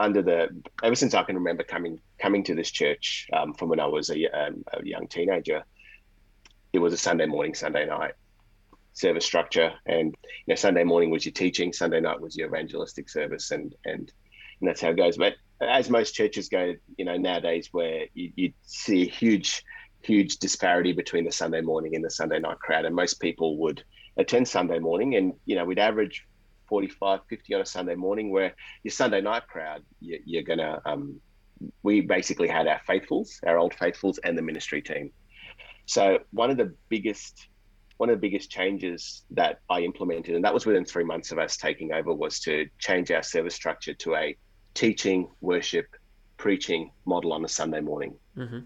under 0.00 0.20
the 0.20 0.48
ever 0.82 0.96
since 0.96 1.14
I 1.14 1.22
can 1.22 1.36
remember 1.36 1.62
coming 1.62 2.00
coming 2.18 2.42
to 2.44 2.54
this 2.54 2.70
church 2.70 3.28
um, 3.32 3.54
from 3.54 3.68
when 3.68 3.78
I 3.78 3.86
was 3.86 4.10
a, 4.10 4.26
um, 4.28 4.64
a, 4.72 4.84
young 4.84 5.06
teenager, 5.06 5.62
it 6.72 6.80
was 6.80 6.92
a 6.92 6.96
Sunday 6.96 7.26
morning, 7.26 7.54
Sunday 7.54 7.86
night 7.86 8.14
service 8.92 9.24
structure, 9.24 9.72
and 9.86 10.14
you 10.46 10.52
know 10.52 10.54
Sunday 10.54 10.84
morning 10.84 11.10
was 11.10 11.24
your 11.24 11.32
teaching, 11.32 11.72
Sunday 11.72 12.00
night 12.00 12.20
was 12.20 12.36
your 12.36 12.48
evangelistic 12.48 13.08
service, 13.08 13.50
and 13.50 13.74
and, 13.84 14.12
and 14.60 14.68
that's 14.68 14.80
how 14.80 14.90
it 14.90 14.96
goes. 14.96 15.16
But 15.16 15.34
as 15.60 15.90
most 15.90 16.12
churches 16.12 16.48
go, 16.48 16.74
you 16.96 17.04
know 17.04 17.16
nowadays 17.16 17.68
where 17.72 18.06
you, 18.14 18.32
you 18.36 18.52
see 18.62 19.02
a 19.02 19.10
huge 19.10 19.64
huge 20.02 20.38
disparity 20.38 20.92
between 20.92 21.24
the 21.24 21.30
Sunday 21.30 21.60
morning 21.60 21.94
and 21.94 22.04
the 22.04 22.10
Sunday 22.10 22.38
night 22.38 22.58
crowd, 22.58 22.84
and 22.84 22.94
most 22.94 23.20
people 23.20 23.58
would 23.58 23.82
attend 24.16 24.48
Sunday 24.48 24.78
morning, 24.78 25.16
and 25.16 25.34
you 25.46 25.56
know 25.56 25.64
we'd 25.64 25.78
average 25.78 26.26
45, 26.72 27.20
50 27.28 27.54
on 27.54 27.60
a 27.60 27.66
Sunday 27.66 27.94
morning, 27.94 28.30
where 28.30 28.54
your 28.82 28.92
Sunday 28.92 29.20
night 29.20 29.46
crowd, 29.46 29.82
you, 30.00 30.40
are 30.40 30.56
to, 30.56 30.80
um, 30.86 31.20
we 31.82 32.00
basically 32.00 32.48
had 32.48 32.66
our 32.66 32.80
faithfuls, 32.86 33.38
our 33.46 33.58
old 33.58 33.74
faithfuls, 33.74 34.18
and 34.24 34.38
the 34.38 34.42
ministry 34.42 34.80
team. 34.80 35.10
So 35.84 36.20
one 36.30 36.50
of 36.50 36.56
the 36.56 36.74
biggest, 36.88 37.48
one 38.02 38.10
of 38.10 38.16
the 38.20 38.28
biggest 38.28 38.50
changes 38.50 39.22
that 39.30 39.60
I 39.70 39.82
implemented, 39.82 40.34
and 40.34 40.44
that 40.44 40.52
was 40.52 40.66
within 40.66 40.84
three 40.84 41.04
months 41.04 41.30
of 41.30 41.38
us 41.38 41.56
taking 41.56 41.92
over, 41.92 42.12
was 42.12 42.40
to 42.40 42.66
change 42.80 43.12
our 43.12 43.22
service 43.22 43.54
structure 43.54 43.94
to 43.94 44.16
a 44.16 44.36
teaching, 44.74 45.28
worship, 45.40 45.86
preaching 46.36 46.90
model 47.04 47.32
on 47.32 47.44
a 47.44 47.48
Sunday 47.48 47.78
morning. 47.80 48.16
Mm-hmm. 48.36 48.58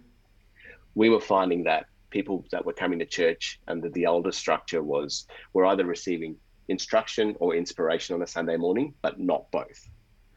We 0.95 1.11
were 1.11 1.21
finding 1.21 1.65
that 1.65 1.85
people 2.09 2.47
that 2.51 2.65
were 2.65 2.73
coming 2.73 2.99
to 3.01 3.05
church 3.05 3.61
under 3.69 3.91
the 3.91 4.07
older 4.07 4.33
structure 4.33 4.83
was 4.83 5.27
were 5.53 5.67
either 5.67 5.85
receiving 5.85 6.37
instruction 6.69 7.37
or 7.39 7.55
inspiration 7.55 8.15
on 8.15 8.23
a 8.23 8.27
Sunday 8.27 8.57
morning, 8.57 8.95
but 9.03 9.21
not 9.21 9.51
both. 9.51 9.91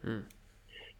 Hmm. 0.03 0.23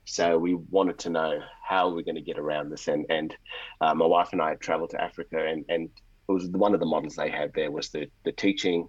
So 0.06 0.38
we 0.38 0.54
wanted 0.56 1.00
to 1.00 1.10
know 1.10 1.42
how 1.68 1.90
we're 1.90 2.04
going 2.10 2.16
to 2.16 2.22
get 2.22 2.40
around 2.40 2.70
this. 2.70 2.88
And, 2.88 3.06
and 3.10 3.36
uh, 3.82 3.94
my 3.94 4.06
wife 4.06 4.30
and 4.32 4.42
I 4.42 4.52
had 4.52 4.62
traveled 4.62 4.92
to 4.92 5.02
Africa, 5.02 5.46
and, 5.46 5.66
and 5.68 5.90
it 6.30 6.34
was 6.34 6.48
one 6.50 6.74
of 6.74 6.80
the 6.80 6.86
models 6.86 7.16
they 7.16 7.30
had 7.30 7.52
there 7.54 7.72
was 7.72 7.90
the, 7.90 8.08
the 8.24 8.32
teaching, 8.32 8.88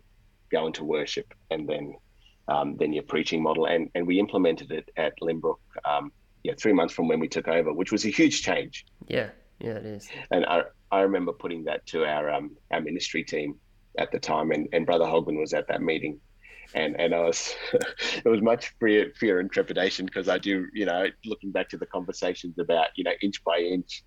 going 0.53 0.73
to 0.75 0.85
worship, 0.85 1.33
and 1.51 1.69
then 1.69 1.95
um, 2.49 2.77
then 2.79 2.93
your 2.93 3.05
preaching 3.05 3.43
model. 3.43 3.67
And, 3.67 3.89
and 3.95 4.07
we 4.07 4.19
implemented 4.19 4.71
it 4.73 4.91
at 4.97 5.15
Lynbrook 5.23 5.59
um, 5.85 6.13
yeah, 6.43 6.53
three 6.59 6.73
months 6.73 6.93
from 6.93 7.09
when 7.09 7.21
we 7.21 7.29
took 7.29 7.49
over, 7.49 7.73
which 7.73 7.93
was 7.93 8.05
a 8.05 8.11
huge 8.11 8.43
change. 8.43 8.85
Yeah, 9.09 9.31
yeah, 9.59 9.73
it 9.73 9.87
is. 9.87 10.09
And 10.31 10.45
I, 10.47 10.63
I 10.91 11.01
remember 11.01 11.33
putting 11.33 11.65
that 11.65 11.87
to 11.87 12.05
our 12.05 12.31
um, 12.31 12.57
our 12.71 12.81
ministry 12.81 13.25
team 13.25 13.57
at 13.99 14.13
the 14.13 14.19
time, 14.19 14.51
and, 14.51 14.69
and 14.73 14.85
Brother 14.85 15.05
Hogman 15.05 15.39
was 15.39 15.55
at 15.55 15.67
that 15.69 15.81
meeting 15.81 16.21
and 16.75 17.01
and 17.01 17.15
I 17.15 17.21
was 17.21 17.55
it 17.73 18.29
was 18.29 18.41
much 18.43 18.73
fear 18.81 19.13
fear 19.17 19.41
and 19.41 19.51
trepidation 19.51 20.07
because 20.07 20.29
I 20.29 20.39
do 20.39 20.67
you 20.73 20.87
know 20.87 21.07
looking 21.25 21.51
back 21.51 21.69
to 21.71 21.77
the 21.77 21.87
conversations 21.87 22.59
about 22.59 22.89
you 22.97 23.05
know 23.05 23.13
inch 23.23 23.43
by 23.45 23.59
inch 23.59 24.03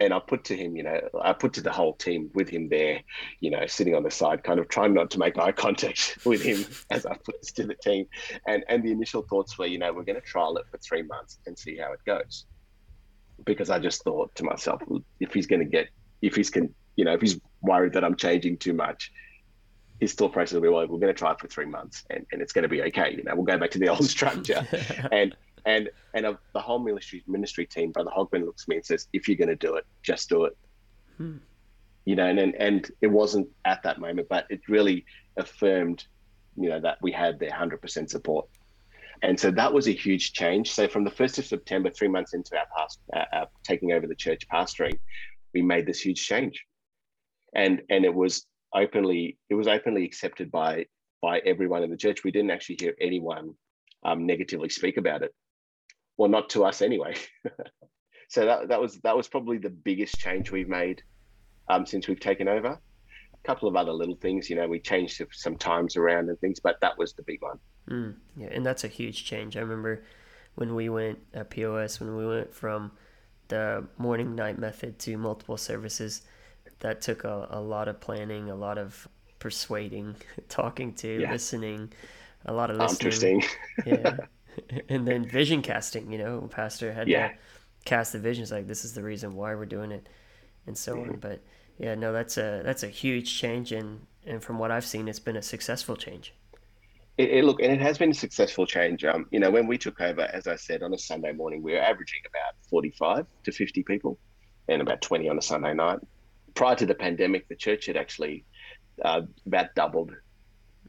and 0.00 0.12
I 0.12 0.18
put 0.18 0.44
to 0.44 0.56
him, 0.56 0.76
you 0.76 0.82
know, 0.82 1.00
I 1.22 1.32
put 1.32 1.52
to 1.54 1.60
the 1.60 1.70
whole 1.70 1.94
team 1.94 2.30
with 2.34 2.48
him 2.48 2.68
there, 2.68 3.00
you 3.40 3.50
know, 3.50 3.66
sitting 3.66 3.94
on 3.94 4.02
the 4.02 4.10
side, 4.10 4.42
kind 4.42 4.58
of 4.58 4.68
trying 4.68 4.92
not 4.92 5.10
to 5.12 5.18
make 5.18 5.38
eye 5.38 5.52
contact 5.52 6.18
with 6.24 6.42
him 6.42 6.64
as 6.90 7.06
I 7.06 7.14
put 7.16 7.40
this 7.40 7.52
to 7.52 7.66
the 7.66 7.74
team. 7.74 8.06
And 8.46 8.64
and 8.68 8.82
the 8.82 8.90
initial 8.90 9.22
thoughts 9.22 9.58
were, 9.58 9.66
you 9.66 9.78
know, 9.78 9.92
we're 9.92 10.02
going 10.02 10.20
to 10.20 10.26
trial 10.26 10.56
it 10.56 10.66
for 10.70 10.78
three 10.78 11.02
months 11.02 11.38
and 11.46 11.58
see 11.58 11.76
how 11.76 11.92
it 11.92 12.00
goes, 12.04 12.46
because 13.44 13.70
I 13.70 13.78
just 13.78 14.02
thought 14.02 14.34
to 14.36 14.44
myself, 14.44 14.82
if 15.20 15.32
he's 15.32 15.46
going 15.46 15.60
to 15.60 15.68
get, 15.68 15.88
if 16.22 16.34
he's 16.34 16.50
can, 16.50 16.74
you 16.96 17.04
know, 17.04 17.14
if 17.14 17.20
he's 17.20 17.40
worried 17.62 17.92
that 17.92 18.04
I'm 18.04 18.16
changing 18.16 18.58
too 18.58 18.72
much, 18.72 19.12
his 20.00 20.14
thought 20.14 20.32
process 20.32 20.54
will 20.54 20.62
be, 20.62 20.68
well, 20.68 20.86
we're 20.88 20.98
going 20.98 21.12
to 21.12 21.18
try 21.18 21.32
it 21.32 21.40
for 21.40 21.46
three 21.46 21.66
months 21.66 22.04
and, 22.10 22.26
and 22.32 22.42
it's 22.42 22.52
going 22.52 22.64
to 22.64 22.68
be 22.68 22.82
okay. 22.82 23.14
You 23.16 23.22
know, 23.22 23.34
we'll 23.34 23.44
go 23.44 23.58
back 23.58 23.70
to 23.72 23.78
the 23.78 23.88
old 23.88 24.04
structure. 24.16 24.66
and 25.12 25.36
and 25.66 25.90
and 26.14 26.26
of 26.26 26.38
the 26.52 26.60
whole 26.60 26.78
ministry 26.78 27.22
ministry 27.26 27.66
team, 27.66 27.92
Brother 27.92 28.10
Hogman 28.16 28.44
looks 28.44 28.64
at 28.64 28.68
me 28.68 28.76
and 28.76 28.86
says, 28.86 29.08
if 29.12 29.28
you're 29.28 29.36
going 29.36 29.48
to 29.48 29.56
do 29.56 29.74
it, 29.76 29.86
just 30.02 30.28
do 30.28 30.44
it. 30.44 30.56
Hmm. 31.16 31.36
You 32.04 32.16
know, 32.16 32.26
and, 32.26 32.38
and 32.38 32.54
and 32.56 32.90
it 33.00 33.06
wasn't 33.06 33.48
at 33.64 33.82
that 33.82 33.98
moment, 33.98 34.28
but 34.28 34.46
it 34.50 34.60
really 34.68 35.04
affirmed, 35.36 36.04
you 36.56 36.68
know, 36.68 36.80
that 36.80 36.98
we 37.00 37.12
had 37.12 37.38
their 37.38 37.52
hundred 37.52 37.80
percent 37.80 38.10
support. 38.10 38.46
And 39.22 39.40
so 39.40 39.50
that 39.52 39.72
was 39.72 39.88
a 39.88 39.92
huge 39.92 40.34
change. 40.34 40.72
So 40.72 40.86
from 40.86 41.04
the 41.04 41.10
first 41.10 41.38
of 41.38 41.46
September, 41.46 41.88
three 41.88 42.08
months 42.08 42.34
into 42.34 42.58
our 42.58 42.66
past, 42.76 42.98
uh, 43.14 43.24
uh, 43.32 43.46
taking 43.62 43.92
over 43.92 44.06
the 44.06 44.14
church 44.14 44.46
pastoring, 44.52 44.98
we 45.54 45.62
made 45.62 45.86
this 45.86 46.00
huge 46.00 46.26
change, 46.26 46.62
and 47.54 47.80
and 47.88 48.04
it 48.04 48.14
was 48.14 48.46
openly 48.74 49.38
it 49.48 49.54
was 49.54 49.68
openly 49.68 50.04
accepted 50.04 50.50
by 50.50 50.84
by 51.22 51.38
everyone 51.46 51.82
in 51.82 51.90
the 51.90 51.96
church. 51.96 52.22
We 52.22 52.32
didn't 52.32 52.50
actually 52.50 52.76
hear 52.80 52.94
anyone 53.00 53.54
um, 54.02 54.26
negatively 54.26 54.68
speak 54.68 54.98
about 54.98 55.22
it. 55.22 55.34
Well, 56.16 56.28
not 56.28 56.50
to 56.50 56.64
us 56.64 56.82
anyway. 56.82 57.14
so 58.28 58.44
that 58.46 58.68
that 58.68 58.80
was 58.80 59.00
that 59.00 59.16
was 59.16 59.28
probably 59.28 59.58
the 59.58 59.70
biggest 59.70 60.16
change 60.18 60.50
we've 60.50 60.68
made 60.68 61.02
um, 61.68 61.86
since 61.86 62.08
we've 62.08 62.20
taken 62.20 62.48
over. 62.48 62.68
A 62.68 63.46
couple 63.46 63.68
of 63.68 63.76
other 63.76 63.92
little 63.92 64.16
things, 64.16 64.48
you 64.48 64.56
know, 64.56 64.66
we 64.68 64.78
changed 64.78 65.22
some 65.32 65.56
times 65.56 65.96
around 65.96 66.28
and 66.28 66.38
things, 66.40 66.60
but 66.60 66.80
that 66.80 66.96
was 66.96 67.12
the 67.14 67.22
big 67.22 67.42
one. 67.42 67.58
Mm, 67.90 68.14
yeah, 68.36 68.48
and 68.50 68.64
that's 68.64 68.84
a 68.84 68.88
huge 68.88 69.24
change. 69.24 69.56
I 69.56 69.60
remember 69.60 70.04
when 70.54 70.74
we 70.74 70.88
went 70.88 71.18
at 71.34 71.50
POS 71.50 72.00
when 72.00 72.16
we 72.16 72.26
went 72.26 72.54
from 72.54 72.92
the 73.48 73.84
morning 73.98 74.34
night 74.34 74.58
method 74.58 74.98
to 75.00 75.16
multiple 75.16 75.56
services. 75.56 76.22
That 76.80 77.00
took 77.00 77.24
a, 77.24 77.48
a 77.50 77.60
lot 77.60 77.88
of 77.88 78.00
planning, 78.00 78.50
a 78.50 78.54
lot 78.54 78.78
of 78.78 79.08
persuading, 79.38 80.16
talking 80.48 80.92
to, 80.94 81.20
yeah. 81.20 81.30
listening, 81.30 81.92
a 82.46 82.52
lot 82.52 82.70
of 82.70 82.76
listening. 82.76 83.40
Interesting. 83.40 83.42
yeah. 83.86 84.16
And 84.88 85.06
then 85.06 85.28
vision 85.28 85.62
casting, 85.62 86.12
you 86.12 86.18
know, 86.18 86.48
pastor 86.50 86.92
had 86.92 87.08
yeah. 87.08 87.28
to 87.28 87.34
cast 87.84 88.12
the 88.12 88.18
visions 88.18 88.50
like 88.50 88.66
this 88.66 88.84
is 88.84 88.94
the 88.94 89.02
reason 89.02 89.34
why 89.34 89.54
we're 89.54 89.66
doing 89.66 89.92
it 89.92 90.08
and 90.66 90.76
so 90.76 90.94
mm-hmm. 90.94 91.10
on. 91.10 91.16
But 91.18 91.40
yeah, 91.78 91.94
no, 91.94 92.12
that's 92.12 92.36
a 92.36 92.62
that's 92.64 92.82
a 92.82 92.88
huge 92.88 93.34
change 93.34 93.72
and 93.72 94.06
and 94.26 94.42
from 94.42 94.58
what 94.58 94.70
I've 94.70 94.84
seen 94.84 95.08
it's 95.08 95.18
been 95.18 95.36
a 95.36 95.42
successful 95.42 95.96
change. 95.96 96.34
It, 97.16 97.30
it, 97.30 97.44
look, 97.44 97.62
and 97.62 97.72
it 97.72 97.80
has 97.80 97.96
been 97.96 98.10
a 98.10 98.14
successful 98.14 98.66
change. 98.66 99.04
Um, 99.04 99.26
you 99.30 99.38
know, 99.38 99.50
when 99.50 99.68
we 99.68 99.78
took 99.78 100.00
over, 100.00 100.22
as 100.22 100.48
I 100.48 100.56
said, 100.56 100.82
on 100.82 100.92
a 100.94 100.98
Sunday 100.98 101.30
morning, 101.30 101.62
we 101.62 101.72
were 101.72 101.80
averaging 101.80 102.22
about 102.26 102.54
45 102.68 103.26
to 103.44 103.52
50 103.52 103.84
people 103.84 104.18
and 104.66 104.82
about 104.82 105.00
20 105.00 105.28
on 105.28 105.38
a 105.38 105.42
Sunday 105.42 105.74
night. 105.74 106.00
Prior 106.54 106.74
to 106.74 106.86
the 106.86 106.94
pandemic, 106.94 107.46
the 107.46 107.54
church 107.54 107.86
had 107.86 107.96
actually 107.96 108.44
uh, 109.04 109.22
about 109.46 109.74
doubled 109.76 110.12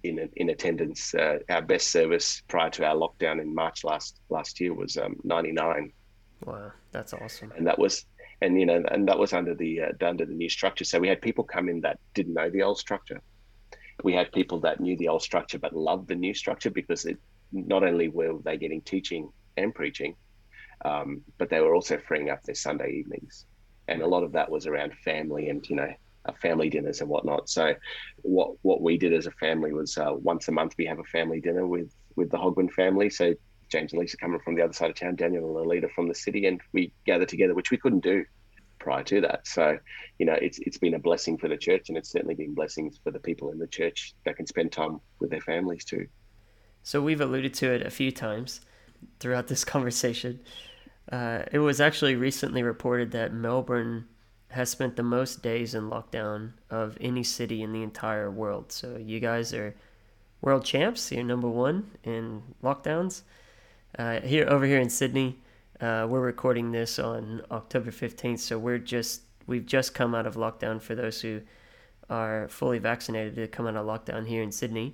in 0.03 0.29
in 0.35 0.49
attendance. 0.49 1.13
Uh, 1.13 1.39
our 1.49 1.61
best 1.61 1.91
service 1.91 2.41
prior 2.47 2.69
to 2.71 2.85
our 2.85 2.95
lockdown 2.95 3.41
in 3.41 3.53
March 3.53 3.83
last 3.83 4.19
last 4.29 4.59
year 4.59 4.73
was 4.73 4.97
um, 4.97 5.15
99. 5.23 5.91
Wow, 6.45 6.71
that's 6.91 7.13
awesome. 7.13 7.51
And 7.55 7.65
that 7.67 7.79
was, 7.79 8.05
and 8.41 8.59
you 8.59 8.65
know, 8.65 8.83
and 8.91 9.07
that 9.07 9.17
was 9.17 9.33
under 9.33 9.55
the 9.55 9.81
uh, 9.81 10.05
under 10.05 10.25
the 10.25 10.33
new 10.33 10.49
structure. 10.49 10.83
So 10.83 10.99
we 10.99 11.07
had 11.07 11.21
people 11.21 11.43
come 11.43 11.69
in 11.69 11.81
that 11.81 11.99
didn't 12.13 12.33
know 12.33 12.49
the 12.49 12.63
old 12.63 12.77
structure. 12.77 13.21
We 14.03 14.13
had 14.13 14.31
people 14.31 14.59
that 14.61 14.79
knew 14.79 14.97
the 14.97 15.07
old 15.07 15.21
structure 15.21 15.57
but 15.57 15.73
loved 15.73 16.07
the 16.07 16.15
new 16.15 16.33
structure 16.33 16.69
because 16.69 17.05
it 17.05 17.17
not 17.51 17.83
only 17.83 18.09
were 18.09 18.37
they 18.43 18.57
getting 18.57 18.81
teaching 18.81 19.29
and 19.55 19.73
preaching, 19.73 20.15
um, 20.83 21.21
but 21.37 21.49
they 21.49 21.61
were 21.61 21.73
also 21.73 21.97
freeing 21.97 22.29
up 22.29 22.43
their 22.43 22.55
Sunday 22.55 22.91
evenings, 22.91 23.45
and 23.87 24.01
a 24.01 24.07
lot 24.07 24.23
of 24.23 24.33
that 24.33 24.51
was 24.51 24.67
around 24.67 24.93
family 25.03 25.49
and 25.49 25.67
you 25.69 25.75
know 25.75 25.93
family 26.33 26.69
dinners 26.69 27.01
and 27.01 27.09
whatnot. 27.09 27.49
So, 27.49 27.75
what 28.21 28.55
what 28.61 28.81
we 28.81 28.97
did 28.97 29.13
as 29.13 29.27
a 29.27 29.31
family 29.31 29.73
was 29.73 29.97
uh, 29.97 30.13
once 30.13 30.47
a 30.47 30.51
month 30.51 30.75
we 30.77 30.85
have 30.85 30.99
a 30.99 31.03
family 31.03 31.41
dinner 31.41 31.65
with 31.65 31.93
with 32.15 32.31
the 32.31 32.37
Hogman 32.37 32.71
family. 32.71 33.09
So 33.09 33.33
James 33.69 33.93
and 33.93 33.99
Lisa 33.99 34.17
coming 34.17 34.39
from 34.39 34.55
the 34.55 34.61
other 34.61 34.73
side 34.73 34.89
of 34.89 34.95
town, 34.95 35.15
Daniel 35.15 35.57
and 35.57 35.67
Alita 35.67 35.91
from 35.91 36.07
the 36.07 36.15
city, 36.15 36.45
and 36.45 36.61
we 36.71 36.91
gather 37.05 37.25
together, 37.25 37.53
which 37.53 37.71
we 37.71 37.77
couldn't 37.77 38.03
do 38.03 38.25
prior 38.79 39.03
to 39.03 39.21
that. 39.21 39.47
So, 39.47 39.77
you 40.19 40.25
know, 40.25 40.33
it's 40.33 40.59
it's 40.59 40.77
been 40.77 40.93
a 40.93 40.99
blessing 40.99 41.37
for 41.37 41.47
the 41.47 41.57
church, 41.57 41.89
and 41.89 41.97
it's 41.97 42.11
certainly 42.11 42.35
been 42.35 42.53
blessings 42.53 42.99
for 43.03 43.11
the 43.11 43.19
people 43.19 43.51
in 43.51 43.59
the 43.59 43.67
church 43.67 44.13
that 44.25 44.35
can 44.35 44.45
spend 44.45 44.71
time 44.71 44.99
with 45.19 45.29
their 45.29 45.41
families 45.41 45.85
too. 45.85 46.07
So 46.83 47.01
we've 47.01 47.21
alluded 47.21 47.53
to 47.55 47.71
it 47.71 47.81
a 47.81 47.89
few 47.89 48.11
times 48.11 48.61
throughout 49.19 49.47
this 49.47 49.63
conversation. 49.75 50.39
Uh, 51.11 51.43
it 51.51 51.59
was 51.59 51.79
actually 51.79 52.15
recently 52.15 52.63
reported 52.63 53.11
that 53.11 53.33
Melbourne 53.33 54.05
has 54.49 54.69
spent 54.69 54.95
the 54.95 55.03
most 55.03 55.41
days 55.41 55.75
in 55.75 55.89
lockdown 55.89 56.51
of 56.69 56.97
any 57.01 57.23
city 57.23 57.61
in 57.61 57.73
the 57.73 57.83
entire 57.83 58.29
world. 58.31 58.71
So 58.71 58.97
you 58.97 59.19
guys 59.19 59.53
are 59.53 59.75
world 60.41 60.63
champs. 60.63 61.11
You're 61.11 61.23
number 61.23 61.49
one 61.49 61.91
in 62.03 62.43
lockdowns. 62.63 63.23
Uh, 63.97 64.19
here 64.21 64.47
over 64.47 64.65
here 64.65 64.79
in 64.79 64.89
Sydney, 64.89 65.39
uh, 65.81 66.05
we're 66.09 66.21
recording 66.21 66.71
this 66.71 66.99
on 66.99 67.41
October 67.51 67.91
15th, 67.91 68.39
so 68.39 68.57
we're 68.57 68.77
just 68.77 69.21
we've 69.47 69.65
just 69.65 69.93
come 69.93 70.15
out 70.15 70.25
of 70.25 70.35
lockdown 70.35 70.81
for 70.81 70.95
those 70.95 71.21
who 71.21 71.41
are 72.09 72.47
fully 72.47 72.79
vaccinated 72.79 73.35
to 73.35 73.47
come 73.47 73.67
out 73.67 73.75
of 73.75 73.85
lockdown 73.85 74.27
here 74.27 74.43
in 74.43 74.51
Sydney. 74.51 74.93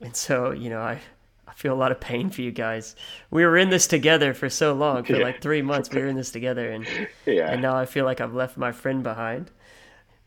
And 0.00 0.14
so, 0.14 0.52
you 0.52 0.70
know, 0.70 0.80
I 0.80 1.00
I 1.48 1.54
feel 1.54 1.72
a 1.72 1.76
lot 1.76 1.92
of 1.92 2.00
pain 2.00 2.30
for 2.30 2.42
you 2.42 2.52
guys. 2.52 2.94
We 3.30 3.44
were 3.44 3.56
in 3.56 3.70
this 3.70 3.86
together 3.86 4.34
for 4.34 4.48
so 4.50 4.74
long, 4.74 5.04
for 5.04 5.14
yeah. 5.16 5.24
like 5.24 5.40
three 5.40 5.62
months. 5.62 5.90
We 5.90 6.00
were 6.00 6.06
in 6.06 6.16
this 6.16 6.30
together, 6.30 6.70
and 6.70 6.86
yeah. 7.26 7.50
and 7.50 7.62
now 7.62 7.76
I 7.76 7.86
feel 7.86 8.04
like 8.04 8.20
I've 8.20 8.34
left 8.34 8.56
my 8.56 8.72
friend 8.72 9.02
behind. 9.02 9.50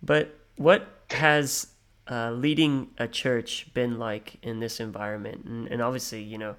But 0.01 0.35
what 0.55 0.87
has 1.11 1.67
uh, 2.09 2.31
leading 2.31 2.89
a 2.97 3.07
church 3.07 3.71
been 3.73 3.99
like 3.99 4.37
in 4.41 4.59
this 4.59 4.79
environment? 4.79 5.45
And, 5.45 5.67
and 5.67 5.81
obviously, 5.81 6.23
you 6.23 6.37
know, 6.37 6.55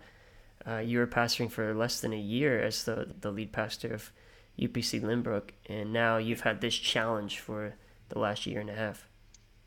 uh, 0.66 0.78
you 0.78 0.98
were 0.98 1.06
pastoring 1.06 1.50
for 1.50 1.74
less 1.74 2.00
than 2.00 2.12
a 2.12 2.20
year 2.20 2.62
as 2.62 2.84
the 2.84 3.14
the 3.20 3.30
lead 3.30 3.52
pastor 3.52 3.92
of 3.92 4.12
UPC 4.58 5.02
Lynbrook, 5.02 5.50
and 5.66 5.92
now 5.92 6.18
you've 6.18 6.42
had 6.42 6.60
this 6.60 6.74
challenge 6.74 7.40
for 7.40 7.74
the 8.10 8.18
last 8.18 8.46
year 8.46 8.60
and 8.60 8.70
a 8.70 8.74
half. 8.74 9.08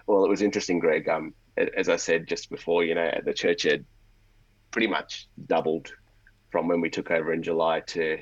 Well, 0.07 0.23
it 0.23 0.29
was 0.29 0.41
interesting, 0.41 0.79
Greg. 0.79 1.09
Um, 1.09 1.33
as 1.57 1.89
I 1.89 1.95
said 1.95 2.27
just 2.27 2.49
before, 2.49 2.83
you 2.83 2.95
know, 2.95 3.05
at 3.05 3.25
the 3.25 3.33
church 3.33 3.63
had 3.63 3.85
pretty 4.75 4.87
much 4.87 5.29
doubled 5.47 5.87
from 6.51 6.67
when 6.67 6.81
we 6.81 6.89
took 6.89 7.09
over 7.09 7.31
in 7.33 7.41
July 7.41 7.79
to 7.79 8.19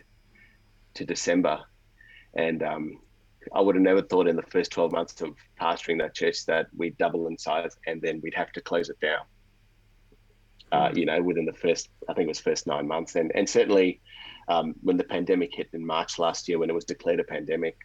to 0.93 1.05
December, 1.05 1.59
and 2.35 2.61
um, 2.61 2.99
I 3.53 3.61
would 3.61 3.75
have 3.75 3.81
never 3.81 4.03
thought 4.03 4.27
in 4.27 4.35
the 4.35 4.43
first 4.43 4.71
12 4.71 4.91
months 4.91 5.21
of 5.21 5.35
pastoring 5.59 5.97
that 5.99 6.13
church 6.13 6.45
that 6.45 6.67
we'd 6.77 6.97
double 6.99 7.25
in 7.27 7.37
size 7.37 7.75
and 7.87 7.99
then 7.99 8.21
we'd 8.21 8.35
have 8.35 8.51
to 8.51 8.61
close 8.61 8.89
it 8.89 8.99
down 8.99 9.25
uh, 10.73 10.89
you 10.93 11.05
know, 11.05 11.21
within 11.21 11.45
the 11.45 11.53
first, 11.53 11.89
I 12.09 12.13
think 12.13 12.25
it 12.25 12.29
was 12.29 12.39
first 12.39 12.65
nine 12.65 12.87
months. 12.87 13.15
And, 13.15 13.31
and 13.35 13.47
certainly 13.47 14.01
um, 14.47 14.73
when 14.81 14.97
the 14.97 15.03
pandemic 15.03 15.53
hit 15.53 15.69
in 15.73 15.85
March 15.85 16.17
last 16.17 16.49
year, 16.49 16.57
when 16.57 16.69
it 16.69 16.73
was 16.73 16.83
declared 16.83 17.19
a 17.19 17.23
pandemic, 17.23 17.77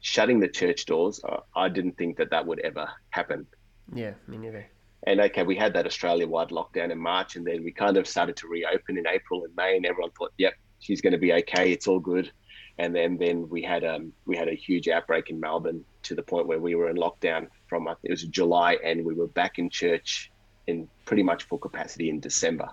shutting 0.00 0.40
the 0.40 0.48
church 0.48 0.86
doors, 0.86 1.20
uh, 1.28 1.40
I 1.54 1.68
didn't 1.68 1.98
think 1.98 2.16
that 2.16 2.30
that 2.30 2.46
would 2.46 2.60
ever 2.60 2.88
happen. 3.10 3.46
Yeah, 3.92 4.14
me 4.26 4.38
neither. 4.38 4.66
And 5.06 5.20
okay, 5.20 5.42
we 5.42 5.56
had 5.56 5.74
that 5.74 5.86
Australia 5.86 6.26
wide 6.26 6.48
lockdown 6.48 6.90
in 6.90 6.98
March, 6.98 7.36
and 7.36 7.46
then 7.46 7.62
we 7.62 7.72
kind 7.72 7.96
of 7.96 8.06
started 8.06 8.36
to 8.36 8.48
reopen 8.48 8.96
in 8.96 9.06
April 9.06 9.44
and 9.44 9.54
May, 9.54 9.76
and 9.76 9.84
everyone 9.84 10.10
thought, 10.12 10.32
yep, 10.38 10.54
she's 10.80 11.00
going 11.00 11.12
to 11.12 11.18
be 11.18 11.32
okay, 11.32 11.72
it's 11.72 11.86
all 11.86 12.00
good. 12.00 12.30
And 12.78 12.94
then, 12.94 13.18
then 13.18 13.48
we 13.48 13.62
had 13.62 13.84
um, 13.84 14.12
we 14.26 14.36
had 14.36 14.48
a 14.48 14.54
huge 14.54 14.88
outbreak 14.88 15.30
in 15.30 15.38
Melbourne 15.38 15.84
to 16.04 16.14
the 16.14 16.22
point 16.22 16.46
where 16.46 16.58
we 16.58 16.74
were 16.74 16.90
in 16.90 16.96
lockdown 16.96 17.48
from 17.68 17.88
it 18.02 18.10
was 18.10 18.24
July, 18.24 18.78
and 18.84 19.04
we 19.04 19.14
were 19.14 19.28
back 19.28 19.58
in 19.58 19.70
church 19.70 20.30
in 20.66 20.88
pretty 21.04 21.22
much 21.22 21.44
full 21.44 21.58
capacity 21.58 22.08
in 22.08 22.18
December. 22.18 22.68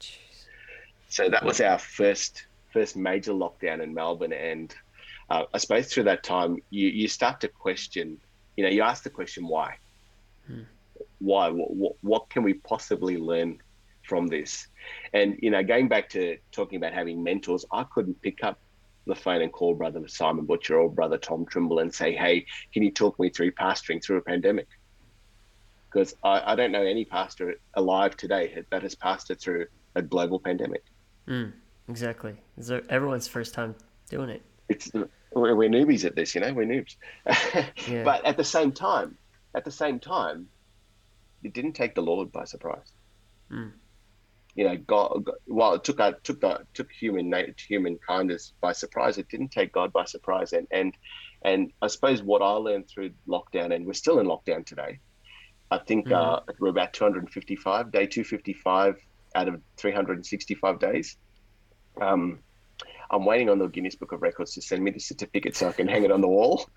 Jeez. 0.00 0.16
So 1.08 1.28
that 1.28 1.44
was 1.44 1.60
our 1.60 1.78
first 1.78 2.46
first 2.72 2.96
major 2.96 3.32
lockdown 3.32 3.80
in 3.82 3.94
Melbourne, 3.94 4.32
and 4.32 4.74
uh, 5.30 5.44
I 5.54 5.58
suppose 5.58 5.92
through 5.92 6.04
that 6.04 6.22
time 6.22 6.58
you 6.70 6.88
you 6.88 7.08
start 7.08 7.40
to 7.42 7.48
question. 7.48 8.18
You 8.56 8.64
know, 8.64 8.70
you 8.70 8.82
ask 8.82 9.04
the 9.04 9.10
question 9.10 9.46
why. 9.46 9.76
Why? 11.18 11.48
What, 11.48 11.74
what, 11.74 11.92
what 12.02 12.30
can 12.30 12.42
we 12.42 12.54
possibly 12.54 13.16
learn 13.16 13.58
from 14.02 14.26
this? 14.26 14.68
And 15.12 15.38
you 15.42 15.50
know, 15.50 15.62
going 15.62 15.88
back 15.88 16.08
to 16.10 16.38
talking 16.52 16.76
about 16.76 16.92
having 16.92 17.22
mentors, 17.22 17.64
I 17.72 17.84
couldn't 17.84 18.20
pick 18.22 18.42
up 18.42 18.58
the 19.06 19.14
phone 19.14 19.40
and 19.42 19.52
call 19.52 19.74
brother 19.74 20.06
Simon 20.06 20.44
Butcher 20.44 20.78
or 20.78 20.90
brother 20.90 21.18
Tom 21.18 21.46
Trimble 21.46 21.78
and 21.80 21.94
say, 21.94 22.14
"Hey, 22.14 22.46
can 22.72 22.82
you 22.82 22.90
talk 22.90 23.18
me 23.18 23.30
through 23.30 23.52
pastoring 23.52 24.02
through 24.02 24.18
a 24.18 24.22
pandemic?" 24.22 24.68
because 25.90 26.14
I, 26.22 26.52
I, 26.52 26.54
don't 26.54 26.72
know 26.72 26.84
any 26.84 27.04
pastor 27.04 27.54
alive 27.74 28.16
today 28.16 28.62
that 28.70 28.82
has 28.82 28.94
pastored 28.94 29.40
through 29.40 29.66
a 29.94 30.02
global 30.02 30.38
pandemic. 30.38 30.84
Mm, 31.26 31.52
exactly. 31.88 32.34
It's 32.56 32.70
everyone's 32.88 33.28
first 33.28 33.54
time 33.54 33.74
doing 34.10 34.30
it. 34.30 34.42
It's 34.68 34.90
we're, 35.32 35.54
we're 35.56 35.68
newbies 35.68 36.04
at 36.04 36.14
this, 36.14 36.34
you 36.34 36.40
know, 36.40 36.52
we're 36.52 36.66
noobs. 36.66 36.96
yeah. 37.88 38.04
But 38.04 38.24
at 38.24 38.36
the 38.36 38.44
same 38.44 38.72
time, 38.72 39.16
at 39.54 39.64
the 39.64 39.70
same 39.70 39.98
time, 39.98 40.48
it 41.42 41.52
didn't 41.52 41.72
take 41.72 41.94
the 41.94 42.02
Lord 42.02 42.32
by 42.32 42.44
surprise. 42.44 42.92
Mm. 43.50 43.72
You 44.54 44.64
know, 44.64 44.76
God. 44.76 45.24
While 45.46 45.74
it 45.74 45.84
took 45.84 45.98
took 46.22 46.40
took 46.74 46.90
human 46.90 47.32
human 47.68 47.98
kindness 48.06 48.52
by 48.60 48.72
surprise, 48.72 49.18
it 49.18 49.28
didn't 49.28 49.50
take 49.50 49.72
God 49.72 49.92
by 49.92 50.04
surprise. 50.04 50.52
And 50.52 50.66
and 50.70 50.96
and 51.42 51.72
I 51.80 51.86
suppose 51.86 52.22
what 52.22 52.42
I 52.42 52.50
learned 52.52 52.88
through 52.88 53.10
lockdown, 53.28 53.74
and 53.74 53.86
we're 53.86 53.92
still 53.92 54.18
in 54.18 54.26
lockdown 54.26 54.66
today, 54.66 54.98
I 55.70 55.78
think 55.78 56.08
mm. 56.08 56.12
uh, 56.12 56.40
we're 56.58 56.70
about 56.70 56.92
255, 56.92 57.92
day 57.92 58.06
255 58.06 58.96
out 59.34 59.48
of 59.48 59.60
365 59.76 60.78
days. 60.80 61.16
Um, 62.00 62.40
I'm 63.10 63.24
waiting 63.24 63.48
on 63.48 63.58
the 63.58 63.66
Guinness 63.68 63.96
Book 63.96 64.12
of 64.12 64.20
Records 64.22 64.52
to 64.54 64.62
send 64.62 64.84
me 64.84 64.90
the 64.90 65.00
certificate 65.00 65.56
so 65.56 65.68
I 65.68 65.72
can 65.72 65.88
hang 65.88 66.04
it 66.04 66.10
on 66.12 66.20
the 66.20 66.28
wall. 66.28 66.66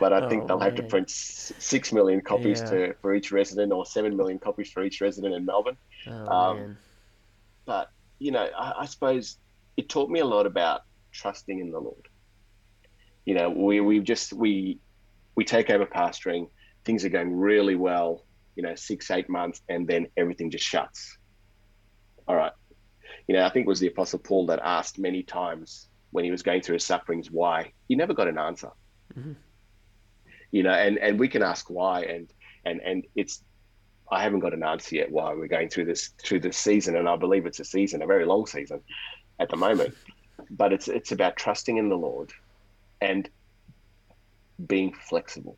But 0.00 0.12
I 0.14 0.20
think 0.28 0.44
Oh, 0.44 0.46
they'll 0.48 0.60
have 0.60 0.76
to 0.76 0.82
print 0.82 1.10
six 1.10 1.92
million 1.92 2.22
copies 2.22 2.62
Yeah. 2.62 2.70
to 2.70 2.94
for 3.02 3.14
each 3.14 3.30
resident, 3.32 3.70
or 3.72 3.84
seven 3.84 4.16
million 4.16 4.38
copies 4.38 4.70
for 4.72 4.82
each 4.82 5.00
resident 5.02 5.34
in 5.34 5.44
Melbourne. 5.44 5.76
Oh 6.06 6.32
Um. 6.32 6.78
But 7.66 7.88
you 8.18 8.30
know, 8.32 8.48
I, 8.58 8.72
I 8.80 8.86
suppose 8.86 9.38
it 9.76 9.88
taught 9.88 10.08
me 10.10 10.20
a 10.20 10.24
lot 10.24 10.46
about 10.46 10.80
trusting 11.12 11.58
in 11.60 11.70
the 11.70 11.78
Lord. 11.80 12.06
You 13.26 13.34
know, 13.34 13.50
we 13.50 13.80
we 13.80 14.00
just 14.00 14.32
we 14.32 14.80
we 15.36 15.44
take 15.44 15.70
over 15.70 15.86
pastoring, 15.86 16.46
things 16.84 17.04
are 17.04 17.10
going 17.10 17.34
really 17.34 17.74
well. 17.74 18.26
You 18.56 18.62
know, 18.62 18.74
six 18.74 19.10
eight 19.10 19.28
months, 19.28 19.60
and 19.68 19.86
then 19.86 20.06
everything 20.16 20.50
just 20.50 20.64
shuts. 20.64 21.18
All 22.26 22.36
right. 22.36 22.52
You 23.28 23.34
know, 23.34 23.44
I 23.44 23.50
think 23.50 23.66
it 23.66 23.68
was 23.68 23.80
the 23.80 23.88
Apostle 23.88 24.18
Paul 24.18 24.46
that 24.46 24.60
asked 24.62 24.98
many 24.98 25.22
times 25.22 25.88
when 26.10 26.24
he 26.24 26.30
was 26.30 26.42
going 26.42 26.60
through 26.62 26.74
his 26.74 26.84
sufferings 26.84 27.30
why. 27.30 27.72
He 27.88 27.96
never 27.96 28.14
got 28.14 28.28
an 28.28 28.38
answer. 28.38 28.70
Mhm. 29.16 29.36
You 30.50 30.62
know, 30.62 30.72
and 30.72 30.98
and 30.98 31.18
we 31.18 31.28
can 31.28 31.42
ask 31.42 31.68
why, 31.70 32.02
and 32.02 32.32
and 32.64 32.80
and 32.82 33.06
it's 33.16 33.42
I 34.10 34.22
haven't 34.22 34.40
got 34.40 34.54
an 34.54 34.62
answer 34.62 34.96
yet 34.96 35.10
why 35.10 35.34
we're 35.34 35.48
going 35.48 35.68
through 35.68 35.86
this 35.86 36.10
through 36.22 36.40
this 36.40 36.56
season, 36.56 36.96
and 36.96 37.08
I 37.08 37.16
believe 37.16 37.46
it's 37.46 37.60
a 37.60 37.64
season, 37.64 38.02
a 38.02 38.06
very 38.06 38.24
long 38.24 38.46
season, 38.46 38.80
at 39.38 39.48
the 39.48 39.56
moment. 39.56 39.94
But 40.50 40.72
it's 40.72 40.88
it's 40.88 41.12
about 41.12 41.36
trusting 41.36 41.76
in 41.76 41.88
the 41.88 41.96
Lord, 41.96 42.32
and 43.00 43.30
being 44.66 44.92
flexible. 44.92 45.56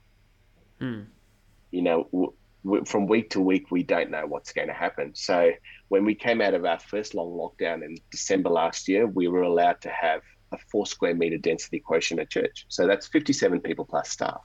Hmm. 0.79 1.03
You 1.71 1.83
know, 1.83 2.35
from 2.85 3.07
week 3.07 3.31
to 3.31 3.41
week, 3.41 3.71
we 3.71 3.83
don't 3.83 4.11
know 4.11 4.27
what's 4.27 4.53
going 4.53 4.69
to 4.69 4.75
happen. 4.75 5.15
So 5.15 5.53
when 5.89 6.05
we 6.05 6.15
came 6.15 6.41
out 6.41 6.55
of 6.55 6.65
our 6.65 6.79
first 6.79 7.15
long 7.15 7.29
lockdown 7.29 7.85
in 7.85 7.97
December 8.11 8.51
last 8.51 8.89
year, 8.89 9.07
we 9.07 9.29
were 9.29 9.43
allowed 9.43 9.81
to 9.83 9.91
have 9.91 10.23
a 10.53 10.59
four 10.71 10.87
square 10.87 11.15
meter 11.15 11.39
density 11.39 11.81
quotient 11.81 12.21
at 12.21 12.31
church. 12.31 12.67
So 12.69 12.87
that's 12.87 13.07
57 13.09 13.61
people 13.61 13.85
plus 13.85 14.11
staff. 14.11 14.41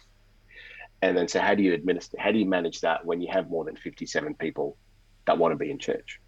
And 1.02 1.18
then, 1.18 1.28
so 1.28 1.40
how 1.40 1.56
do 1.56 1.64
you 1.64 1.74
administer, 1.74 2.18
how 2.20 2.32
do 2.32 2.38
you 2.38 2.46
manage 2.46 2.82
that 2.82 3.06
when 3.06 3.22
you 3.22 3.30
have 3.32 3.50
more 3.50 3.66
than 3.66 3.76
57 3.76 4.36
people 4.36 4.78
that 5.26 5.38
want 5.38 5.52
to 5.52 5.58
be 5.58 5.72
in 5.72 5.80
church? 5.80 6.20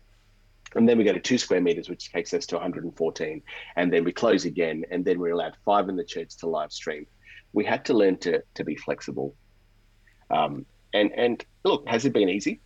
And 0.75 0.89
then 0.89 0.97
we 0.97 1.03
go 1.03 1.13
to 1.13 1.19
two 1.19 1.37
square 1.37 1.61
meters, 1.61 1.89
which 1.89 2.11
takes 2.11 2.33
us 2.33 2.47
to 2.47 2.55
114. 2.55 3.41
And 3.75 3.93
then 3.93 4.03
we 4.03 4.11
close 4.11 4.45
again. 4.45 4.83
And 4.89 5.05
then 5.05 5.19
we're 5.19 5.33
allowed 5.33 5.55
five 5.63 5.89
in 5.89 5.95
the 5.95 6.03
church 6.03 6.37
to 6.37 6.47
live 6.47 6.71
stream. 6.71 7.05
We 7.51 7.63
had 7.63 7.85
to 7.85 7.93
learn 7.93 8.17
to, 8.19 8.41
to 8.55 8.63
be 8.63 8.75
flexible. 8.75 9.35
Um, 10.31 10.65
and, 10.93 11.11
and 11.13 11.45
look, 11.63 11.87
has 11.87 12.05
it 12.05 12.13
been 12.13 12.29
easy? 12.29 12.61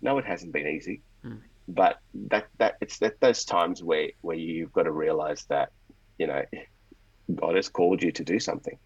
No, 0.00 0.18
it 0.18 0.24
hasn't 0.24 0.52
been 0.52 0.66
easy. 0.66 1.02
Hmm. 1.22 1.36
But 1.68 1.98
that, 2.28 2.48
that 2.58 2.76
it's 2.80 2.98
that 2.98 3.20
those 3.20 3.44
times 3.44 3.82
where, 3.82 4.10
where 4.20 4.36
you've 4.36 4.72
got 4.72 4.82
to 4.84 4.92
realize 4.92 5.44
that, 5.48 5.70
you 6.18 6.26
know, 6.26 6.42
God 7.34 7.56
has 7.56 7.68
called 7.68 8.02
you 8.02 8.12
to 8.12 8.24
do 8.24 8.40
something 8.40 8.78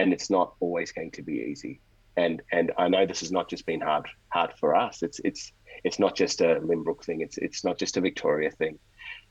and 0.00 0.14
it's 0.14 0.30
not 0.30 0.54
always 0.60 0.92
going 0.92 1.10
to 1.12 1.22
be 1.22 1.46
easy. 1.50 1.80
And 2.16 2.42
and 2.50 2.72
I 2.78 2.88
know 2.88 3.06
this 3.06 3.20
has 3.20 3.30
not 3.30 3.48
just 3.48 3.66
been 3.66 3.80
hard 3.80 4.06
hard 4.28 4.52
for 4.58 4.74
us. 4.74 5.02
It's 5.02 5.20
it's 5.24 5.52
it's 5.84 5.98
not 5.98 6.16
just 6.16 6.40
a 6.40 6.60
Lynbrook 6.60 7.04
thing. 7.04 7.20
It's 7.20 7.38
it's 7.38 7.64
not 7.64 7.78
just 7.78 7.96
a 7.96 8.00
Victoria 8.00 8.50
thing. 8.50 8.78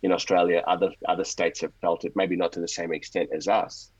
In 0.04 0.12
Australia, 0.12 0.64
other 0.68 0.92
other 1.08 1.24
states 1.24 1.62
have 1.62 1.74
felt 1.82 2.06
it, 2.06 2.14
maybe 2.16 2.36
not 2.36 2.54
to 2.54 2.60
the 2.60 2.68
same 2.68 2.94
extent 2.94 3.30
as 3.34 3.48
us, 3.48 3.92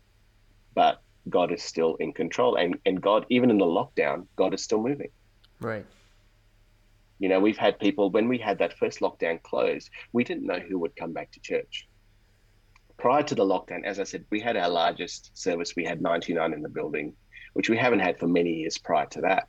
but 0.76 1.02
God 1.30 1.52
is 1.52 1.64
still 1.64 1.96
in 1.96 2.14
control. 2.14 2.56
And 2.56 2.78
and 2.86 3.02
God, 3.02 3.26
even 3.30 3.50
in 3.50 3.58
the 3.58 3.66
lockdown, 3.66 4.28
God 4.36 4.54
is 4.54 4.64
still 4.64 4.82
moving. 4.82 5.12
Right. 5.60 5.86
You 7.20 7.28
know, 7.28 7.40
we've 7.40 7.58
had 7.58 7.80
people 7.80 8.10
when 8.10 8.28
we 8.28 8.38
had 8.38 8.60
that 8.60 8.78
first 8.78 9.02
lockdown 9.02 9.42
closed, 9.44 9.90
we 10.14 10.24
didn't 10.24 10.46
know 10.46 10.60
who 10.60 10.80
would 10.80 10.96
come 10.96 11.14
back 11.14 11.32
to 11.32 11.40
church. 11.42 11.88
Prior 12.98 13.24
to 13.24 13.36
the 13.36 13.46
lockdown, 13.46 13.86
as 13.86 14.00
I 14.00 14.04
said, 14.04 14.26
we 14.30 14.40
had 14.40 14.58
our 14.58 14.70
largest 14.70 15.32
service. 15.38 15.74
We 15.76 15.86
had 15.86 16.02
99 16.02 16.54
in 16.54 16.62
the 16.62 16.70
building, 16.70 17.16
which 17.54 17.70
we 17.70 17.78
haven't 17.78 18.00
had 18.00 18.20
for 18.20 18.28
many 18.28 18.52
years 18.56 18.78
prior 18.78 19.06
to 19.08 19.22
that. 19.22 19.48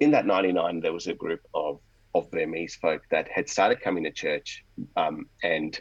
In 0.00 0.10
that 0.12 0.26
99, 0.26 0.80
there 0.80 0.92
was 0.92 1.06
a 1.06 1.14
group 1.14 1.40
of 1.54 1.80
of 2.16 2.30
Burmese 2.30 2.76
folk 2.76 3.02
that 3.10 3.28
had 3.28 3.48
started 3.48 3.80
coming 3.80 4.04
to 4.04 4.10
church, 4.10 4.64
um, 4.96 5.26
and 5.42 5.78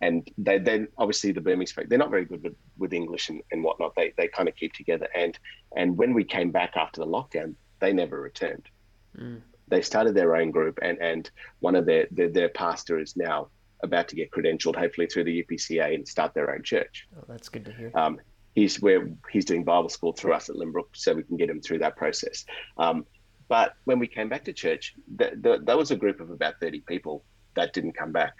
and 0.00 0.28
they 0.38 0.58
then 0.58 0.88
obviously 0.98 1.32
the 1.32 1.40
Burmese 1.40 1.72
folk 1.72 1.88
they're 1.88 1.98
not 1.98 2.10
very 2.10 2.24
good 2.24 2.42
with, 2.42 2.54
with 2.78 2.92
English 2.92 3.28
and, 3.28 3.40
and 3.52 3.62
whatnot. 3.62 3.94
They 3.96 4.12
they 4.16 4.28
kind 4.28 4.48
of 4.48 4.56
keep 4.56 4.72
together, 4.72 5.08
and 5.14 5.38
and 5.76 5.96
when 5.96 6.12
we 6.14 6.24
came 6.24 6.50
back 6.50 6.76
after 6.76 7.00
the 7.00 7.06
lockdown, 7.06 7.54
they 7.80 7.92
never 7.92 8.20
returned 8.20 8.68
Mm. 9.16 9.40
they 9.68 9.80
started 9.80 10.16
their 10.16 10.34
own 10.34 10.50
group 10.50 10.76
and 10.82 10.98
and 11.00 11.30
one 11.60 11.76
of 11.76 11.86
their 11.86 12.08
their, 12.10 12.28
their 12.28 12.48
pastor 12.48 12.98
is 12.98 13.16
now 13.16 13.46
about 13.84 14.08
to 14.08 14.16
get 14.16 14.32
credentialed 14.32 14.74
hopefully 14.74 15.06
through 15.06 15.22
the 15.22 15.44
UPCA 15.44 15.94
and 15.94 16.08
start 16.08 16.34
their 16.34 16.52
own 16.52 16.64
church 16.64 17.06
Oh, 17.16 17.22
that's 17.28 17.48
good 17.48 17.64
to 17.66 17.72
hear. 17.72 17.92
um, 17.94 18.18
he's 18.56 18.82
where 18.82 19.08
he's 19.30 19.44
doing 19.44 19.62
Bible 19.62 19.88
school 19.88 20.12
through 20.12 20.32
us 20.32 20.48
at 20.50 20.56
Lynbrook 20.56 20.88
so 20.94 21.14
we 21.14 21.22
can 21.22 21.36
get 21.36 21.48
him 21.48 21.60
through 21.60 21.78
that 21.78 21.96
process 21.96 22.44
um, 22.76 23.06
but 23.46 23.74
when 23.84 24.00
we 24.00 24.08
came 24.08 24.28
back 24.28 24.42
to 24.46 24.52
church 24.52 24.94
th- 25.16 25.34
th- 25.44 25.60
that 25.62 25.76
was 25.78 25.92
a 25.92 25.96
group 25.96 26.18
of 26.20 26.30
about 26.30 26.54
30 26.60 26.80
people 26.80 27.22
that 27.54 27.72
didn't 27.72 27.92
come 27.96 28.10
back 28.10 28.34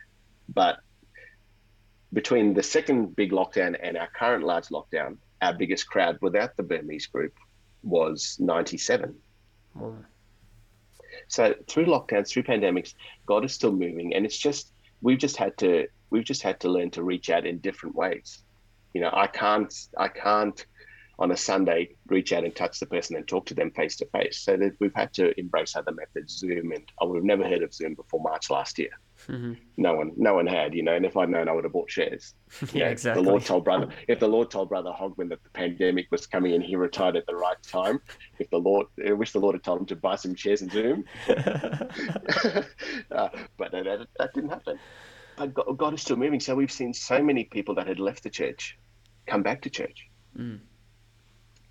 but 0.53 0.79
between 2.15 2.55
the 2.55 2.63
second 2.63 3.15
big 3.15 3.33
lockdown 3.33 3.77
and 3.83 3.97
our 3.97 4.09
current 4.09 4.45
large 4.45 4.69
lockdown 4.69 5.19
our 5.43 5.53
biggest 5.53 5.87
crowd 5.89 6.17
without 6.23 6.57
the 6.57 6.63
Burmese 6.63 7.07
group 7.07 7.35
was 7.83 8.39
97 8.41 9.15
Well, 9.75 10.05
so 11.29 11.55
through 11.69 11.87
lockdowns, 11.87 12.29
through 12.29 12.45
pandemics, 12.45 12.95
God 13.27 13.45
is 13.45 13.55
still 13.55 13.73
moving, 13.73 14.15
and 14.15 14.25
it's 14.25 14.39
just 14.39 14.73
we've 15.03 15.19
just 15.19 15.37
had 15.37 15.57
to 15.59 15.89
we've 16.11 16.25
just 16.25 16.43
had 16.43 16.61
to 16.61 16.69
learn 16.69 16.91
to 16.93 17.03
reach 17.03 17.31
out 17.31 17.47
in 17.47 17.59
different 17.59 17.95
ways. 17.95 18.43
You 18.93 19.01
know, 19.01 19.11
I 19.13 19.27
can't 19.27 19.73
I 19.99 20.09
can't 20.09 20.65
on 21.19 21.31
a 21.31 21.37
Sunday 21.37 21.95
reach 22.07 22.33
out 22.33 22.45
and 22.45 22.55
touch 22.55 22.81
the 22.81 22.87
person 22.87 23.17
and 23.17 23.27
talk 23.27 23.47
to 23.47 23.55
them 23.55 23.71
face 23.71 23.97
to 23.97 24.07
face. 24.07 24.39
So 24.39 24.57
that 24.57 24.73
we've 24.81 24.95
had 24.95 25.13
to 25.15 25.39
embrace 25.39 25.77
other 25.77 25.93
methods, 25.93 26.37
Zoom, 26.37 26.73
and 26.73 26.91
I 27.01 27.05
would 27.05 27.17
have 27.17 27.25
never 27.25 27.45
heard 27.45 27.63
of 27.63 27.73
Zoom 27.73 27.95
before 27.95 28.21
March 28.21 28.51
last 28.51 28.79
year. 28.79 28.91
Mhm. 29.27 29.57
No 29.77 29.95
one, 29.95 30.13
no 30.17 30.35
one 30.35 30.47
had, 30.47 30.75
you 30.75 30.83
know. 30.83 30.95
And 30.95 31.05
if 31.05 31.17
I'd 31.17 31.29
known, 31.29 31.49
I 31.49 31.53
would 31.53 31.65
have 31.65 31.73
bought 31.73 31.91
shares. 31.91 32.35
Yeah, 32.73 32.85
know, 32.85 32.91
exactly. 32.91 33.23
The 33.23 33.31
Lord 33.31 33.45
told 33.45 33.65
brother, 33.65 33.89
if 34.09 34.21
the 34.21 34.29
Lord 34.29 34.51
told 34.51 34.69
brother 34.69 34.91
Hogman 34.91 35.29
that 35.31 35.43
the 35.43 35.51
pandemic 35.51 36.07
was 36.11 36.27
coming 36.27 36.53
and 36.53 36.63
he 36.63 36.77
retired 36.77 37.17
at 37.17 37.27
the 37.27 37.35
right 37.35 37.57
time, 37.63 38.01
if 38.39 38.49
the 38.51 38.59
Lord, 38.59 38.87
I 39.07 39.13
wish 39.13 39.33
the 39.33 39.41
Lord 39.41 39.55
had 39.55 39.65
told 39.65 39.81
him 39.81 39.87
to 39.87 39.97
buy 39.97 40.17
some 40.17 40.35
shares 40.35 40.63
in 40.63 40.71
Zoom. 40.71 41.05
uh, 41.29 42.65
but 43.57 43.73
that, 43.73 44.07
that, 44.19 44.35
didn't 44.35 44.51
happen. 44.51 44.79
But 45.37 45.55
God, 45.55 45.77
God 45.77 45.95
is 45.95 46.03
still 46.03 46.17
moving. 46.17 46.41
So 46.41 46.55
we've 46.55 46.73
seen 46.73 46.95
so 46.95 47.23
many 47.23 47.45
people 47.45 47.75
that 47.77 47.87
had 47.87 47.99
left 47.99 48.23
the 48.23 48.31
church 48.31 48.79
come 49.27 49.43
back 49.43 49.63
to 49.63 49.71
church. 49.71 50.09
Mm. 50.39 50.61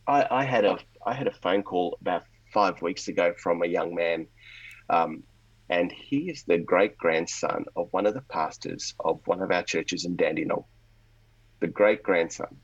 I, 0.08 0.28
I 0.30 0.44
had 0.44 0.66
a 0.66 0.78
I 1.06 1.14
had 1.14 1.28
a 1.28 1.32
phone 1.32 1.64
call 1.64 1.98
about 2.02 2.24
five 2.54 2.82
weeks 2.82 3.08
ago 3.08 3.34
from 3.38 3.64
a 3.64 3.66
young 3.66 3.96
man, 3.96 4.28
um, 4.90 5.24
and 5.74 5.92
he 5.92 6.30
is 6.30 6.44
the 6.44 6.60
great 6.60 7.00
grandson 7.00 7.66
of 7.76 7.88
one 7.90 8.06
of 8.06 8.14
the 8.14 8.22
pastors 8.22 8.94
of 9.00 9.20
one 9.26 9.42
of 9.42 9.50
our 9.50 9.64
churches 9.64 10.06
in 10.06 10.16
Dandenong. 10.16 10.66
The 11.62 11.68
great 11.68 12.04
grandson. 12.04 12.58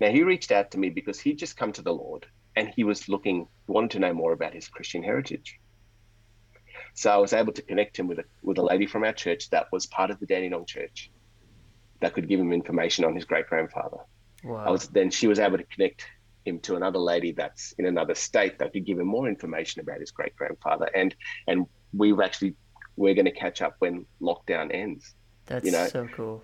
Now 0.00 0.08
he 0.08 0.22
reached 0.22 0.50
out 0.50 0.70
to 0.70 0.78
me 0.78 0.88
because 0.88 1.20
he'd 1.20 1.38
just 1.38 1.58
come 1.58 1.72
to 1.72 1.82
the 1.82 1.92
Lord 1.92 2.24
and 2.56 2.72
he 2.74 2.84
was 2.84 3.06
looking, 3.06 3.48
wanted 3.66 3.90
to 3.90 3.98
know 3.98 4.14
more 4.14 4.32
about 4.32 4.54
his 4.54 4.66
Christian 4.66 5.02
heritage. 5.02 5.60
So 6.94 7.10
I 7.10 7.18
was 7.18 7.34
able 7.34 7.52
to 7.52 7.60
connect 7.60 7.98
him 7.98 8.08
with 8.08 8.18
a 8.20 8.24
with 8.42 8.56
a 8.56 8.62
lady 8.62 8.86
from 8.86 9.04
our 9.04 9.12
church 9.12 9.50
that 9.50 9.66
was 9.70 9.84
part 9.84 10.10
of 10.10 10.18
the 10.18 10.26
Dandenong 10.26 10.64
church 10.64 11.10
that 12.00 12.14
could 12.14 12.28
give 12.28 12.40
him 12.40 12.54
information 12.54 13.04
on 13.04 13.14
his 13.14 13.26
great 13.26 13.46
grandfather. 13.46 13.98
wow. 14.42 14.64
I 14.68 14.70
was 14.70 14.88
then 14.88 15.10
she 15.10 15.26
was 15.26 15.38
able 15.38 15.58
to 15.58 15.64
connect 15.64 16.06
him 16.46 16.60
to 16.60 16.76
another 16.76 16.98
lady 16.98 17.32
that's 17.32 17.72
in 17.78 17.84
another 17.84 18.14
state 18.14 18.58
that 18.58 18.72
could 18.72 18.86
give 18.86 18.98
him 18.98 19.06
more 19.06 19.28
information 19.28 19.82
about 19.82 20.00
his 20.00 20.12
great 20.12 20.34
grandfather. 20.34 20.88
And 20.94 21.14
and 21.46 21.66
we've 21.92 22.20
actually 22.20 22.54
we're 22.96 23.14
going 23.14 23.24
to 23.26 23.30
catch 23.32 23.62
up 23.62 23.76
when 23.78 24.04
lockdown 24.20 24.74
ends. 24.74 25.14
that's 25.46 25.64
you 25.64 25.70
know, 25.72 25.86
so 25.86 26.08
cool. 26.14 26.42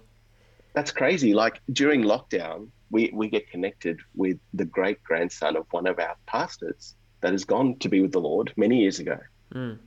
That's 0.73 0.91
crazy. 0.93 1.35
Like 1.35 1.61
during 1.73 2.03
lockdown, 2.03 2.69
we 2.91 3.11
we 3.13 3.29
get 3.29 3.51
connected 3.51 3.99
with 4.15 4.39
the 4.55 4.65
great 4.65 5.03
grandson 5.03 5.57
of 5.57 5.67
one 5.73 5.87
of 5.87 5.99
our 5.99 6.17
pastors 6.27 6.95
that 7.21 7.33
has 7.33 7.45
gone 7.45 7.77
to 7.79 7.89
be 7.89 8.01
with 8.01 8.13
the 8.13 8.21
Lord 8.21 8.53
many 8.57 8.81
years 8.81 8.99
ago. 9.01 9.19
Mm. 9.55 9.79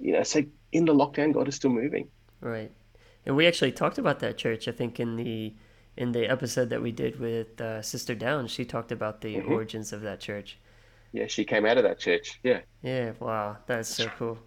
You 0.00 0.12
know, 0.12 0.22
so 0.22 0.42
in 0.72 0.84
the 0.84 0.94
lockdown, 0.94 1.32
God 1.32 1.48
is 1.48 1.54
still 1.54 1.70
moving. 1.70 2.08
Right. 2.40 2.70
And 3.26 3.36
we 3.36 3.46
actually 3.46 3.72
talked 3.72 3.98
about 3.98 4.20
that 4.20 4.36
church, 4.36 4.68
I 4.68 4.72
think, 4.72 5.00
in 5.00 5.16
the 5.16 5.54
in 5.96 6.10
the 6.12 6.26
episode 6.28 6.70
that 6.70 6.82
we 6.82 6.90
did 6.90 7.20
with 7.20 7.60
uh, 7.60 7.80
Sister 7.80 8.14
Down. 8.16 8.48
She 8.48 8.64
talked 8.64 8.90
about 8.90 9.20
the 9.20 9.36
Mhm. 9.36 9.48
origins 9.50 9.92
of 9.92 10.00
that 10.02 10.18
church. 10.20 10.58
Yeah, 11.14 11.28
she 11.28 11.44
came 11.46 11.64
out 11.66 11.78
of 11.78 11.84
that 11.84 11.98
church. 11.98 12.40
Yeah. 12.44 12.60
Yeah, 12.82 13.12
wow, 13.20 13.58
that's 13.66 13.88
so 13.88 14.10
cool. 14.10 14.38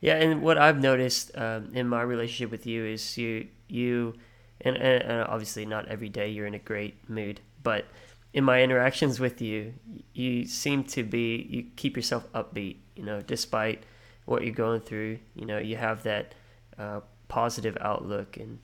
Yeah, 0.00 0.16
and 0.16 0.42
what 0.42 0.58
I've 0.58 0.80
noticed 0.80 1.32
um, 1.36 1.70
in 1.74 1.88
my 1.88 2.02
relationship 2.02 2.50
with 2.50 2.66
you 2.66 2.84
is 2.86 3.18
you 3.18 3.48
you 3.68 4.14
and, 4.62 4.76
and, 4.76 5.02
and 5.04 5.22
obviously 5.28 5.66
not 5.66 5.88
every 5.88 6.10
day 6.10 6.28
you're 6.30 6.46
in 6.46 6.54
a 6.54 6.60
great 6.60 7.08
mood, 7.10 7.40
but 7.62 7.86
in 8.32 8.44
my 8.44 8.62
interactions 8.62 9.20
with 9.20 9.42
you, 9.42 9.74
you 10.14 10.46
seem 10.46 10.84
to 10.84 11.04
be 11.04 11.46
you 11.50 11.64
keep 11.76 11.96
yourself 11.96 12.32
upbeat. 12.32 12.78
You 12.96 13.04
know, 13.04 13.22
despite 13.22 13.84
what 14.26 14.44
you're 14.44 14.54
going 14.54 14.82
through, 14.82 15.20
you 15.36 15.46
know, 15.46 15.58
you 15.58 15.76
have 15.76 16.02
that 16.04 16.34
uh, 16.78 17.00
positive 17.28 17.78
outlook, 17.80 18.36
and 18.36 18.60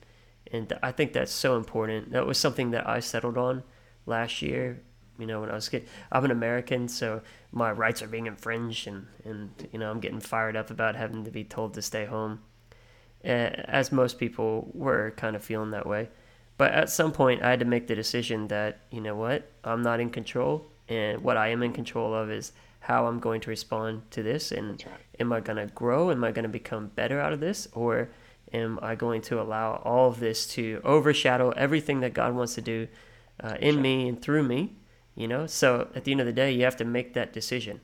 And 0.51 0.73
I 0.83 0.91
think 0.91 1.13
that's 1.13 1.31
so 1.31 1.57
important. 1.57 2.11
That 2.11 2.25
was 2.27 2.37
something 2.37 2.71
that 2.71 2.87
I 2.87 2.99
settled 3.01 3.37
on 3.37 3.63
last 4.05 4.41
year. 4.41 4.81
You 5.17 5.25
know, 5.25 5.41
when 5.41 5.49
I 5.49 5.55
was 5.55 5.69
kid, 5.69 5.87
I'm 6.11 6.25
an 6.25 6.31
American, 6.31 6.87
so 6.87 7.21
my 7.51 7.71
rights 7.71 8.01
are 8.01 8.07
being 8.07 8.27
infringed, 8.27 8.87
and 8.87 9.07
and 9.23 9.49
you 9.71 9.79
know, 9.79 9.89
I'm 9.89 9.99
getting 9.99 10.19
fired 10.19 10.55
up 10.55 10.69
about 10.69 10.95
having 10.95 11.23
to 11.25 11.31
be 11.31 11.43
told 11.43 11.73
to 11.75 11.81
stay 11.81 12.05
home, 12.05 12.41
as 13.23 13.91
most 13.91 14.19
people 14.19 14.69
were 14.73 15.13
kind 15.17 15.35
of 15.35 15.43
feeling 15.43 15.71
that 15.71 15.87
way. 15.87 16.09
But 16.57 16.71
at 16.71 16.89
some 16.89 17.11
point, 17.11 17.43
I 17.43 17.49
had 17.49 17.59
to 17.59 17.65
make 17.65 17.87
the 17.87 17.95
decision 17.95 18.47
that 18.47 18.79
you 18.91 19.01
know 19.01 19.15
what, 19.15 19.51
I'm 19.63 19.81
not 19.81 19.99
in 19.99 20.09
control, 20.09 20.65
and 20.87 21.21
what 21.21 21.37
I 21.37 21.49
am 21.49 21.63
in 21.63 21.73
control 21.73 22.13
of 22.13 22.29
is 22.29 22.51
how 22.79 23.07
I'm 23.07 23.19
going 23.19 23.41
to 23.41 23.49
respond 23.49 24.03
to 24.11 24.21
this, 24.21 24.51
and 24.51 24.83
right. 24.85 25.01
am 25.19 25.33
I 25.33 25.39
going 25.39 25.57
to 25.57 25.73
grow? 25.73 26.11
Am 26.11 26.23
I 26.23 26.31
going 26.31 26.43
to 26.43 26.49
become 26.49 26.87
better 26.87 27.19
out 27.19 27.33
of 27.33 27.39
this, 27.39 27.67
or 27.73 28.09
am 28.53 28.79
I 28.81 28.95
going 28.95 29.21
to 29.23 29.41
allow 29.41 29.81
all 29.83 30.09
of 30.09 30.19
this 30.19 30.45
to 30.49 30.81
overshadow 30.83 31.49
everything 31.51 32.01
that 32.01 32.13
God 32.13 32.35
wants 32.35 32.55
to 32.55 32.61
do 32.61 32.87
uh, 33.39 33.55
in 33.59 33.75
sure. 33.75 33.81
me 33.81 34.07
and 34.09 34.21
through 34.21 34.43
me? 34.43 34.75
You 35.15 35.27
know, 35.27 35.47
so 35.47 35.87
at 35.95 36.03
the 36.03 36.11
end 36.11 36.19
of 36.19 36.25
the 36.25 36.33
day, 36.33 36.51
you 36.51 36.63
have 36.63 36.75
to 36.77 36.85
make 36.85 37.13
that 37.13 37.31
decision. 37.31 37.81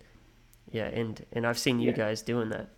Yeah, 0.69 0.87
and 0.87 1.25
and 1.31 1.47
I've 1.47 1.57
seen 1.57 1.79
you 1.79 1.91
yeah. 1.91 1.97
guys 1.97 2.21
doing 2.21 2.49
that. 2.49 2.69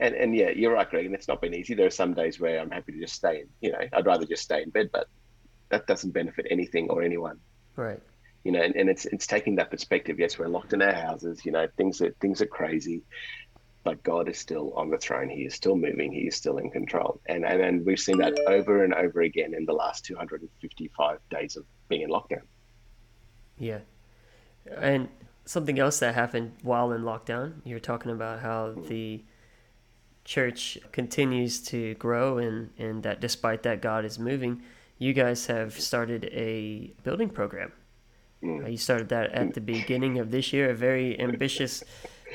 And 0.00 0.14
and 0.14 0.34
yeah, 0.34 0.50
you're 0.50 0.72
right, 0.72 0.88
Greg. 0.88 1.06
And 1.06 1.14
it's 1.14 1.28
not 1.28 1.40
been 1.40 1.54
easy. 1.54 1.74
There 1.74 1.86
are 1.86 1.90
some 1.90 2.14
days 2.14 2.40
where 2.40 2.58
I'm 2.58 2.70
happy 2.70 2.92
to 2.92 3.00
just 3.00 3.14
stay. 3.14 3.40
In, 3.40 3.48
you 3.60 3.72
know, 3.72 3.78
I'd 3.92 4.06
rather 4.06 4.24
just 4.24 4.42
stay 4.42 4.62
in 4.62 4.70
bed, 4.70 4.90
but 4.92 5.08
that 5.68 5.86
doesn't 5.86 6.12
benefit 6.12 6.46
anything 6.50 6.88
or 6.88 7.02
anyone. 7.02 7.38
Right. 7.76 8.00
You 8.44 8.52
know, 8.52 8.62
and, 8.62 8.74
and 8.76 8.88
it's 8.88 9.04
it's 9.06 9.26
taking 9.26 9.56
that 9.56 9.70
perspective. 9.70 10.18
Yes, 10.18 10.38
we're 10.38 10.48
locked 10.48 10.72
in 10.72 10.80
our 10.80 10.94
houses. 10.94 11.44
You 11.44 11.52
know, 11.52 11.66
things 11.76 12.00
are 12.00 12.14
things 12.20 12.40
are 12.40 12.46
crazy 12.46 13.02
but 13.84 14.02
God 14.02 14.28
is 14.28 14.38
still 14.38 14.72
on 14.74 14.88
the 14.88 14.96
throne. 14.96 15.28
He 15.28 15.42
is 15.42 15.54
still 15.54 15.76
moving. 15.76 16.10
He 16.10 16.22
is 16.22 16.34
still 16.34 16.56
in 16.56 16.70
control. 16.70 17.20
And, 17.26 17.44
and 17.44 17.60
and 17.60 17.86
we've 17.86 18.00
seen 18.00 18.18
that 18.18 18.32
over 18.48 18.82
and 18.82 18.94
over 18.94 19.20
again 19.20 19.54
in 19.54 19.66
the 19.66 19.74
last 19.74 20.06
255 20.06 21.18
days 21.30 21.56
of 21.56 21.66
being 21.88 22.02
in 22.02 22.10
lockdown. 22.10 22.42
Yeah. 23.58 23.80
And 24.76 25.08
something 25.44 25.78
else 25.78 25.98
that 26.00 26.14
happened 26.14 26.52
while 26.62 26.92
in 26.92 27.02
lockdown, 27.02 27.54
you're 27.64 27.80
talking 27.80 28.10
about 28.10 28.40
how 28.40 28.74
the 28.88 29.22
church 30.24 30.78
continues 30.90 31.60
to 31.60 31.94
grow 31.94 32.38
and, 32.38 32.70
and 32.78 33.02
that 33.02 33.20
despite 33.20 33.62
that 33.64 33.82
God 33.82 34.04
is 34.04 34.18
moving, 34.18 34.62
you 34.98 35.12
guys 35.12 35.46
have 35.46 35.78
started 35.78 36.24
a 36.32 36.92
building 37.02 37.28
program. 37.28 37.72
Mm. 38.42 38.70
You 38.70 38.76
started 38.76 39.08
that 39.08 39.32
at 39.32 39.54
the 39.54 39.60
beginning 39.60 40.18
of 40.18 40.30
this 40.30 40.52
year, 40.52 40.70
a 40.70 40.74
very 40.74 41.18
ambitious 41.20 41.82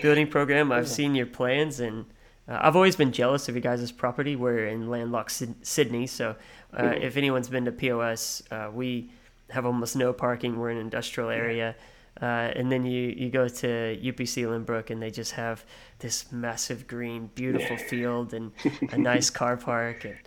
building 0.01 0.27
program. 0.27 0.71
I've 0.71 0.87
seen 0.87 1.15
your 1.15 1.25
plans, 1.25 1.79
and 1.79 2.05
uh, 2.47 2.59
I've 2.61 2.75
always 2.75 2.95
been 2.95 3.11
jealous 3.11 3.47
of 3.47 3.55
you 3.55 3.61
guys' 3.61 3.91
property. 3.91 4.35
We're 4.35 4.67
in 4.67 4.89
landlocked 4.89 5.43
Sydney, 5.61 6.07
so 6.07 6.35
uh, 6.73 6.81
mm-hmm. 6.81 7.01
if 7.01 7.15
anyone's 7.15 7.49
been 7.49 7.65
to 7.65 7.71
POS, 7.71 8.43
uh, 8.51 8.69
we 8.73 9.11
have 9.51 9.65
almost 9.65 9.95
no 9.95 10.13
parking. 10.13 10.57
We're 10.57 10.71
in 10.71 10.77
an 10.77 10.83
industrial 10.83 11.29
area. 11.29 11.75
Uh, 12.21 12.51
and 12.55 12.71
then 12.71 12.85
you, 12.85 13.13
you 13.15 13.29
go 13.29 13.47
to 13.47 13.67
UPC 14.03 14.43
Lynbrook 14.45 14.89
and 14.89 15.01
they 15.01 15.09
just 15.09 15.31
have 15.33 15.63
this 15.99 16.31
massive 16.31 16.85
green, 16.85 17.29
beautiful 17.33 17.77
field 17.77 18.33
and 18.33 18.51
a 18.91 18.97
nice 18.97 19.29
car 19.29 19.55
park. 19.55 20.05
And, 20.05 20.17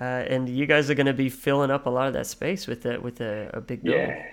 uh, 0.00 0.04
and 0.28 0.48
you 0.48 0.66
guys 0.66 0.90
are 0.90 0.94
going 0.94 1.06
to 1.06 1.14
be 1.14 1.28
filling 1.28 1.70
up 1.70 1.86
a 1.86 1.90
lot 1.90 2.08
of 2.08 2.14
that 2.14 2.26
space 2.26 2.66
with 2.66 2.84
a, 2.84 2.98
with 3.00 3.20
a, 3.20 3.50
a 3.52 3.60
big 3.60 3.82
building. 3.82 4.08
Yeah. 4.08 4.26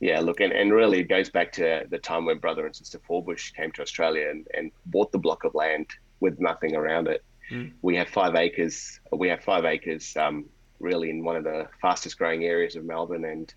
Yeah, 0.00 0.20
look, 0.20 0.40
and, 0.40 0.52
and 0.52 0.70
really 0.72 1.00
it 1.00 1.08
goes 1.08 1.30
back 1.30 1.52
to 1.52 1.86
the 1.88 1.98
time 1.98 2.26
when 2.26 2.38
brother 2.38 2.66
and 2.66 2.76
sister 2.76 2.98
Forbush 3.08 3.54
came 3.54 3.72
to 3.72 3.80
Australia 3.80 4.28
and, 4.28 4.46
and 4.52 4.70
bought 4.86 5.12
the 5.12 5.18
block 5.18 5.44
of 5.44 5.54
land 5.54 5.86
with 6.20 6.38
nothing 6.40 6.74
around 6.74 7.08
it. 7.08 7.24
Mm. 7.50 7.72
We 7.80 7.96
have 7.96 8.08
five 8.08 8.34
acres. 8.34 9.00
We 9.12 9.28
have 9.28 9.42
five 9.42 9.64
acres, 9.64 10.14
um, 10.16 10.46
really 10.78 11.10
in 11.10 11.24
one 11.24 11.36
of 11.36 11.44
the 11.44 11.68
fastest 11.80 12.18
growing 12.18 12.44
areas 12.44 12.76
of 12.76 12.84
Melbourne. 12.84 13.24
And 13.24 13.54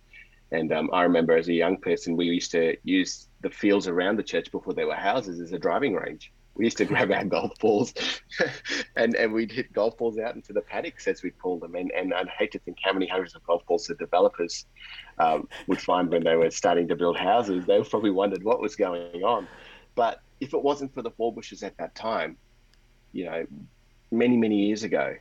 and 0.51 0.71
um, 0.71 0.89
I 0.93 1.03
remember 1.03 1.35
as 1.35 1.47
a 1.49 1.53
young 1.53 1.77
person, 1.77 2.15
we 2.15 2.25
used 2.25 2.51
to 2.51 2.75
use 2.83 3.27
the 3.41 3.49
fields 3.49 3.87
around 3.87 4.17
the 4.17 4.23
church 4.23 4.51
before 4.51 4.73
there 4.73 4.87
were 4.87 4.95
houses 4.95 5.39
as 5.39 5.51
a 5.51 5.59
driving 5.59 5.93
range 5.93 6.31
we 6.57 6.65
used 6.65 6.77
to 6.77 6.85
grab 6.85 7.11
our 7.11 7.23
golf 7.23 7.57
balls 7.59 7.93
and, 8.95 9.15
and 9.15 9.31
we'd 9.31 9.51
hit 9.51 9.71
golf 9.71 9.97
balls 9.97 10.17
out 10.17 10.35
into 10.35 10.53
the 10.53 10.61
paddocks 10.61 11.07
as 11.07 11.21
we 11.21 11.29
called 11.29 11.61
them. 11.61 11.75
And, 11.75 11.91
and 11.91 12.13
I'd 12.13 12.29
hate 12.29 12.51
to 12.53 12.59
think 12.59 12.77
how 12.83 12.93
many 12.93 13.07
hundreds 13.07 13.35
of 13.35 13.43
golf 13.45 13.65
balls 13.67 13.85
the 13.87 13.95
developers 13.95 14.65
um, 15.19 15.47
would 15.67 15.79
find 15.79 16.09
when 16.09 16.23
they 16.23 16.35
were 16.35 16.49
starting 16.49 16.87
to 16.87 16.95
build 16.95 17.15
houses. 17.15 17.65
They 17.65 17.81
probably 17.83 18.09
wondered 18.09 18.43
what 18.43 18.59
was 18.59 18.75
going 18.75 19.23
on. 19.23 19.47
But 19.93 20.21
if 20.39 20.53
it 20.53 20.61
wasn't 20.61 20.93
for 20.93 21.03
the 21.03 21.11
Forbushes 21.11 21.63
at 21.63 21.77
that 21.77 21.93
time, 21.93 22.37
you 23.13 23.25
know, 23.25 23.45
many, 24.11 24.35
many 24.35 24.65
years 24.65 24.83
ago, 24.83 25.15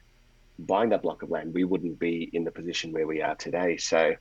buying 0.59 0.90
that 0.90 1.02
block 1.02 1.22
of 1.22 1.30
land, 1.30 1.52
we 1.52 1.64
wouldn't 1.64 1.98
be 1.98 2.30
in 2.32 2.44
the 2.44 2.50
position 2.50 2.92
where 2.92 3.07
we 3.07 3.20
are 3.20 3.34
today. 3.34 3.76
So, 3.76 4.14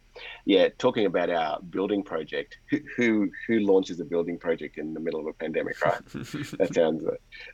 yeah, 0.45 0.69
talking 0.77 1.05
about 1.05 1.29
our 1.29 1.59
building 1.61 2.03
project, 2.03 2.57
who 2.69 2.79
who, 2.97 3.31
who 3.47 3.59
launches 3.59 3.99
a 3.99 4.05
building 4.05 4.37
project 4.37 4.77
in 4.77 4.93
the 4.93 4.99
middle 4.99 5.19
of 5.19 5.27
a 5.27 5.33
pandemic, 5.33 5.83
right? 5.83 6.05
that 6.13 6.71
sounds 6.73 7.03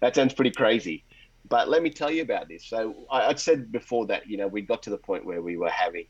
that 0.02 0.16
sounds 0.16 0.34
pretty 0.34 0.52
crazy. 0.52 1.04
But 1.48 1.70
let 1.70 1.84
me 1.84 1.90
tell 1.90 2.12
you 2.12 2.22
about 2.22 2.48
this. 2.48 2.66
So 2.66 3.06
I, 3.10 3.28
would 3.28 3.40
said 3.40 3.72
before 3.72 4.08
that 4.08 4.28
you 4.28 4.38
know 4.38 4.48
we 4.48 4.62
got 4.62 4.84
to 4.84 4.90
the 4.90 4.98
point 4.98 5.26
where 5.26 5.42
we 5.42 5.58
were 5.58 5.70
having 5.70 6.06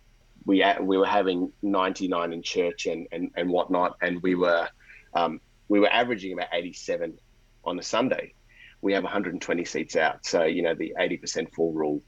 we 0.45 0.63
we 0.81 0.97
were 0.97 1.05
having 1.05 1.51
99 1.61 2.33
in 2.33 2.41
church 2.41 2.85
and 2.85 3.07
and, 3.11 3.31
and 3.35 3.49
whatnot, 3.49 3.97
and 4.01 4.21
we 4.21 4.35
were 4.35 4.67
um, 5.13 5.41
we 5.67 5.79
were 5.79 5.91
averaging 5.91 6.33
about 6.33 6.47
87 6.53 7.17
on 7.65 7.79
a 7.79 7.83
Sunday. 7.83 8.33
We 8.81 8.93
have 8.93 9.03
120 9.03 9.65
seats 9.65 9.95
out, 9.95 10.25
so 10.25 10.43
you 10.43 10.61
know 10.61 10.73
the 10.73 10.93
80% 10.97 11.53
full 11.53 11.73
rule 11.73 12.01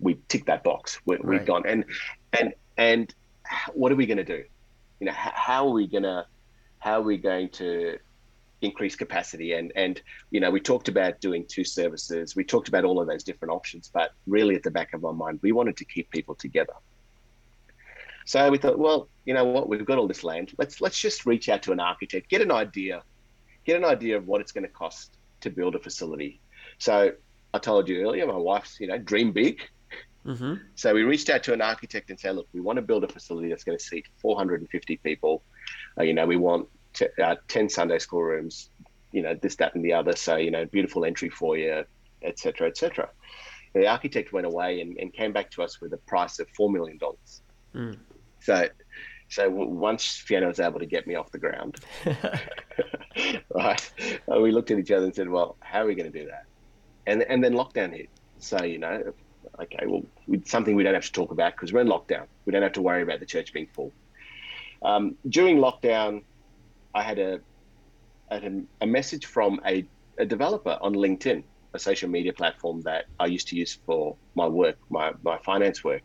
we 0.00 0.18
tick 0.28 0.46
that 0.46 0.64
box. 0.64 1.00
we 1.04 1.16
have 1.16 1.24
right. 1.24 1.46
gone 1.46 1.62
and 1.66 1.84
and 2.32 2.54
and 2.76 3.14
what 3.72 3.92
are 3.92 3.96
we 3.96 4.06
going 4.06 4.18
to 4.18 4.24
do? 4.24 4.42
You 5.00 5.06
know, 5.06 5.12
how 5.14 5.66
are 5.66 5.72
we 5.72 5.86
going 5.86 6.04
to 6.04 6.26
how 6.78 7.00
are 7.00 7.02
we 7.02 7.18
going 7.18 7.50
to 7.50 7.98
increase 8.62 8.96
capacity? 8.96 9.52
And 9.52 9.72
and 9.76 10.00
you 10.30 10.40
know 10.40 10.50
we 10.50 10.60
talked 10.60 10.88
about 10.88 11.20
doing 11.20 11.44
two 11.46 11.64
services. 11.64 12.34
We 12.34 12.44
talked 12.44 12.68
about 12.68 12.84
all 12.84 13.00
of 13.00 13.06
those 13.06 13.22
different 13.22 13.52
options 13.52 13.90
but 13.92 14.12
really 14.26 14.54
at 14.54 14.62
the 14.62 14.70
back 14.70 14.94
of 14.94 15.04
our 15.04 15.12
mind 15.12 15.38
we 15.42 15.52
wanted 15.52 15.76
to 15.78 15.84
keep 15.84 16.10
people 16.10 16.34
together. 16.34 16.74
So 18.26 18.50
we 18.50 18.58
thought 18.58 18.78
well 18.78 19.08
you 19.24 19.34
know 19.34 19.44
what? 19.44 19.68
We've 19.68 19.84
got 19.84 19.98
all 19.98 20.08
this 20.08 20.24
land. 20.24 20.54
Let's 20.58 20.80
let's 20.80 20.98
just 20.98 21.26
reach 21.26 21.48
out 21.48 21.62
to 21.64 21.72
an 21.72 21.80
architect 21.80 22.28
get 22.28 22.40
an 22.40 22.50
idea 22.50 23.02
get 23.64 23.76
an 23.76 23.84
idea 23.84 24.16
of 24.16 24.26
what 24.26 24.40
it's 24.40 24.52
going 24.52 24.64
to 24.64 24.72
cost 24.72 25.18
to 25.42 25.50
build 25.50 25.74
a 25.74 25.78
facility. 25.78 26.40
So 26.78 27.12
i 27.52 27.58
told 27.58 27.88
you 27.88 28.02
earlier 28.02 28.24
my 28.26 28.36
wife's 28.36 28.78
you 28.78 28.86
know 28.86 28.96
dream 28.96 29.32
big 29.32 29.60
Mm-hmm. 30.26 30.54
So 30.74 30.94
we 30.94 31.02
reached 31.02 31.30
out 31.30 31.42
to 31.44 31.52
an 31.52 31.62
architect 31.62 32.10
and 32.10 32.18
said, 32.18 32.36
look, 32.36 32.48
we 32.52 32.60
want 32.60 32.76
to 32.76 32.82
build 32.82 33.04
a 33.04 33.08
facility 33.08 33.48
that's 33.48 33.64
going 33.64 33.78
to 33.78 33.82
seat 33.82 34.06
450 34.20 34.96
people. 34.98 35.42
Uh, 35.98 36.02
you 36.02 36.12
know, 36.12 36.26
we 36.26 36.36
want 36.36 36.68
t- 36.92 37.06
uh, 37.22 37.36
10 37.48 37.68
Sunday 37.68 37.98
school 37.98 38.22
rooms, 38.22 38.70
you 39.12 39.22
know, 39.22 39.34
this, 39.40 39.56
that, 39.56 39.74
and 39.74 39.84
the 39.84 39.92
other. 39.92 40.14
So, 40.14 40.36
you 40.36 40.50
know, 40.50 40.66
beautiful 40.66 41.04
entry 41.04 41.30
for 41.30 41.56
you, 41.56 41.84
etc., 42.22 42.68
etc. 42.68 43.08
The 43.74 43.86
architect 43.86 44.32
went 44.32 44.46
away 44.46 44.80
and, 44.80 44.96
and 44.98 45.12
came 45.12 45.32
back 45.32 45.50
to 45.52 45.62
us 45.62 45.80
with 45.80 45.92
a 45.92 45.98
price 45.98 46.38
of 46.38 46.48
$4 46.58 46.70
million. 46.70 46.98
Mm. 47.74 47.98
So, 48.40 48.68
so 49.28 49.48
once 49.48 50.16
Fiona 50.18 50.48
was 50.48 50.60
able 50.60 50.80
to 50.80 50.86
get 50.86 51.06
me 51.06 51.14
off 51.14 51.30
the 51.30 51.38
ground, 51.38 51.76
right, 53.54 53.92
uh, 54.30 54.40
we 54.40 54.50
looked 54.50 54.70
at 54.70 54.78
each 54.78 54.90
other 54.90 55.04
and 55.06 55.14
said, 55.14 55.28
well, 55.28 55.56
how 55.60 55.82
are 55.82 55.86
we 55.86 55.94
going 55.94 56.10
to 56.10 56.18
do 56.18 56.26
that? 56.26 56.44
And, 57.06 57.22
and 57.22 57.42
then 57.42 57.54
lockdown 57.54 57.92
hit. 57.92 58.10
So, 58.38 58.64
you 58.64 58.78
know, 58.78 59.12
okay, 59.62 59.86
well, 59.86 60.02
it's 60.28 60.50
something 60.50 60.74
we 60.74 60.82
don't 60.82 60.94
have 60.94 61.04
to 61.04 61.12
talk 61.12 61.30
about 61.30 61.52
because 61.54 61.72
we're 61.72 61.80
in 61.80 61.88
lockdown. 61.88 62.26
We 62.44 62.52
don't 62.52 62.62
have 62.62 62.72
to 62.72 62.82
worry 62.82 63.02
about 63.02 63.20
the 63.20 63.26
church 63.26 63.52
being 63.52 63.68
full. 63.72 63.92
Um, 64.82 65.16
during 65.28 65.58
lockdown, 65.58 66.22
I 66.94 67.02
had 67.02 67.18
a, 67.18 67.40
a, 68.30 68.40
a 68.80 68.86
message 68.86 69.26
from 69.26 69.60
a, 69.66 69.84
a 70.18 70.24
developer 70.24 70.78
on 70.80 70.94
LinkedIn, 70.94 71.44
a 71.74 71.78
social 71.78 72.08
media 72.08 72.32
platform 72.32 72.80
that 72.82 73.04
I 73.18 73.26
used 73.26 73.48
to 73.48 73.56
use 73.56 73.78
for 73.86 74.16
my 74.34 74.46
work, 74.46 74.76
my, 74.88 75.12
my 75.22 75.38
finance 75.38 75.84
work, 75.84 76.02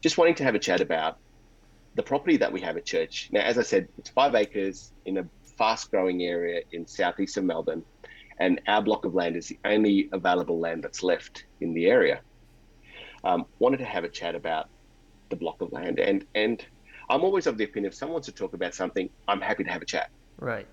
just 0.00 0.18
wanting 0.18 0.34
to 0.36 0.44
have 0.44 0.54
a 0.54 0.58
chat 0.58 0.80
about 0.80 1.18
the 1.94 2.02
property 2.02 2.36
that 2.36 2.52
we 2.52 2.60
have 2.60 2.76
at 2.76 2.84
church. 2.84 3.28
Now, 3.32 3.40
as 3.40 3.58
I 3.58 3.62
said, 3.62 3.88
it's 3.98 4.10
five 4.10 4.34
acres 4.34 4.92
in 5.06 5.18
a 5.18 5.26
fast 5.58 5.90
growing 5.90 6.22
area 6.22 6.62
in 6.72 6.86
southeast 6.86 7.36
of 7.38 7.44
Melbourne, 7.44 7.82
and 8.38 8.60
our 8.68 8.82
block 8.82 9.06
of 9.06 9.14
land 9.14 9.34
is 9.36 9.48
the 9.48 9.58
only 9.64 10.10
available 10.12 10.60
land 10.60 10.84
that's 10.84 11.02
left 11.02 11.44
in 11.60 11.72
the 11.72 11.86
area 11.86 12.20
um, 13.26 13.44
wanted 13.58 13.78
to 13.78 13.84
have 13.84 14.04
a 14.04 14.08
chat 14.08 14.34
about 14.34 14.68
the 15.30 15.36
block 15.36 15.60
of 15.60 15.72
land. 15.72 15.98
And 15.98 16.24
and 16.34 16.64
I'm 17.10 17.22
always 17.22 17.46
of 17.46 17.58
the 17.58 17.64
opinion 17.64 17.90
if 17.90 17.94
someone 17.94 18.14
wants 18.14 18.26
to 18.26 18.32
talk 18.32 18.54
about 18.54 18.74
something, 18.74 19.10
I'm 19.26 19.40
happy 19.40 19.64
to 19.64 19.70
have 19.70 19.82
a 19.82 19.86
chat. 19.86 20.10
Right. 20.38 20.66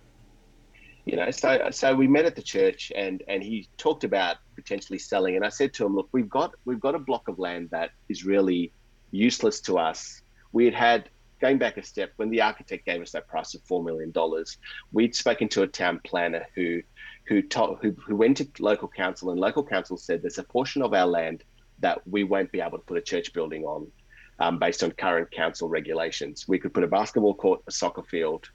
You 1.05 1.17
know, 1.17 1.31
so 1.31 1.69
so 1.71 1.95
we 1.95 2.07
met 2.07 2.25
at 2.25 2.35
the 2.35 2.41
church 2.41 2.91
and 2.95 3.23
and 3.27 3.41
he 3.43 3.67
talked 3.77 4.03
about 4.03 4.37
potentially 4.55 4.99
selling. 4.99 5.35
And 5.35 5.43
I 5.43 5.49
said 5.49 5.73
to 5.75 5.85
him, 5.85 5.95
look, 5.95 6.09
we've 6.11 6.29
got 6.29 6.53
we've 6.65 6.79
got 6.79 6.95
a 6.95 6.99
block 6.99 7.27
of 7.27 7.39
land 7.39 7.69
that 7.71 7.89
is 8.07 8.23
really 8.23 8.71
useless 9.11 9.59
to 9.61 9.79
us. 9.79 10.21
We 10.51 10.65
had 10.65 10.75
had 10.75 11.09
going 11.41 11.57
back 11.57 11.77
a 11.77 11.83
step 11.83 12.13
when 12.17 12.29
the 12.29 12.41
architect 12.41 12.85
gave 12.85 13.01
us 13.01 13.11
that 13.11 13.27
price 13.27 13.55
of 13.55 13.61
four 13.63 13.83
million 13.83 14.11
dollars. 14.11 14.57
We'd 14.91 15.15
spoken 15.15 15.49
to 15.49 15.63
a 15.63 15.67
town 15.67 15.99
planner 16.03 16.45
who 16.55 16.83
who, 17.25 17.41
told, 17.41 17.79
who 17.81 17.95
who 18.05 18.15
went 18.15 18.37
to 18.37 18.47
local 18.59 18.87
council 18.87 19.31
and 19.31 19.39
local 19.39 19.63
council 19.63 19.97
said 19.97 20.21
there's 20.21 20.37
a 20.37 20.43
portion 20.43 20.83
of 20.83 20.93
our 20.93 21.07
land 21.07 21.43
that 21.83 22.05
we 22.07 22.23
won't 22.23 22.51
be 22.51 22.61
able 22.61 22.77
to 22.77 22.83
put 22.85 22.97
a 22.97 23.01
church 23.01 23.33
building 23.33 23.65
on 23.65 23.91
um, 24.39 24.57
based 24.57 24.83
on 24.83 24.91
current 24.91 25.29
council 25.31 25.67
regulations. 25.67 26.47
We 26.47 26.57
could 26.57 26.73
put 26.73 26.83
a 26.83 26.87
basketball 26.87 27.33
court, 27.33 27.61
a 27.67 27.71
soccer 27.71 28.03
field, 28.03 28.49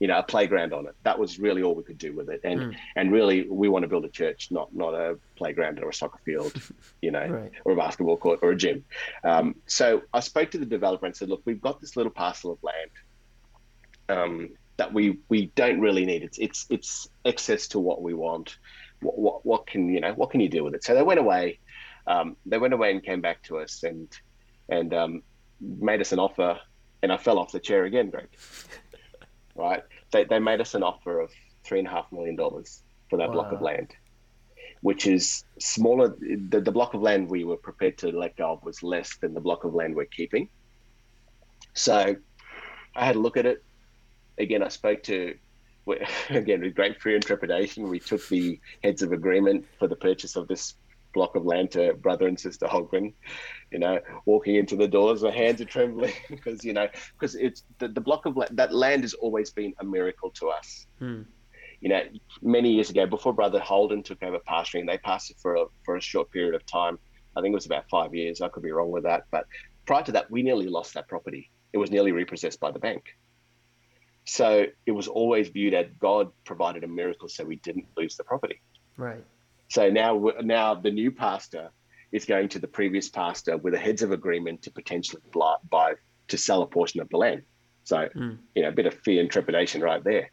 you 0.00 0.06
know, 0.06 0.18
a 0.18 0.22
playground 0.22 0.74
on 0.74 0.86
it. 0.86 0.94
That 1.02 1.18
was 1.18 1.38
really 1.38 1.62
all 1.62 1.74
we 1.74 1.82
could 1.82 1.96
do 1.96 2.14
with 2.14 2.28
it. 2.28 2.42
And 2.44 2.60
mm. 2.60 2.76
and 2.94 3.10
really, 3.10 3.48
we 3.48 3.70
want 3.70 3.84
to 3.84 3.88
build 3.88 4.04
a 4.04 4.10
church, 4.10 4.48
not 4.50 4.74
not 4.74 4.92
a 4.94 5.18
playground 5.34 5.80
or 5.80 5.88
a 5.88 5.94
soccer 5.94 6.18
field, 6.24 6.52
you 7.02 7.10
know, 7.10 7.26
right. 7.26 7.52
or 7.64 7.72
a 7.72 7.76
basketball 7.76 8.18
court 8.18 8.40
or 8.42 8.50
a 8.50 8.56
gym. 8.56 8.84
Um, 9.24 9.56
so 9.66 10.02
I 10.12 10.20
spoke 10.20 10.50
to 10.52 10.58
the 10.58 10.66
developer 10.66 11.06
and 11.06 11.16
said, 11.16 11.30
look, 11.30 11.42
we've 11.46 11.60
got 11.60 11.80
this 11.80 11.96
little 11.96 12.12
parcel 12.12 12.52
of 12.52 12.58
land. 12.62 12.90
Um, 14.10 14.50
that 14.76 14.92
we 14.92 15.18
we 15.30 15.46
don't 15.54 15.80
really 15.80 16.04
need. 16.04 16.22
It's 16.22 16.38
it's 16.38 16.66
it's 16.68 17.08
excess 17.24 17.68
to 17.68 17.78
what 17.78 18.02
we 18.02 18.12
want. 18.12 18.58
What, 19.00 19.18
what 19.18 19.46
what 19.46 19.66
can 19.66 19.88
you 19.88 20.00
know? 20.00 20.12
What 20.12 20.30
can 20.30 20.40
you 20.40 20.50
do 20.50 20.64
with 20.64 20.74
it? 20.74 20.84
So 20.84 20.94
they 20.94 21.02
went 21.02 21.20
away. 21.20 21.60
Um, 22.06 22.36
they 22.46 22.58
went 22.58 22.74
away 22.74 22.90
and 22.90 23.02
came 23.02 23.20
back 23.20 23.42
to 23.44 23.58
us 23.58 23.82
and 23.82 24.08
and 24.68 24.94
um, 24.94 25.22
made 25.60 26.00
us 26.00 26.12
an 26.12 26.18
offer. 26.18 26.58
And 27.02 27.12
I 27.12 27.18
fell 27.18 27.38
off 27.38 27.52
the 27.52 27.60
chair 27.60 27.84
again, 27.84 28.10
Greg. 28.10 28.28
right? 29.54 29.82
They 30.12 30.24
they 30.24 30.38
made 30.38 30.60
us 30.60 30.74
an 30.74 30.82
offer 30.82 31.20
of 31.20 31.30
three 31.64 31.78
and 31.78 31.88
a 31.88 31.90
half 31.90 32.10
million 32.12 32.36
dollars 32.36 32.82
for 33.10 33.18
that 33.18 33.28
wow. 33.28 33.34
block 33.34 33.52
of 33.52 33.62
land, 33.62 33.94
which 34.80 35.06
is 35.06 35.44
smaller. 35.58 36.16
The, 36.18 36.60
the 36.60 36.72
block 36.72 36.94
of 36.94 37.02
land 37.02 37.28
we 37.28 37.44
were 37.44 37.56
prepared 37.56 37.98
to 37.98 38.08
let 38.08 38.36
go 38.36 38.52
of 38.52 38.62
was 38.64 38.82
less 38.82 39.16
than 39.16 39.34
the 39.34 39.40
block 39.40 39.64
of 39.64 39.74
land 39.74 39.94
we're 39.94 40.06
keeping. 40.06 40.48
So 41.74 42.16
I 42.94 43.04
had 43.04 43.16
a 43.16 43.18
look 43.18 43.36
at 43.36 43.46
it 43.46 43.62
again, 44.38 44.62
I 44.62 44.68
spoke 44.68 45.02
to, 45.04 45.34
again, 46.30 46.60
with 46.60 46.74
great 46.74 47.00
fear 47.00 47.14
and 47.14 47.24
trepidation, 47.24 47.88
we 47.88 48.00
took 48.00 48.26
the 48.28 48.60
heads 48.82 49.02
of 49.02 49.12
agreement 49.12 49.66
for 49.78 49.88
the 49.88 49.96
purchase 49.96 50.36
of 50.36 50.48
this 50.48 50.74
block 51.14 51.36
of 51.36 51.46
land 51.46 51.70
to 51.70 51.94
brother 51.94 52.26
and 52.26 52.38
sister 52.38 52.66
Hogman, 52.66 53.14
you 53.70 53.78
know, 53.78 54.00
walking 54.26 54.56
into 54.56 54.76
the 54.76 54.88
doors, 54.88 55.22
my 55.22 55.30
hands 55.30 55.60
are 55.60 55.66
trembling 55.66 56.12
because, 56.28 56.64
you 56.64 56.72
know, 56.72 56.88
because 57.18 57.34
it's 57.34 57.62
the, 57.78 57.88
the 57.88 58.00
block 58.00 58.26
of 58.26 58.36
land, 58.36 58.56
that 58.56 58.74
land 58.74 59.02
has 59.02 59.14
always 59.14 59.50
been 59.50 59.72
a 59.80 59.84
miracle 59.84 60.30
to 60.32 60.48
us. 60.48 60.86
Hmm. 60.98 61.22
You 61.80 61.90
know, 61.90 62.02
many 62.42 62.72
years 62.72 62.90
ago, 62.90 63.06
before 63.06 63.32
Brother 63.32 63.60
Holden 63.60 64.02
took 64.02 64.22
over 64.22 64.38
pastoring, 64.48 64.86
they 64.86 64.98
pastored 64.98 65.40
for 65.40 65.56
a, 65.56 65.64
for 65.84 65.96
a 65.96 66.00
short 66.00 66.30
period 66.30 66.54
of 66.54 66.64
time. 66.66 66.98
I 67.36 67.40
think 67.40 67.52
it 67.52 67.54
was 67.54 67.66
about 67.66 67.88
five 67.90 68.14
years. 68.14 68.40
I 68.40 68.48
could 68.48 68.62
be 68.62 68.72
wrong 68.72 68.90
with 68.90 69.04
that. 69.04 69.24
But 69.30 69.46
prior 69.86 70.02
to 70.04 70.12
that, 70.12 70.30
we 70.30 70.42
nearly 70.42 70.68
lost 70.68 70.94
that 70.94 71.08
property. 71.08 71.50
It 71.72 71.78
was 71.78 71.90
nearly 71.90 72.12
repossessed 72.12 72.60
by 72.60 72.70
the 72.70 72.78
bank. 72.78 73.04
So 74.24 74.66
it 74.86 74.92
was 74.92 75.08
always 75.08 75.48
viewed 75.48 75.74
as 75.74 75.86
God 75.98 76.30
provided 76.44 76.84
a 76.84 76.88
miracle 76.88 77.28
so 77.28 77.44
we 77.44 77.56
didn't 77.56 77.86
lose 77.96 78.16
the 78.16 78.24
property. 78.24 78.60
Right. 78.96 79.22
So 79.68 79.90
now, 79.90 80.30
now 80.42 80.74
the 80.74 80.90
new 80.90 81.10
pastor 81.10 81.70
is 82.12 82.24
going 82.24 82.48
to 82.48 82.58
the 82.58 82.68
previous 82.68 83.08
pastor 83.08 83.56
with 83.56 83.74
a 83.74 83.78
heads 83.78 84.02
of 84.02 84.12
agreement 84.12 84.62
to 84.62 84.70
potentially 84.70 85.22
buy 85.70 85.94
to 86.28 86.38
sell 86.38 86.62
a 86.62 86.66
portion 86.66 87.00
of 87.00 87.08
the 87.08 87.16
land. 87.16 87.42
So 87.82 88.08
mm. 88.14 88.38
you 88.54 88.62
know, 88.62 88.68
a 88.68 88.72
bit 88.72 88.86
of 88.86 88.94
fear 88.94 89.20
and 89.20 89.30
trepidation 89.30 89.80
right 89.82 90.02
there. 90.02 90.30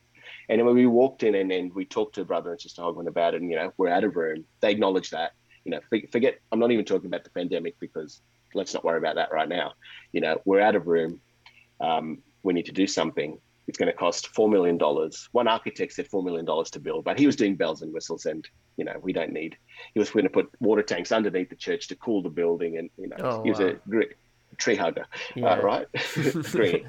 And 0.48 0.66
when 0.66 0.76
we 0.76 0.86
walked 0.86 1.24
in 1.24 1.36
and, 1.36 1.52
and 1.52 1.74
we 1.74 1.86
talked 1.86 2.16
to 2.16 2.26
brother 2.26 2.52
and 2.52 2.62
sister 2.62 2.82
Hogman 2.82 3.08
about 3.08 3.34
it, 3.34 3.42
and 3.42 3.50
you 3.50 3.58
know, 3.58 3.74
we're 3.78 3.90
out 3.90 4.04
of 4.04 4.16
room. 4.16 4.46
They 4.62 4.72
acknowledge 4.72 5.10
that. 5.10 5.32
You 5.66 5.72
know, 5.72 5.80
forget. 6.12 6.40
I'm 6.52 6.60
not 6.60 6.72
even 6.72 6.86
talking 6.86 7.08
about 7.08 7.24
the 7.24 7.30
pandemic 7.30 7.76
because 7.80 8.22
let's 8.54 8.74
not 8.74 8.84
worry 8.84 8.98
about 8.98 9.16
that 9.16 9.32
right 9.32 9.48
now. 9.48 9.74
You 10.12 10.22
know, 10.22 10.42
we're 10.46 10.62
out 10.62 10.76
of 10.76 10.88
room. 10.88 11.20
Um, 11.80 12.20
we 12.44 12.54
need 12.54 12.66
to 12.66 12.72
do 12.72 12.88
something 12.88 13.38
it's 13.68 13.78
going 13.78 13.92
to 13.92 13.98
cost 13.98 14.34
$4 14.34 14.50
million. 14.50 14.78
One 15.32 15.48
architect 15.48 15.94
said 15.94 16.10
$4 16.10 16.26
million 16.26 16.46
to 16.46 16.80
build, 16.80 17.06
but 17.06 17.18
he 17.18 17.26
was 17.26 17.38
doing 17.38 17.56
bells 17.56 17.82
and 17.82 17.94
whistles 17.94 18.26
and, 18.26 18.46
you 18.82 18.86
know, 18.86 18.98
we 19.00 19.14
don't 19.14 19.32
need, 19.32 19.56
he 19.94 20.00
was 20.00 20.10
going 20.10 20.24
to 20.24 20.30
put 20.32 20.50
water 20.60 20.82
tanks 20.82 21.12
underneath 21.12 21.52
the 21.52 21.56
church 21.56 21.88
to 21.90 21.96
cool 21.96 22.24
the 22.24 22.30
building. 22.30 22.80
And, 22.80 22.90
you 22.98 23.10
know, 23.10 23.16
oh, 23.20 23.44
he 23.44 23.52
was 23.52 23.60
wow. 23.60 23.76
a 24.02 24.56
tree 24.56 24.76
hugger, 24.76 25.06
yeah. 25.36 25.54
uh, 25.54 25.62
right? 25.62 25.88
Green. 26.52 26.88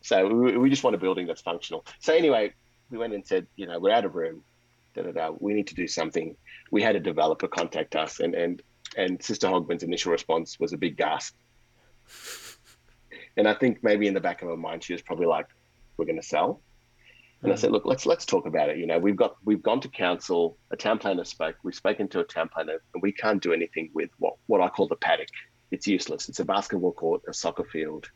so 0.00 0.26
we, 0.26 0.56
we 0.56 0.68
just 0.68 0.82
want 0.82 0.96
a 0.96 0.98
building 0.98 1.28
that's 1.28 1.42
functional. 1.42 1.86
So 2.00 2.12
anyway, 2.12 2.54
we 2.90 2.98
went 2.98 3.14
and 3.14 3.24
said, 3.24 3.46
you 3.54 3.68
know, 3.68 3.78
we're 3.78 3.92
out 3.92 4.04
of 4.04 4.16
room. 4.16 4.42
Da, 4.96 5.02
da, 5.02 5.12
da. 5.12 5.30
We 5.38 5.54
need 5.54 5.68
to 5.68 5.76
do 5.76 5.86
something. 5.86 6.36
We 6.72 6.82
had 6.82 6.96
a 6.96 7.00
developer 7.00 7.46
contact 7.46 7.94
us, 7.94 8.18
and 8.18 8.34
and 8.34 8.62
and 8.96 9.22
Sister 9.22 9.46
Hogman's 9.46 9.84
initial 9.84 10.10
response 10.10 10.58
was 10.58 10.72
a 10.72 10.76
big 10.76 10.96
gasp. 10.96 11.36
And 13.36 13.46
I 13.46 13.54
think 13.54 13.84
maybe 13.84 14.08
in 14.08 14.14
the 14.14 14.20
back 14.20 14.42
of 14.42 14.48
her 14.48 14.56
mind, 14.56 14.82
she 14.82 14.92
was 14.92 15.02
probably 15.02 15.26
like, 15.26 15.46
we're 15.98 16.06
going 16.06 16.20
to 16.20 16.26
sell. 16.26 16.62
And 17.46 17.52
I 17.52 17.56
said, 17.56 17.70
look, 17.70 17.86
let's 17.86 18.06
let's 18.06 18.26
talk 18.26 18.46
about 18.46 18.70
it. 18.70 18.76
You 18.76 18.86
know, 18.86 18.98
we've 18.98 19.14
got 19.14 19.36
we've 19.44 19.62
gone 19.62 19.80
to 19.80 19.88
council. 19.88 20.58
A 20.72 20.76
town 20.76 20.98
planner 20.98 21.24
spoke. 21.24 21.54
We've 21.62 21.76
spoken 21.76 22.08
to 22.08 22.20
a 22.20 22.24
town 22.24 22.48
planner, 22.52 22.82
and 22.92 23.02
we 23.02 23.12
can't 23.12 23.40
do 23.40 23.52
anything 23.52 23.90
with 23.94 24.10
what 24.18 24.34
what 24.46 24.60
I 24.60 24.68
call 24.68 24.88
the 24.88 24.96
paddock. 24.96 25.28
It's 25.70 25.86
useless. 25.86 26.28
It's 26.28 26.40
a 26.40 26.44
basketball 26.44 26.92
court, 26.92 27.22
a 27.28 27.32
soccer 27.32 27.62
field, 27.62 28.10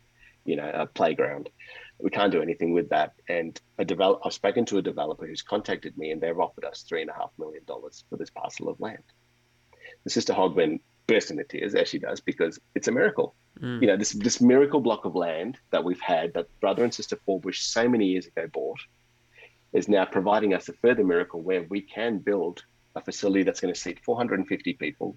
you 0.44 0.56
know, 0.56 0.68
a 0.74 0.84
playground. 0.84 1.48
We 2.00 2.10
can't 2.10 2.32
do 2.32 2.42
anything 2.42 2.72
with 2.72 2.88
that. 2.88 3.12
And 3.28 3.60
a 3.78 3.84
develop, 3.84 4.22
I've 4.24 4.32
spoken 4.32 4.64
to 4.66 4.78
a 4.78 4.82
developer 4.82 5.26
who's 5.26 5.42
contacted 5.42 5.96
me, 5.96 6.10
and 6.10 6.20
they've 6.20 6.38
offered 6.38 6.64
us 6.64 6.82
three 6.82 7.02
and 7.02 7.10
a 7.10 7.14
half 7.14 7.30
million 7.38 7.62
dollars 7.66 8.04
for 8.10 8.16
this 8.16 8.30
parcel 8.30 8.68
of 8.68 8.80
land. 8.80 9.04
The 10.02 10.10
sister 10.10 10.32
Hogman 10.32 10.80
burst 11.06 11.30
into 11.30 11.44
tears 11.44 11.74
as 11.76 11.88
she 11.88 11.98
does 11.98 12.20
because 12.20 12.58
it's 12.74 12.88
a 12.88 12.92
miracle. 12.92 13.36
Mm. 13.60 13.80
You 13.80 13.86
know, 13.88 13.96
this 13.96 14.12
this 14.12 14.40
miracle 14.40 14.80
block 14.80 15.04
of 15.04 15.14
land 15.14 15.58
that 15.70 15.84
we've 15.84 16.00
had 16.00 16.34
that 16.34 16.48
brother 16.60 16.82
and 16.82 16.92
sister 16.92 17.16
Forbush 17.28 17.58
so 17.58 17.88
many 17.88 18.06
years 18.06 18.26
ago 18.26 18.48
bought 18.52 18.80
is 19.72 19.88
now 19.88 20.04
providing 20.04 20.54
us 20.54 20.68
a 20.68 20.72
further 20.74 21.04
miracle 21.04 21.40
where 21.42 21.64
we 21.68 21.80
can 21.80 22.18
build 22.18 22.64
a 22.96 23.00
facility 23.00 23.44
that's 23.44 23.60
going 23.60 23.72
to 23.72 23.78
seat 23.78 24.00
450 24.04 24.74
people. 24.74 25.16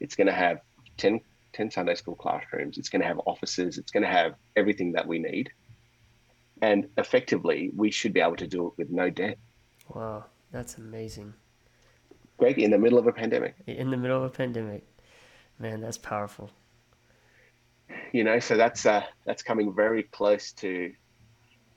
It's 0.00 0.14
going 0.14 0.26
to 0.26 0.32
have 0.32 0.60
10, 0.98 1.20
10 1.52 1.70
Sunday 1.70 1.94
school 1.94 2.14
classrooms. 2.14 2.76
It's 2.78 2.88
going 2.88 3.00
to 3.00 3.08
have 3.08 3.20
offices. 3.26 3.78
It's 3.78 3.90
going 3.90 4.02
to 4.02 4.10
have 4.10 4.34
everything 4.56 4.92
that 4.92 5.06
we 5.06 5.18
need. 5.18 5.50
And 6.60 6.88
effectively, 6.98 7.70
we 7.74 7.90
should 7.90 8.12
be 8.12 8.20
able 8.20 8.36
to 8.36 8.46
do 8.46 8.66
it 8.66 8.72
with 8.76 8.90
no 8.90 9.10
debt. 9.10 9.38
Wow, 9.88 10.26
that's 10.50 10.76
amazing. 10.76 11.32
Greg, 12.36 12.58
in 12.58 12.70
the 12.70 12.78
middle 12.78 12.98
of 12.98 13.06
a 13.06 13.12
pandemic. 13.12 13.54
In 13.66 13.90
the 13.90 13.96
middle 13.96 14.18
of 14.18 14.24
a 14.24 14.30
pandemic. 14.30 14.84
Man, 15.58 15.80
that's 15.80 15.98
powerful. 15.98 16.50
You 18.12 18.22
know, 18.22 18.38
so 18.38 18.56
that's 18.56 18.86
uh, 18.86 19.02
that's 19.24 19.42
coming 19.42 19.74
very 19.74 20.04
close 20.04 20.52
to 20.52 20.92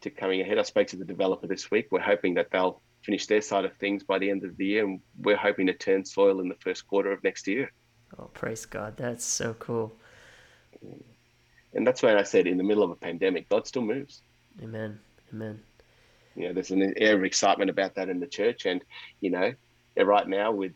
to 0.01 0.09
coming 0.09 0.41
ahead. 0.41 0.57
I 0.57 0.63
spoke 0.63 0.87
to 0.87 0.97
the 0.97 1.05
developer 1.05 1.47
this 1.47 1.71
week. 1.71 1.87
We're 1.91 1.99
hoping 1.99 2.33
that 2.35 2.51
they'll 2.51 2.81
finish 3.03 3.25
their 3.27 3.41
side 3.41 3.65
of 3.65 3.73
things 3.77 4.03
by 4.03 4.19
the 4.19 4.29
end 4.29 4.43
of 4.43 4.57
the 4.57 4.65
year, 4.65 4.85
and 4.85 4.99
we're 5.19 5.37
hoping 5.37 5.67
to 5.67 5.73
turn 5.73 6.05
soil 6.05 6.39
in 6.39 6.49
the 6.49 6.55
first 6.55 6.87
quarter 6.87 7.11
of 7.11 7.23
next 7.23 7.47
year. 7.47 7.71
Oh, 8.19 8.25
praise 8.33 8.65
God! 8.65 8.97
That's 8.97 9.25
so 9.25 9.53
cool. 9.55 9.93
And 11.73 11.87
that's 11.87 12.03
when 12.03 12.17
I 12.17 12.23
said, 12.23 12.47
in 12.47 12.57
the 12.57 12.63
middle 12.63 12.83
of 12.83 12.91
a 12.91 12.95
pandemic, 12.95 13.47
God 13.47 13.65
still 13.65 13.83
moves. 13.83 14.21
Amen. 14.61 14.99
Amen. 15.33 15.61
You 16.35 16.47
know, 16.47 16.53
there's 16.53 16.71
an 16.71 16.93
air 16.97 17.15
of 17.15 17.23
excitement 17.23 17.69
about 17.69 17.95
that 17.95 18.09
in 18.09 18.19
the 18.19 18.27
church, 18.27 18.65
and 18.65 18.83
you 19.19 19.29
know, 19.29 19.53
right 19.97 20.27
now 20.27 20.51
with 20.51 20.75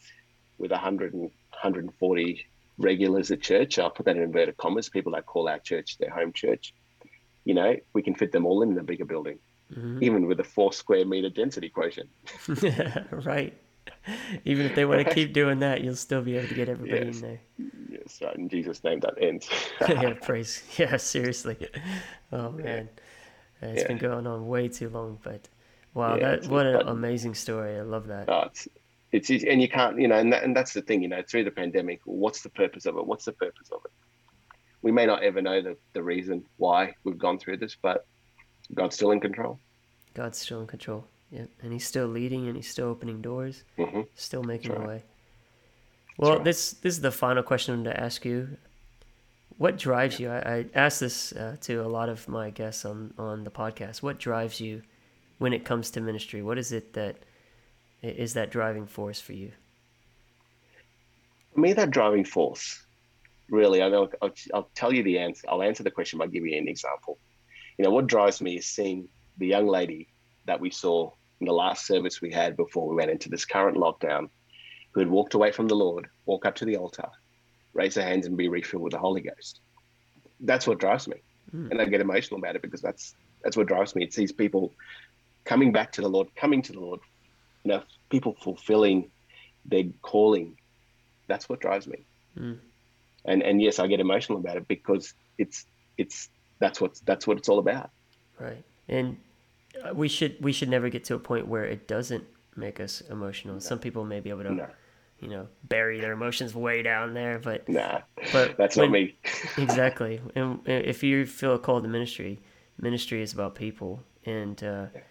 with 0.57 0.71
100 0.71 1.13
and 1.13 1.23
140 1.23 2.45
regulars 2.77 3.31
at 3.31 3.41
church. 3.41 3.79
I'll 3.79 3.89
put 3.89 4.05
that 4.05 4.17
in 4.17 4.23
inverted 4.23 4.57
commas. 4.57 4.89
People 4.89 5.13
that 5.13 5.25
call 5.25 5.47
our 5.47 5.59
church 5.59 5.97
their 5.97 6.09
home 6.09 6.33
church. 6.33 6.73
You 7.45 7.53
know, 7.53 7.75
we 7.93 8.01
can 8.01 8.15
fit 8.15 8.31
them 8.31 8.45
all 8.45 8.61
in, 8.61 8.71
in 8.71 8.77
a 8.77 8.83
bigger 8.83 9.05
building, 9.05 9.39
mm-hmm. 9.71 10.03
even 10.03 10.27
with 10.27 10.39
a 10.39 10.43
four 10.43 10.73
square 10.73 11.05
meter 11.05 11.29
density 11.29 11.69
quotient. 11.69 12.09
right. 13.11 13.53
Even 14.43 14.65
if 14.65 14.75
they 14.75 14.85
want 14.85 15.07
to 15.07 15.13
keep 15.13 15.33
doing 15.33 15.59
that, 15.59 15.81
you'll 15.81 15.95
still 15.95 16.21
be 16.21 16.37
able 16.37 16.47
to 16.47 16.53
get 16.55 16.69
everybody 16.69 17.05
yes. 17.05 17.15
in 17.15 17.21
there. 17.21 17.39
Yes, 17.89 18.19
right. 18.21 18.35
In 18.35 18.49
Jesus' 18.49 18.83
name, 18.83 18.99
that 19.01 19.13
ends. 19.19 19.47
yeah, 19.87 20.13
praise. 20.13 20.63
Yeah, 20.77 20.97
seriously. 20.97 21.57
Oh 22.31 22.51
man, 22.51 22.89
yeah. 23.61 23.69
it's 23.69 23.81
yeah. 23.83 23.87
been 23.87 23.97
going 23.97 24.27
on 24.27 24.47
way 24.47 24.67
too 24.67 24.89
long, 24.89 25.19
but 25.23 25.47
wow, 25.93 26.15
yeah, 26.15 26.37
that 26.37 26.47
what 26.47 26.65
an 26.65 26.87
amazing 26.87 27.35
story. 27.35 27.77
I 27.77 27.81
love 27.81 28.07
that. 28.07 28.27
Oh, 28.27 28.43
it's 28.45 28.67
it's 29.15 29.43
and 29.43 29.61
you 29.61 29.69
can't 29.69 29.99
you 29.99 30.07
know 30.07 30.17
and, 30.17 30.31
that, 30.33 30.43
and 30.43 30.55
that's 30.55 30.73
the 30.73 30.81
thing 30.81 31.01
you 31.01 31.07
know 31.07 31.21
through 31.27 31.43
the 31.43 31.51
pandemic 31.51 32.01
what's 32.05 32.41
the 32.41 32.49
purpose 32.49 32.85
of 32.85 32.97
it 32.97 33.05
what's 33.05 33.25
the 33.25 33.31
purpose 33.31 33.69
of 33.71 33.81
it 33.85 33.91
we 34.85 34.91
may 34.91 35.05
not 35.05 35.23
ever 35.23 35.41
know 35.41 35.61
the, 35.61 35.75
the 35.93 36.03
reason 36.03 36.45
why 36.57 36.93
we've 37.03 37.17
gone 37.17 37.39
through 37.39 37.57
this 37.57 37.75
but 37.81 38.05
god's 38.73 38.95
still 38.95 39.11
in 39.11 39.19
control 39.19 39.59
god's 40.13 40.37
still 40.37 40.61
in 40.61 40.67
control 40.67 41.05
yeah 41.31 41.45
and 41.61 41.73
he's 41.73 41.85
still 41.85 42.07
leading 42.07 42.47
and 42.47 42.55
he's 42.55 42.69
still 42.69 42.87
opening 42.87 43.21
doors 43.21 43.63
mm-hmm. 43.77 44.01
still 44.15 44.43
making 44.43 44.71
a 44.71 44.87
way 44.87 45.03
well 46.17 46.35
right. 46.35 46.43
this 46.43 46.73
this 46.73 46.93
is 46.93 47.01
the 47.01 47.11
final 47.11 47.43
question 47.43 47.83
to 47.83 47.99
ask 47.99 48.23
you 48.23 48.57
what 49.57 49.77
drives 49.77 50.19
yeah. 50.19 50.27
you 50.27 50.49
i, 50.49 50.55
I 50.57 50.65
ask 50.75 50.99
this 50.99 51.33
uh, 51.33 51.57
to 51.61 51.83
a 51.83 51.89
lot 51.97 52.07
of 52.09 52.27
my 52.27 52.49
guests 52.49 52.85
on 52.85 53.13
on 53.17 53.43
the 53.43 53.51
podcast 53.51 54.03
what 54.03 54.19
drives 54.19 54.61
you 54.61 54.83
when 55.39 55.51
it 55.51 55.65
comes 55.65 55.89
to 55.91 56.01
ministry 56.01 56.41
what 56.41 56.57
is 56.57 56.71
it 56.71 56.93
that 56.93 57.17
is 58.05 58.33
that 58.35 58.51
driving 58.51 58.85
force 58.85 59.19
for 59.19 59.33
you? 59.33 59.51
For 61.53 61.59
me, 61.59 61.73
that 61.73 61.89
driving 61.89 62.25
force, 62.25 62.84
really, 63.49 63.81
I 63.81 63.89
know 63.89 64.09
I'll, 64.21 64.33
I'll 64.53 64.69
tell 64.75 64.93
you 64.93 65.03
the 65.03 65.19
answer. 65.19 65.47
I'll 65.49 65.61
answer 65.61 65.83
the 65.83 65.91
question 65.91 66.19
by 66.19 66.27
giving 66.27 66.51
you 66.51 66.57
an 66.57 66.67
example. 66.67 67.17
You 67.77 67.85
know, 67.85 67.91
what 67.91 68.07
drives 68.07 68.41
me 68.41 68.57
is 68.57 68.67
seeing 68.67 69.07
the 69.37 69.47
young 69.47 69.67
lady 69.67 70.07
that 70.45 70.59
we 70.59 70.69
saw 70.69 71.11
in 71.39 71.47
the 71.47 71.53
last 71.53 71.85
service 71.85 72.21
we 72.21 72.31
had 72.31 72.55
before 72.55 72.87
we 72.87 72.95
went 72.95 73.11
into 73.11 73.29
this 73.29 73.45
current 73.45 73.77
lockdown, 73.77 74.29
who 74.91 75.01
had 75.01 75.09
walked 75.09 75.33
away 75.33 75.51
from 75.51 75.67
the 75.67 75.75
Lord, 75.75 76.07
walk 76.25 76.45
up 76.45 76.55
to 76.55 76.65
the 76.65 76.77
altar, 76.77 77.09
raise 77.73 77.95
her 77.95 78.01
hands 78.01 78.25
and 78.25 78.37
be 78.37 78.47
refilled 78.47 78.83
with 78.83 78.93
the 78.93 78.99
Holy 78.99 79.21
Ghost. 79.21 79.59
That's 80.39 80.65
what 80.65 80.79
drives 80.79 81.07
me. 81.07 81.17
Mm. 81.53 81.71
And 81.71 81.81
I 81.81 81.85
get 81.85 82.01
emotional 82.01 82.39
about 82.39 82.55
it 82.55 82.61
because 82.61 82.81
that's 82.81 83.15
that's 83.43 83.57
what 83.57 83.67
drives 83.67 83.95
me. 83.95 84.03
It's 84.03 84.15
these 84.15 84.31
people 84.31 84.73
coming 85.43 85.71
back 85.71 85.91
to 85.93 86.01
the 86.01 86.09
Lord, 86.09 86.27
coming 86.35 86.61
to 86.63 86.73
the 86.73 86.79
Lord, 86.79 86.99
you 87.63 87.71
know, 87.71 87.83
people 88.09 88.35
fulfilling 88.41 89.11
their 89.65 89.83
calling. 90.01 90.57
That's 91.27 91.47
what 91.47 91.59
drives 91.59 91.87
me. 91.87 92.05
Mm. 92.37 92.59
And 93.27 93.41
and 93.41 93.61
yes, 93.61 93.79
I 93.79 93.87
get 93.87 93.99
emotional 93.99 94.39
about 94.39 94.57
it 94.57 94.67
because 94.67 95.13
it's 95.37 95.65
it's 95.97 96.29
that's 96.59 96.79
what 96.79 96.99
that's 97.05 97.27
what 97.27 97.37
it's 97.37 97.49
all 97.49 97.59
about. 97.59 97.89
Right. 98.39 98.63
And 98.87 99.17
we 99.93 100.07
should 100.07 100.37
we 100.41 100.51
should 100.51 100.69
never 100.69 100.89
get 100.89 101.03
to 101.05 101.15
a 101.15 101.19
point 101.19 101.47
where 101.47 101.65
it 101.65 101.87
doesn't 101.87 102.23
make 102.55 102.79
us 102.79 103.01
emotional. 103.01 103.55
No. 103.55 103.59
Some 103.59 103.79
people 103.79 104.05
may 104.05 104.19
be 104.19 104.29
able 104.29 104.43
to 104.43 104.53
no 104.53 104.67
you 105.19 105.29
know 105.29 105.47
bury 105.63 105.99
their 105.99 106.11
emotions 106.11 106.53
way 106.53 106.81
down 106.81 107.13
there 107.13 107.39
but 107.39 107.67
nah 107.69 107.99
but 108.31 108.57
that's 108.57 108.75
when, 108.75 108.87
not 108.87 108.93
me 108.93 109.15
exactly 109.57 110.21
and 110.35 110.59
if 110.65 111.03
you 111.03 111.25
feel 111.25 111.53
a 111.53 111.59
call 111.59 111.81
to 111.81 111.87
ministry 111.87 112.39
ministry 112.79 113.21
is 113.21 113.33
about 113.33 113.55
people 113.55 114.03
and 114.25 114.63
uh, 114.63 114.85
yeah. 114.93 115.01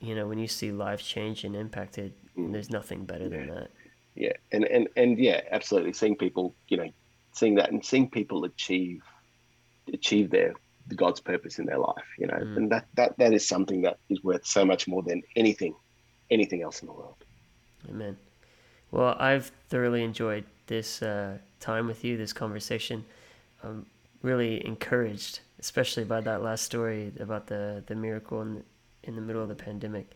you 0.00 0.14
know 0.14 0.26
when 0.26 0.38
you 0.38 0.46
see 0.46 0.70
lives 0.70 1.02
change 1.04 1.44
and 1.44 1.56
impacted 1.56 2.12
mm. 2.36 2.52
there's 2.52 2.70
nothing 2.70 3.04
better 3.04 3.24
yeah. 3.24 3.30
than 3.30 3.46
that 3.48 3.70
yeah 4.14 4.32
and 4.52 4.64
and 4.64 4.88
and 4.96 5.18
yeah 5.18 5.40
absolutely 5.50 5.92
seeing 5.92 6.16
people 6.16 6.54
you 6.68 6.76
know 6.76 6.90
seeing 7.36 7.54
that 7.54 7.70
and 7.70 7.84
seeing 7.84 8.08
people 8.08 8.44
achieve 8.44 9.02
achieve 9.92 10.30
their 10.30 10.54
god's 10.94 11.20
purpose 11.20 11.58
in 11.58 11.66
their 11.66 11.78
life 11.78 12.08
you 12.18 12.26
know 12.26 12.34
mm. 12.34 12.56
and 12.56 12.70
that 12.70 12.86
that 12.94 13.16
that 13.18 13.32
is 13.32 13.46
something 13.46 13.82
that 13.82 13.98
is 14.08 14.22
worth 14.22 14.46
so 14.46 14.64
much 14.64 14.86
more 14.86 15.02
than 15.02 15.22
anything 15.34 15.74
anything 16.30 16.62
else 16.62 16.80
in 16.80 16.86
the 16.86 16.92
world 16.92 17.16
amen 17.88 18.16
well, 18.90 19.16
I've 19.18 19.50
thoroughly 19.68 20.04
enjoyed 20.04 20.44
this 20.66 21.02
uh, 21.02 21.38
time 21.60 21.86
with 21.86 22.04
you, 22.04 22.16
this 22.16 22.32
conversation. 22.32 23.04
I'm 23.62 23.86
really 24.22 24.64
encouraged, 24.64 25.40
especially 25.58 26.04
by 26.04 26.20
that 26.20 26.42
last 26.42 26.64
story 26.64 27.12
about 27.18 27.46
the, 27.48 27.82
the 27.86 27.94
miracle 27.94 28.42
in 28.42 28.54
the, 28.54 28.62
in 29.02 29.16
the 29.16 29.20
middle 29.20 29.42
of 29.42 29.48
the 29.48 29.54
pandemic. 29.54 30.10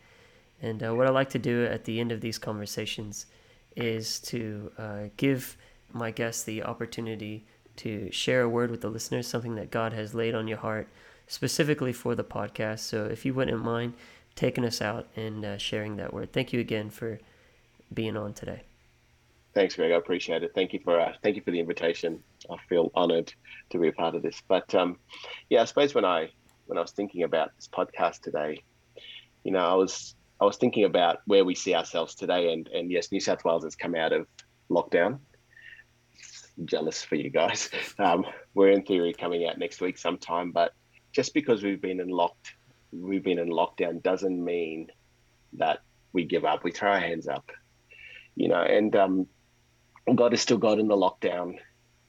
And 0.62 0.82
uh, 0.82 0.94
what 0.94 1.06
I 1.06 1.10
like 1.10 1.30
to 1.30 1.38
do 1.38 1.64
at 1.64 1.84
the 1.84 2.00
end 2.00 2.12
of 2.12 2.20
these 2.20 2.38
conversations 2.38 3.26
is 3.76 4.20
to 4.20 4.70
uh, 4.78 4.98
give 5.16 5.56
my 5.95 6.11
guests 6.11 6.43
the 6.43 6.62
opportunity 6.62 7.47
to 7.76 8.11
share 8.11 8.43
a 8.43 8.49
word 8.49 8.70
with 8.70 8.80
the 8.80 8.91
listeners, 8.91 9.26
something 9.26 9.55
that 9.55 9.70
God 9.70 9.93
has 9.93 10.14
laid 10.14 10.34
on 10.34 10.49
your 10.49 10.59
heart 10.59 10.88
specifically 11.26 11.93
for 11.93 12.14
the 12.14 12.24
podcast. 12.24 12.80
So 12.80 13.05
if 13.05 13.24
you 13.24 13.32
wouldn't 13.32 13.62
mind 13.62 13.95
taking 14.34 14.64
us 14.64 14.82
out 14.82 15.09
and 15.16 15.45
uh, 15.45 15.59
sharing 15.59 15.97
that 15.97 16.12
word, 16.12 16.32
thank 16.32 16.53
you 16.53 16.61
again 16.61 16.91
for 16.91 17.20
being 17.93 18.16
on 18.16 18.34
today. 18.34 18.62
Thanks, 19.55 19.74
Greg. 19.74 19.93
I 19.93 19.97
appreciate 19.97 20.43
it. 20.43 20.53
Thank 20.55 20.72
you 20.72 20.80
for 20.84 21.01
uh, 21.01 21.12
thank 21.22 21.36
you 21.36 21.43
for 21.43 21.51
the 21.51 21.59
invitation. 21.59 22.22
I 22.49 22.57
feel 22.68 22.93
honoured 22.95 23.32
to 23.70 23.78
be 23.78 23.88
a 23.88 23.93
part 23.93 24.14
of 24.14 24.22
this. 24.22 24.41
But 24.47 24.72
um, 24.74 24.97
yeah, 25.49 25.62
I 25.62 25.64
suppose 25.64 25.95
when 25.95 26.05
I 26.05 26.30
when 26.66 26.78
I 26.78 26.82
was 26.82 26.93
thinking 26.93 27.24
about 27.24 27.51
this 27.57 27.66
podcast 27.66 28.20
today, 28.20 28.62
you 29.43 29.51
know, 29.51 29.59
I 29.59 29.74
was 29.74 30.14
I 30.41 30.45
was 30.45 30.57
thinking 30.57 30.84
about 30.84 31.18
where 31.26 31.45
we 31.45 31.55
see 31.55 31.74
ourselves 31.74 32.14
today, 32.14 32.53
and 32.53 32.68
and 32.68 32.91
yes, 32.91 33.11
New 33.11 33.20
South 33.20 33.45
Wales 33.45 33.64
has 33.64 33.74
come 33.74 33.97
out 33.97 34.12
of 34.12 34.26
lockdown. 34.70 35.18
Jealous 36.64 37.02
for 37.02 37.16
you 37.16 37.30
guys. 37.30 37.70
Um, 37.98 38.24
we're 38.54 38.70
in 38.70 38.82
theory 38.82 39.12
coming 39.12 39.46
out 39.46 39.58
next 39.58 39.80
week 39.80 39.98
sometime, 39.98 40.52
but 40.52 40.72
just 41.12 41.34
because 41.34 41.62
we've 41.62 41.80
been 41.80 42.00
in 42.00 42.08
locked, 42.08 42.54
we've 42.92 43.22
been 43.22 43.38
in 43.38 43.50
lockdown 43.50 44.02
doesn't 44.02 44.42
mean 44.42 44.88
that 45.54 45.80
we 46.12 46.24
give 46.24 46.44
up. 46.44 46.64
We 46.64 46.72
throw 46.72 46.92
our 46.92 47.00
hands 47.00 47.28
up 47.28 47.50
you 48.40 48.48
know, 48.48 48.62
and 48.62 48.94
um, 48.96 49.26
God 50.14 50.32
is 50.32 50.40
still 50.40 50.56
God 50.56 50.78
in 50.78 50.88
the 50.88 50.96
lockdown. 50.96 51.58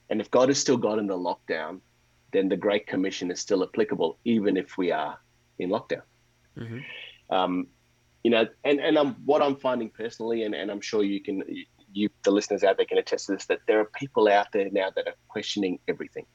And 0.08 0.20
if 0.20 0.30
God 0.30 0.48
is 0.48 0.58
still 0.58 0.78
God 0.78 0.98
in 0.98 1.06
the 1.06 1.16
lockdown, 1.16 1.80
then 2.32 2.48
the 2.48 2.56
Great 2.56 2.86
Commission 2.86 3.30
is 3.30 3.40
still 3.40 3.62
applicable, 3.62 4.18
even 4.24 4.56
if 4.56 4.78
we 4.78 4.92
are 4.92 5.18
in 5.58 5.68
lockdown. 5.68 6.02
Mm-hmm. 6.58 7.34
Um, 7.34 7.66
you 8.24 8.30
know, 8.30 8.46
and 8.64 8.80
and 8.80 8.96
um, 8.96 9.16
what 9.24 9.42
I'm 9.42 9.56
finding 9.56 9.90
personally, 9.90 10.44
and, 10.44 10.54
and 10.54 10.70
I'm 10.70 10.80
sure 10.80 11.02
you 11.02 11.20
can, 11.20 11.42
you 11.92 12.08
the 12.22 12.30
listeners 12.30 12.64
out 12.64 12.76
there 12.76 12.86
can 12.86 12.98
attest 12.98 13.26
to 13.26 13.32
this, 13.32 13.46
that 13.46 13.60
there 13.66 13.80
are 13.80 13.84
people 13.84 14.28
out 14.28 14.48
there 14.52 14.68
now 14.70 14.90
that 14.94 15.06
are 15.06 15.14
questioning 15.28 15.78
everything. 15.88 16.26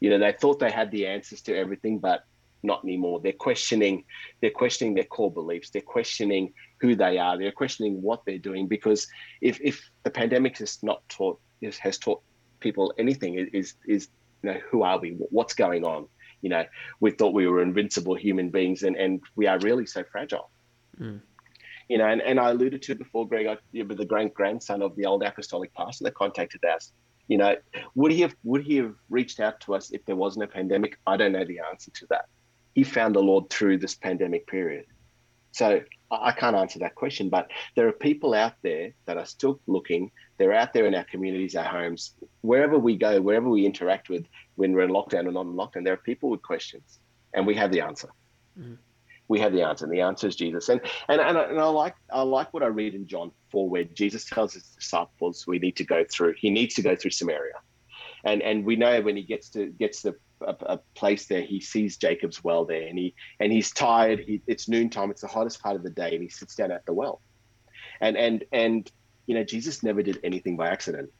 You 0.00 0.10
know, 0.10 0.18
they 0.18 0.32
thought 0.32 0.58
they 0.58 0.70
had 0.70 0.90
the 0.90 1.06
answers 1.06 1.42
to 1.42 1.56
everything, 1.56 1.98
but 1.98 2.24
not 2.62 2.84
anymore. 2.84 3.20
They're 3.20 3.32
questioning, 3.32 4.04
they're 4.40 4.50
questioning 4.50 4.94
their 4.94 5.04
core 5.04 5.30
beliefs. 5.30 5.70
They're 5.70 5.82
questioning 5.82 6.52
who 6.80 6.94
they 6.94 7.18
are. 7.18 7.38
They're 7.38 7.52
questioning 7.52 8.02
what 8.02 8.24
they're 8.24 8.38
doing 8.38 8.66
because 8.66 9.06
if 9.40 9.60
if 9.62 9.88
the 10.02 10.10
pandemic 10.10 10.58
has 10.58 10.82
not 10.82 11.06
taught 11.08 11.40
has 11.80 11.98
taught 11.98 12.22
people 12.60 12.92
anything 12.98 13.34
is 13.52 13.74
is 13.86 14.08
you 14.42 14.52
know 14.52 14.60
who 14.70 14.82
are 14.82 14.98
we? 14.98 15.10
What's 15.30 15.54
going 15.54 15.84
on? 15.84 16.06
You 16.42 16.50
know, 16.50 16.64
we 17.00 17.10
thought 17.10 17.34
we 17.34 17.46
were 17.46 17.62
invincible 17.62 18.14
human 18.14 18.50
beings, 18.50 18.82
and 18.82 18.96
and 18.96 19.20
we 19.36 19.46
are 19.46 19.58
really 19.58 19.86
so 19.86 20.04
fragile. 20.04 20.50
Mm. 20.98 21.20
You 21.90 21.98
know, 21.98 22.06
and, 22.06 22.22
and 22.22 22.38
I 22.38 22.50
alluded 22.50 22.82
to 22.82 22.92
it 22.92 22.98
before, 22.98 23.26
Greg, 23.26 23.48
I, 23.48 23.56
you 23.72 23.82
know, 23.82 23.96
the 23.96 24.04
great 24.04 24.32
grandson 24.32 24.80
of 24.80 24.94
the 24.94 25.06
old 25.06 25.24
apostolic 25.24 25.74
pastor 25.74 26.04
that 26.04 26.14
contacted 26.14 26.64
us. 26.64 26.92
You 27.26 27.36
know, 27.38 27.56
would 27.96 28.12
he 28.12 28.20
have 28.20 28.32
would 28.44 28.62
he 28.62 28.76
have 28.76 28.94
reached 29.08 29.40
out 29.40 29.58
to 29.62 29.74
us 29.74 29.90
if 29.90 30.04
there 30.04 30.14
wasn't 30.14 30.44
a 30.44 30.46
pandemic? 30.46 30.98
I 31.04 31.16
don't 31.16 31.32
know 31.32 31.44
the 31.44 31.58
answer 31.68 31.90
to 31.90 32.06
that. 32.10 32.26
He 32.76 32.84
found 32.84 33.16
the 33.16 33.20
Lord 33.20 33.50
through 33.50 33.78
this 33.78 33.96
pandemic 33.96 34.46
period. 34.46 34.86
So 35.50 35.80
I 36.12 36.30
can't 36.30 36.54
answer 36.54 36.78
that 36.78 36.94
question, 36.94 37.28
but 37.28 37.50
there 37.74 37.88
are 37.88 37.92
people 37.92 38.34
out 38.34 38.54
there 38.62 38.92
that 39.06 39.16
are 39.16 39.26
still 39.26 39.58
looking. 39.66 40.12
They're 40.38 40.54
out 40.54 40.72
there 40.72 40.86
in 40.86 40.94
our 40.94 41.02
communities, 41.02 41.56
our 41.56 41.64
homes, 41.64 42.14
wherever 42.42 42.78
we 42.78 42.94
go, 42.96 43.20
wherever 43.20 43.48
we 43.48 43.66
interact 43.66 44.10
with 44.10 44.26
when 44.54 44.74
we're 44.74 44.84
in 44.84 44.90
lockdown 44.90 45.26
or 45.26 45.32
not 45.32 45.46
in 45.46 45.54
lockdown. 45.54 45.82
There 45.82 45.94
are 45.94 46.04
people 46.10 46.30
with 46.30 46.42
questions, 46.42 47.00
and 47.34 47.48
we 47.48 47.56
have 47.56 47.72
the 47.72 47.80
answer. 47.80 48.10
Mm-hmm. 48.56 48.74
We 49.30 49.38
have 49.38 49.52
the 49.52 49.62
answer, 49.62 49.84
and 49.84 49.94
the 49.94 50.00
answer 50.00 50.26
is 50.26 50.34
Jesus. 50.34 50.68
And 50.68 50.80
and 51.08 51.20
and 51.20 51.38
I, 51.38 51.42
and 51.44 51.60
I 51.60 51.68
like 51.68 51.94
I 52.12 52.22
like 52.22 52.52
what 52.52 52.64
I 52.64 52.66
read 52.66 52.96
in 52.96 53.06
John 53.06 53.30
four, 53.52 53.70
where 53.70 53.84
Jesus 53.84 54.24
tells 54.24 54.54
his 54.54 54.64
disciples 54.64 55.44
we 55.46 55.60
need 55.60 55.76
to 55.76 55.84
go 55.84 56.04
through. 56.12 56.34
He 56.36 56.50
needs 56.50 56.74
to 56.74 56.82
go 56.82 56.96
through 56.96 57.12
Samaria, 57.12 57.54
and 58.24 58.42
and 58.42 58.64
we 58.64 58.74
know 58.74 59.00
when 59.00 59.16
he 59.16 59.22
gets 59.22 59.50
to 59.50 59.66
gets 59.66 60.02
to 60.02 60.16
a, 60.42 60.56
a, 60.62 60.80
place 60.96 61.26
there. 61.26 61.42
He 61.42 61.60
sees 61.60 61.96
Jacob's 61.96 62.42
well 62.42 62.64
there, 62.64 62.88
and 62.88 62.98
he 62.98 63.14
and 63.38 63.52
he's 63.52 63.70
tired. 63.70 64.18
He, 64.26 64.42
it's 64.48 64.68
noontime. 64.68 65.12
It's 65.12 65.20
the 65.20 65.28
hottest 65.28 65.62
part 65.62 65.76
of 65.76 65.84
the 65.84 65.90
day, 65.90 66.12
and 66.12 66.22
he 66.24 66.28
sits 66.28 66.56
down 66.56 66.72
at 66.72 66.84
the 66.84 66.92
well. 66.92 67.22
And 68.00 68.16
and 68.16 68.44
and 68.50 68.90
you 69.28 69.36
know, 69.36 69.44
Jesus 69.44 69.84
never 69.84 70.02
did 70.02 70.18
anything 70.24 70.56
by 70.56 70.70
accident. 70.70 71.10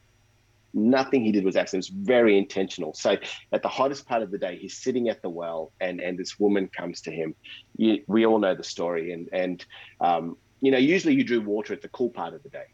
Nothing 0.72 1.24
he 1.24 1.32
did 1.32 1.44
was 1.44 1.56
accident. 1.56 1.88
It 1.88 1.94
was 1.94 2.06
very 2.06 2.38
intentional. 2.38 2.94
So 2.94 3.16
at 3.52 3.62
the 3.62 3.68
hottest 3.68 4.06
part 4.06 4.22
of 4.22 4.30
the 4.30 4.38
day, 4.38 4.56
he's 4.56 4.78
sitting 4.78 5.08
at 5.08 5.20
the 5.22 5.30
well, 5.30 5.72
and 5.80 6.00
and 6.00 6.18
this 6.18 6.38
woman 6.38 6.68
comes 6.76 7.00
to 7.02 7.10
him. 7.10 7.34
You, 7.76 8.02
we 8.06 8.26
all 8.26 8.38
know 8.38 8.54
the 8.54 8.64
story, 8.64 9.12
and 9.12 9.28
and 9.32 9.64
um, 10.00 10.36
you 10.60 10.70
know, 10.70 10.78
usually 10.78 11.14
you 11.14 11.24
drew 11.24 11.40
water 11.40 11.72
at 11.72 11.82
the 11.82 11.88
cool 11.88 12.10
part 12.10 12.34
of 12.34 12.42
the 12.42 12.50
day 12.50 12.66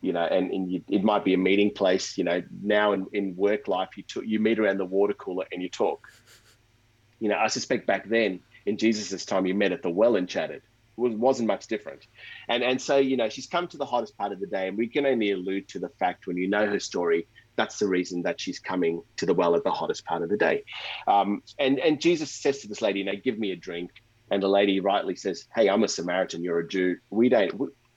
you 0.00 0.12
know, 0.12 0.24
and, 0.24 0.50
and 0.50 0.72
you, 0.72 0.82
it 0.88 1.04
might 1.04 1.24
be 1.24 1.34
a 1.34 1.38
meeting 1.38 1.72
place. 1.72 2.16
You 2.16 2.24
know, 2.24 2.42
now 2.62 2.92
in, 2.92 3.06
in 3.12 3.36
work 3.36 3.68
life, 3.68 3.90
you 3.96 4.02
t- 4.02 4.26
you 4.26 4.40
meet 4.40 4.58
around 4.58 4.78
the 4.78 4.84
water 4.84 5.14
cooler 5.14 5.44
and 5.52 5.62
you 5.62 5.68
talk. 5.68 6.06
You 7.18 7.28
know, 7.28 7.36
I 7.36 7.48
suspect 7.48 7.86
back 7.86 8.08
then 8.08 8.40
in 8.64 8.78
Jesus's 8.78 9.26
time, 9.26 9.46
you 9.46 9.54
met 9.54 9.72
at 9.72 9.82
the 9.82 9.90
well 9.90 10.16
and 10.16 10.28
chatted. 10.28 10.62
It 11.06 11.18
wasn't 11.18 11.48
much 11.48 11.66
different, 11.66 12.06
and 12.48 12.62
and 12.62 12.80
so 12.80 12.96
you 12.96 13.16
know, 13.16 13.28
she's 13.28 13.46
come 13.46 13.68
to 13.68 13.76
the 13.76 13.86
hottest 13.86 14.16
part 14.16 14.32
of 14.32 14.40
the 14.40 14.46
day, 14.46 14.68
and 14.68 14.76
we 14.76 14.88
can 14.88 15.06
only 15.06 15.32
allude 15.32 15.68
to 15.68 15.78
the 15.78 15.90
fact 15.98 16.26
when 16.26 16.36
you 16.36 16.48
know 16.48 16.66
her 16.66 16.80
story. 16.80 17.28
That's 17.56 17.78
the 17.78 17.88
reason 17.88 18.22
that 18.22 18.40
she's 18.40 18.58
coming 18.58 19.02
to 19.16 19.26
the 19.26 19.34
well 19.34 19.54
at 19.54 19.64
the 19.64 19.70
hottest 19.70 20.04
part 20.04 20.22
of 20.22 20.30
the 20.30 20.36
day, 20.36 20.64
um, 21.06 21.42
and 21.58 21.78
and 21.78 22.00
Jesus 22.00 22.32
says 22.32 22.60
to 22.60 22.68
this 22.68 22.82
lady, 22.82 23.00
you 23.00 23.04
know, 23.04 23.16
give 23.22 23.38
me 23.38 23.52
a 23.52 23.56
drink. 23.56 23.90
And 24.32 24.40
the 24.40 24.48
lady 24.48 24.78
rightly 24.78 25.16
says, 25.16 25.46
"Hey, 25.52 25.68
I'm 25.68 25.82
a 25.82 25.88
Samaritan. 25.88 26.44
You're 26.44 26.60
a 26.60 26.68
Jew. 26.68 26.98
We 27.10 27.28
don't 27.28 27.52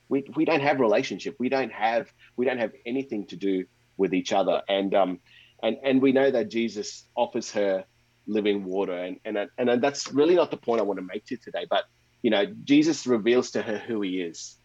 we, 0.10 0.26
we 0.36 0.45
don't 0.45 0.62
have 0.62 0.80
relationship. 0.80 1.36
We 1.39 1.49
don't 1.49 1.72
have 1.72 2.12
we 2.38 2.45
don't 2.45 2.60
have 2.60 2.72
anything 2.86 3.28
to 3.28 3.36
do 3.36 3.66
with 3.97 4.14
each 4.14 4.34
other. 4.34 4.62
And 4.68 4.93
um 4.93 5.20
and 5.62 5.78
and 5.84 6.01
we 6.01 6.12
know 6.12 6.30
that 6.30 6.49
Jesus 6.49 7.08
offers 7.16 7.51
her 7.51 7.86
living 8.28 8.64
water, 8.64 8.93
and 8.93 9.18
and 9.26 9.38
and 9.58 9.82
that's 9.82 10.12
really 10.12 10.36
not 10.36 10.51
the 10.51 10.58
point 10.58 10.82
I 10.82 10.84
want 10.84 10.99
to 10.99 11.06
make 11.06 11.26
to 11.28 11.38
today. 11.38 11.66
But 11.70 11.86
you 12.24 12.32
know, 12.32 12.45
Jesus 12.63 13.05
reveals 13.05 13.51
to 13.51 13.61
her 13.61 13.78
who 13.78 14.01
he 14.01 14.21
is, 14.21 14.55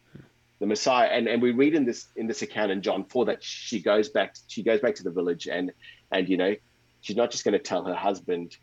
the 0.60 0.66
Messiah. 0.66 1.08
And 1.08 1.28
and 1.28 1.42
we 1.42 1.50
read 1.50 1.74
in 1.74 1.84
this 1.84 2.06
in 2.16 2.26
this 2.26 2.40
account 2.40 2.72
in 2.72 2.80
John 2.80 3.04
four 3.04 3.26
that 3.26 3.44
she 3.44 3.80
goes 3.80 4.08
back 4.08 4.36
she 4.46 4.62
goes 4.62 4.80
back 4.80 4.94
to 4.94 5.02
the 5.02 5.10
village 5.10 5.46
and 5.46 5.72
and 6.10 6.28
you 6.28 6.38
know 6.38 6.54
she's 7.02 7.16
not 7.16 7.30
just 7.30 7.44
going 7.44 7.52
to 7.52 7.58
tell 7.58 7.84
her 7.84 7.94
husband 7.94 8.56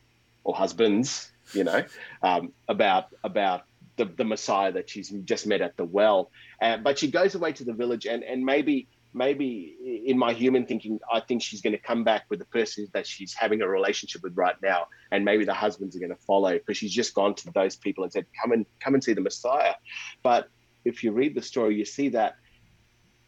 or 0.43 0.55
husbands 0.55 1.31
you 1.53 1.63
know 1.63 1.83
um, 2.23 2.51
about 2.67 3.07
about 3.23 3.65
the, 3.97 4.05
the 4.05 4.23
Messiah 4.23 4.71
that 4.71 4.89
she's 4.89 5.09
just 5.09 5.47
met 5.47 5.61
at 5.61 5.77
the 5.77 5.85
well. 5.85 6.31
Uh, 6.61 6.77
but 6.77 6.99
she 6.99 7.09
goes 7.11 7.35
away 7.35 7.53
to 7.53 7.63
the 7.63 7.73
village, 7.73 8.05
and, 8.05 8.23
and 8.23 8.45
maybe 8.45 8.87
maybe 9.15 10.03
in 10.05 10.17
my 10.17 10.33
human 10.33 10.65
thinking, 10.65 10.99
I 11.11 11.21
think 11.21 11.41
she's 11.41 11.61
going 11.61 11.73
to 11.73 11.79
come 11.81 12.03
back 12.03 12.25
with 12.29 12.39
the 12.39 12.45
person 12.45 12.87
that 12.93 13.07
she's 13.07 13.33
having 13.33 13.61
a 13.61 13.67
relationship 13.67 14.21
with 14.21 14.35
right 14.35 14.55
now, 14.61 14.87
and 15.11 15.23
maybe 15.23 15.45
the 15.45 15.53
husbands 15.53 15.95
are 15.95 15.99
going 15.99 16.11
to 16.11 16.21
follow 16.27 16.53
because 16.53 16.77
she's 16.77 16.93
just 16.93 17.13
gone 17.13 17.33
to 17.35 17.51
those 17.53 17.75
people 17.75 18.03
and 18.03 18.11
said, 18.11 18.25
"Come 18.39 18.51
and 18.51 18.65
come 18.79 18.93
and 18.93 19.03
see 19.03 19.13
the 19.13 19.21
Messiah." 19.21 19.73
But 20.21 20.49
if 20.83 21.03
you 21.03 21.13
read 21.13 21.33
the 21.33 21.41
story, 21.41 21.75
you 21.75 21.85
see 21.85 22.09
that 22.09 22.35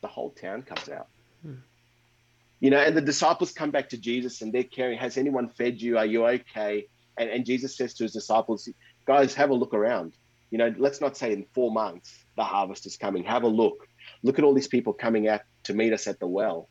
the 0.02 0.08
whole 0.08 0.32
town 0.32 0.62
comes 0.62 0.90
out. 0.90 1.08
Hmm. 1.42 1.56
You 2.60 2.70
know, 2.70 2.80
and 2.80 2.96
the 2.96 3.02
disciples 3.02 3.52
come 3.52 3.72
back 3.72 3.90
to 3.90 3.98
Jesus 3.98 4.42
and 4.42 4.54
they're 4.54 4.64
caring, 4.64 4.98
has 4.98 5.18
anyone 5.18 5.50
fed 5.50 5.82
you? 5.82 5.98
Are 5.98 6.06
you 6.06 6.26
okay? 6.26 6.88
And, 7.18 7.30
and 7.30 7.46
Jesus 7.46 7.76
says 7.76 7.94
to 7.96 8.04
his 8.04 8.14
disciples, 8.14 8.70
guys, 9.06 9.34
have 9.36 9.50
a 9.50 9.54
look 9.54 9.74
around. 9.74 10.14
You 10.50 10.58
know, 10.58 10.74
let's 10.78 11.02
not 11.02 11.18
say 11.18 11.34
in 11.34 11.46
four 11.54 11.72
months 11.72 12.26
the 12.36 12.44
harvest 12.44 12.86
is 12.86 12.98
coming. 12.98 13.24
Have 13.24 13.44
a 13.44 13.48
look. 13.48 13.88
Look 14.24 14.40
at 14.40 14.46
all 14.46 14.54
these 14.54 14.68
people 14.68 14.94
coming 14.94 15.28
out 15.28 15.42
to 15.68 15.74
meet 15.74 15.94
us 15.94 16.08
at 16.08 16.20
the 16.20 16.28
well. 16.28 16.68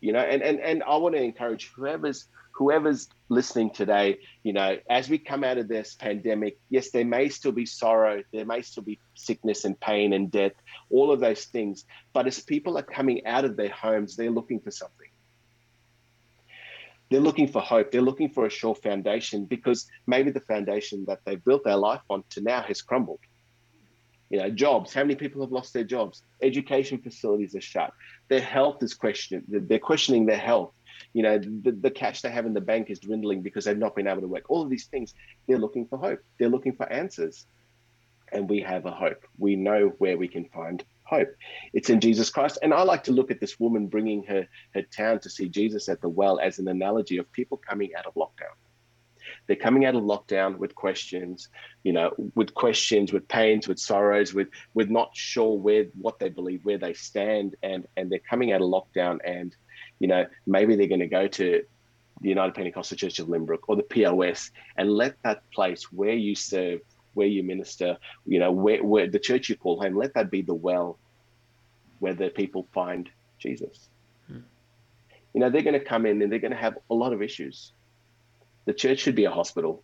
You 0.00 0.12
know, 0.12 0.20
and 0.20 0.42
and 0.42 0.60
and 0.60 0.82
I 0.82 0.96
want 0.96 1.14
to 1.14 1.22
encourage 1.22 1.70
whoever's 1.74 2.26
whoever's 2.58 3.08
listening 3.28 3.70
today, 3.70 4.18
you 4.42 4.52
know, 4.52 4.76
as 4.90 5.08
we 5.08 5.16
come 5.16 5.44
out 5.44 5.58
of 5.58 5.68
this 5.68 5.94
pandemic, 5.94 6.58
yes, 6.70 6.90
there 6.90 7.04
may 7.04 7.28
still 7.28 7.52
be 7.52 7.64
sorrow, 7.64 8.20
there 8.32 8.44
may 8.44 8.62
still 8.62 8.82
be 8.82 8.98
sickness 9.14 9.64
and 9.64 9.78
pain 9.78 10.12
and 10.12 10.28
death, 10.28 10.52
all 10.90 11.12
of 11.12 11.20
those 11.20 11.44
things. 11.44 11.84
But 12.12 12.26
as 12.26 12.40
people 12.40 12.76
are 12.76 12.82
coming 12.82 13.24
out 13.26 13.44
of 13.44 13.56
their 13.56 13.70
homes, 13.70 14.16
they're 14.16 14.30
looking 14.30 14.58
for 14.58 14.72
something. 14.72 15.06
They're 17.10 17.20
looking 17.20 17.46
for 17.48 17.62
hope. 17.62 17.92
They're 17.92 18.02
looking 18.02 18.30
for 18.30 18.44
a 18.44 18.50
sure 18.50 18.74
foundation 18.74 19.44
because 19.44 19.86
maybe 20.06 20.32
the 20.32 20.40
foundation 20.40 21.04
that 21.06 21.20
they've 21.24 21.42
built 21.42 21.62
their 21.64 21.76
life 21.76 22.02
on 22.10 22.24
to 22.30 22.40
now 22.40 22.62
has 22.62 22.82
crumbled. 22.82 23.20
You 24.30 24.40
know, 24.40 24.50
jobs. 24.50 24.92
How 24.92 25.02
many 25.02 25.14
people 25.14 25.40
have 25.42 25.52
lost 25.52 25.72
their 25.72 25.84
jobs? 25.84 26.22
Education 26.42 26.98
facilities 26.98 27.54
are 27.54 27.62
shut. 27.62 27.92
Their 28.28 28.40
health 28.40 28.82
is 28.82 28.94
questioned. 28.94 29.44
They're 29.48 29.78
questioning 29.78 30.26
their 30.26 30.38
health. 30.38 30.72
You 31.12 31.22
know 31.22 31.38
the, 31.38 31.72
the 31.72 31.90
cash 31.90 32.22
they 32.22 32.30
have 32.30 32.46
in 32.46 32.54
the 32.54 32.60
bank 32.60 32.90
is 32.90 32.98
dwindling 32.98 33.42
because 33.42 33.64
they've 33.64 33.78
not 33.78 33.96
been 33.96 34.06
able 34.06 34.20
to 34.20 34.28
work. 34.28 34.44
All 34.50 34.62
of 34.62 34.70
these 34.70 34.86
things 34.86 35.14
they're 35.46 35.58
looking 35.58 35.86
for 35.86 35.98
hope. 35.98 36.20
They're 36.38 36.48
looking 36.48 36.74
for 36.74 36.90
answers. 36.92 37.46
And 38.30 38.50
we 38.50 38.60
have 38.60 38.84
a 38.84 38.90
hope. 38.90 39.24
We 39.38 39.56
know 39.56 39.94
where 39.98 40.18
we 40.18 40.28
can 40.28 40.44
find 40.46 40.84
hope. 41.04 41.34
It's 41.72 41.88
in 41.88 42.00
jesus 42.00 42.28
christ. 42.28 42.58
And 42.62 42.74
i 42.74 42.82
like 42.82 43.04
to 43.04 43.12
look 43.12 43.30
at 43.30 43.40
this 43.40 43.58
woman 43.58 43.86
bringing 43.86 44.22
her 44.24 44.46
her 44.74 44.82
town 44.82 45.20
to 45.20 45.30
see 45.30 45.48
jesus 45.48 45.88
at 45.88 46.02
the 46.02 46.08
well 46.08 46.38
as 46.38 46.58
an 46.58 46.68
analogy 46.68 47.16
of 47.16 47.30
people 47.32 47.56
coming 47.56 47.94
out 47.96 48.04
of 48.04 48.14
lockdown 48.14 48.54
they're 49.48 49.56
coming 49.56 49.84
out 49.84 49.96
of 49.96 50.02
lockdown 50.02 50.56
with 50.58 50.74
questions 50.76 51.48
you 51.82 51.92
know 51.92 52.12
with 52.36 52.54
questions 52.54 53.12
with 53.12 53.26
pains 53.26 53.66
with 53.66 53.78
sorrows 53.78 54.32
with 54.32 54.48
with 54.74 54.88
not 54.88 55.10
sure 55.14 55.58
where 55.58 55.86
what 56.00 56.20
they 56.20 56.28
believe 56.28 56.64
where 56.64 56.78
they 56.78 56.94
stand 56.94 57.56
and 57.64 57.86
and 57.96 58.12
they're 58.12 58.20
coming 58.30 58.52
out 58.52 58.60
of 58.60 58.68
lockdown 58.68 59.18
and 59.24 59.56
you 59.98 60.08
know, 60.08 60.26
maybe 60.46 60.76
they're 60.76 60.88
going 60.88 61.00
to 61.00 61.06
go 61.06 61.26
to 61.26 61.62
the 62.20 62.28
United 62.28 62.54
Pentecostal 62.54 62.96
Church 62.96 63.18
of 63.18 63.28
Lynbrook 63.28 63.60
or 63.68 63.76
the 63.76 63.82
POS 63.82 64.50
and 64.76 64.90
let 64.90 65.16
that 65.22 65.48
place 65.50 65.92
where 65.92 66.14
you 66.14 66.34
serve, 66.34 66.80
where 67.14 67.26
you 67.26 67.42
minister, 67.42 67.96
you 68.26 68.38
know, 68.38 68.50
where, 68.50 68.82
where 68.82 69.08
the 69.08 69.18
church 69.18 69.48
you 69.48 69.56
call 69.56 69.80
home, 69.80 69.96
let 69.96 70.14
that 70.14 70.30
be 70.30 70.42
the 70.42 70.54
well 70.54 70.98
where 72.00 72.14
the 72.14 72.28
people 72.30 72.66
find 72.72 73.08
Jesus. 73.38 73.88
Hmm. 74.28 74.38
You 75.34 75.40
know, 75.40 75.50
they're 75.50 75.62
going 75.62 75.78
to 75.78 75.84
come 75.84 76.06
in 76.06 76.22
and 76.22 76.30
they're 76.30 76.38
going 76.38 76.52
to 76.52 76.56
have 76.56 76.78
a 76.90 76.94
lot 76.94 77.12
of 77.12 77.22
issues. 77.22 77.72
The 78.68 78.74
church 78.74 78.98
should 78.98 79.14
be 79.14 79.24
a 79.24 79.30
hospital. 79.30 79.82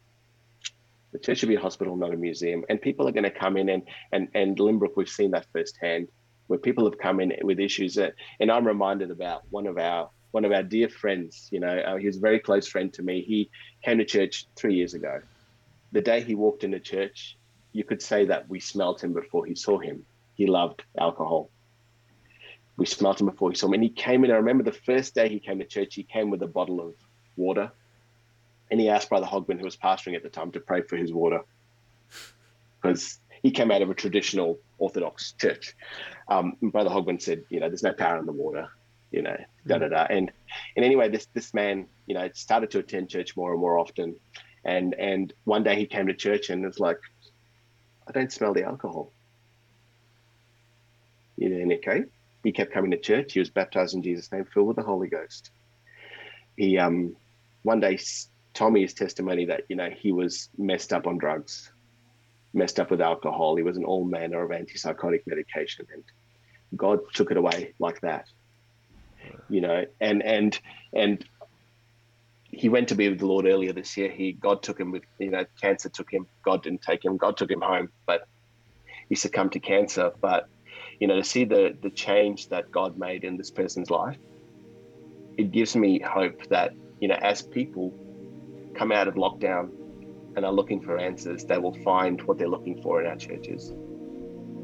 The 1.13 1.19
church 1.19 1.39
should 1.39 1.49
be 1.49 1.55
a 1.55 1.61
hospital, 1.69 1.97
not 1.97 2.13
a 2.13 2.19
museum. 2.19 2.67
And 2.69 2.79
people 2.79 3.09
are 3.09 3.13
going 3.13 3.25
to 3.25 3.31
come 3.31 3.57
in 3.57 3.71
and 3.71 3.83
and 4.13 4.29
and 4.35 4.59
Lynbrook, 4.59 4.95
we've 4.95 5.09
seen 5.09 5.31
that 5.31 5.47
firsthand 5.55 6.09
where 6.49 6.59
people 6.59 6.85
have 6.85 6.99
come 6.99 7.19
in 7.19 7.33
with 7.41 7.61
issues 7.61 7.95
that, 7.95 8.13
and 8.41 8.53
I'm 8.53 8.67
reminded 8.67 9.11
about 9.11 9.45
one 9.49 9.67
of 9.67 9.79
our 9.79 10.11
one 10.33 10.45
of 10.45 10.53
our 10.53 10.63
dear 10.63 10.91
friends. 10.91 11.49
You 11.51 11.61
know, 11.61 11.79
uh, 11.79 11.97
he 11.97 12.07
was 12.07 12.19
a 12.19 12.21
very 12.21 12.39
close 12.39 12.69
friend 12.69 12.93
to 12.93 13.03
me. 13.03 13.23
He 13.23 13.49
came 13.83 13.97
to 13.97 14.05
church 14.05 14.47
three 14.55 14.75
years 14.75 14.93
ago. 14.93 15.23
The 15.93 16.03
day 16.03 16.21
he 16.21 16.35
walked 16.35 16.63
into 16.63 16.79
church, 16.79 17.39
you 17.73 17.85
could 17.85 18.03
say 18.03 18.27
that 18.27 18.51
we 18.51 18.61
smelt 18.61 19.03
him 19.03 19.15
before 19.15 19.47
he 19.47 19.55
saw 19.55 19.79
him. 19.79 20.05
He 20.35 20.47
loved 20.47 20.83
alcohol. 21.01 21.49
We 22.77 22.85
smelt 22.85 23.19
him 23.19 23.29
before 23.29 23.51
he 23.51 23.57
saw 23.57 23.69
him, 23.69 23.73
and 23.73 23.83
he 23.83 23.89
came 23.89 24.27
in. 24.27 24.31
I 24.31 24.35
remember 24.35 24.63
the 24.63 24.73
first 24.73 25.15
day 25.15 25.31
he 25.31 25.41
came 25.41 25.59
to 25.61 25.65
church. 25.65 25.95
He 25.95 26.03
came 26.03 26.29
with 26.29 26.43
a 26.43 26.47
bottle 26.59 26.83
of 26.83 26.93
water, 27.35 27.73
and 28.71 28.81
he 28.81 28.89
asked 28.89 29.09
Brother 29.09 29.27
Hogman, 29.27 29.59
who 29.59 29.65
was 29.65 29.77
pastoring 29.77 30.17
at 30.17 30.23
the 30.23 30.29
time, 30.29 30.53
to 30.53 30.61
pray 30.61 30.83
for 30.83 30.97
his 30.97 31.13
water 31.13 31.41
because 32.81 33.19
he 33.43 33.51
came 33.51 33.71
out 33.71 33.83
of 33.83 33.91
a 33.91 33.95
traditional 33.95 34.59
Orthodox 34.79 35.33
church. 35.33 35.75
Um, 36.29 36.57
Brother 36.61 36.91
Hogman 36.91 37.21
said, 37.21 37.45
you 37.49 37.61
know, 37.61 37.69
there's 37.69 37.83
no 37.83 37.93
power 37.93 38.19
in 38.19 38.27
the 38.27 38.33
water, 38.33 38.69
you 39.11 39.23
know, 39.23 39.37
da 39.67 39.79
da 39.79 39.89
da. 39.89 40.07
And 40.09 40.31
and 40.77 40.85
anyway, 40.85 41.09
this 41.09 41.27
this 41.35 41.55
man, 41.55 41.87
you 42.07 42.15
know, 42.15 42.29
started 42.35 42.71
to 42.73 42.79
attend 42.81 43.09
church 43.09 43.37
more 43.37 43.53
and 43.53 43.61
more 43.61 43.79
often. 43.79 44.17
And 44.65 44.95
and 44.95 45.33
one 45.45 45.63
day 45.63 45.77
he 45.77 45.87
came 45.87 46.07
to 46.07 46.15
church 46.15 46.51
and 46.51 46.65
was 46.65 46.81
like, 46.81 47.01
I 48.07 48.13
don't 48.13 48.33
smell 48.33 48.55
the 48.55 48.65
alcohol. 48.65 49.11
You 51.37 51.49
know, 51.49 51.75
okay. 51.77 52.05
He 52.43 52.53
kept 52.53 52.73
coming 52.73 52.91
to 52.91 52.99
church. 52.99 53.33
He 53.33 53.41
was 53.41 53.51
baptized 53.51 53.95
in 53.95 54.03
Jesus' 54.03 54.31
name, 54.31 54.45
filled 54.45 54.69
with 54.69 54.77
the 54.77 54.83
Holy 54.83 55.09
Ghost. 55.09 55.51
He 56.57 56.79
um 56.79 57.17
one 57.63 57.81
day 57.81 57.99
his 58.77 58.95
testimony 58.95 59.47
that 59.47 59.63
you 59.69 59.77
know 59.77 59.91
he 59.91 60.13
was 60.13 60.49
messed 60.57 60.93
up 60.93 61.07
on 61.07 61.19
drugs 61.19 61.71
messed 62.55 62.79
up 62.81 62.91
with 62.91 63.01
alcohol. 63.01 63.57
He 63.57 63.63
was 63.63 63.77
on 63.77 63.85
all 63.85 64.05
manner 64.05 64.43
of 64.43 64.51
antipsychotic 64.51 65.21
medication, 65.27 65.87
and 65.93 66.05
God 66.77 67.01
took 67.13 67.31
it 67.31 67.37
away 67.37 67.75
like 67.79 68.01
that. 68.03 68.25
You 69.49 69.61
know, 69.61 69.85
and 70.01 70.23
and 70.23 70.59
and 70.95 71.25
he 72.51 72.69
went 72.69 72.89
to 72.89 72.95
be 72.95 73.09
with 73.09 73.19
the 73.19 73.27
Lord 73.27 73.47
earlier 73.47 73.73
this 73.73 73.97
year. 73.97 74.11
He 74.11 74.33
God 74.33 74.63
took 74.63 74.79
him 74.79 74.93
with 74.93 75.03
you 75.19 75.31
know 75.31 75.45
cancer 75.61 75.91
took 75.91 76.11
him. 76.11 76.27
God 76.45 76.63
didn't 76.63 76.83
take 76.83 77.05
him. 77.05 77.17
God 77.17 77.37
took 77.37 77.51
him 77.51 77.61
home, 77.61 77.89
but 78.07 78.23
he 79.09 79.17
succumbed 79.17 79.53
to 79.53 79.61
cancer. 79.61 80.13
But 80.23 80.45
you 81.01 81.09
know 81.09 81.17
to 81.17 81.25
see 81.25 81.45
the 81.45 81.77
the 81.83 81.91
change 81.91 82.49
that 82.49 82.67
God 82.73 82.97
made 82.97 83.25
in 83.25 83.37
this 83.37 83.51
person's 83.51 83.91
life, 83.91 84.19
it 85.37 85.51
gives 85.51 85.75
me 85.75 86.01
hope 86.01 86.37
that 86.51 86.73
you 87.01 87.09
know 87.09 87.19
as 87.21 87.43
people 87.43 87.97
come 88.75 88.93
out 88.93 89.09
of 89.09 89.15
lockdown 89.15 89.71
and 90.37 90.45
are 90.45 90.53
looking 90.53 90.81
for 90.81 90.99
answers, 90.99 91.45
they 91.45 91.59
will 91.59 91.75
find 91.83 92.21
what 92.23 92.39
they're 92.39 92.49
looking 92.49 92.83
for 92.83 93.01
in 93.01 93.07
our 93.07 93.17
churches. 93.17 93.73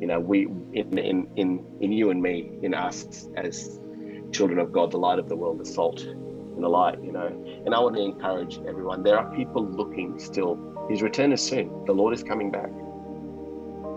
You 0.01 0.07
know, 0.07 0.19
we 0.19 0.47
in 0.73 0.99
in 0.99 1.29
in, 1.37 1.65
in 1.81 1.93
you 1.93 2.11
and 2.11 2.23
me, 2.23 2.51
in 2.63 2.75
us 2.75 3.29
as 3.37 3.79
children 4.33 4.59
of 4.59 4.73
God, 4.73 4.91
the 4.91 4.99
light 4.99 5.19
of 5.19 5.29
the 5.29 5.37
world, 5.37 5.59
the 5.59 5.67
salt 5.67 6.01
and 6.01 6.63
the 6.63 6.69
light, 6.69 7.03
you 7.03 7.13
know. 7.13 7.27
And 7.65 7.75
I 7.75 7.81
want 7.81 7.97
to 7.97 8.03
encourage 8.03 8.59
everyone. 8.67 9.03
There 9.03 9.19
are 9.19 9.35
people 9.35 9.67
looking 9.67 10.19
still. 10.19 10.59
His 10.89 11.03
return 11.03 11.33
is 11.33 11.43
soon. 11.43 11.85
The 11.87 11.93
Lord 11.93 12.15
is 12.15 12.23
coming 12.23 12.51
back. 12.51 12.71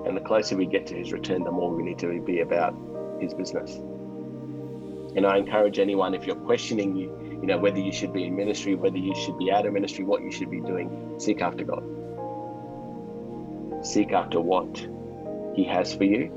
And 0.06 0.18
the 0.18 0.22
closer 0.22 0.58
we 0.58 0.66
get 0.66 0.86
to 0.88 0.96
his 0.96 1.14
return, 1.14 1.44
the 1.44 1.52
more 1.52 1.74
we 1.74 1.84
need 1.84 2.00
to 2.00 2.22
be 2.22 2.42
about 2.42 2.76
his 3.22 3.34
business. 3.34 3.76
And 5.16 5.26
I 5.26 5.38
encourage 5.38 5.80
anyone, 5.80 6.14
if 6.14 6.26
you're 6.26 6.36
questioning 6.36 6.96
you, 6.96 7.23
you 7.44 7.48
know, 7.48 7.58
whether 7.58 7.78
you 7.78 7.92
should 7.92 8.14
be 8.14 8.24
in 8.24 8.38
ministry, 8.38 8.74
whether 8.74 8.98
you 8.98 9.14
should 9.16 9.38
be 9.38 9.52
out 9.52 9.66
of 9.66 9.74
ministry, 9.74 10.06
what 10.06 10.22
you 10.22 10.32
should 10.32 10.50
be 10.50 10.62
doing, 10.62 11.16
seek 11.18 11.42
after 11.42 11.66
God. 11.66 11.84
Seek 13.86 14.14
after 14.14 14.40
what 14.40 14.78
He 15.54 15.66
has 15.66 15.94
for 15.94 16.06
you. 16.06 16.32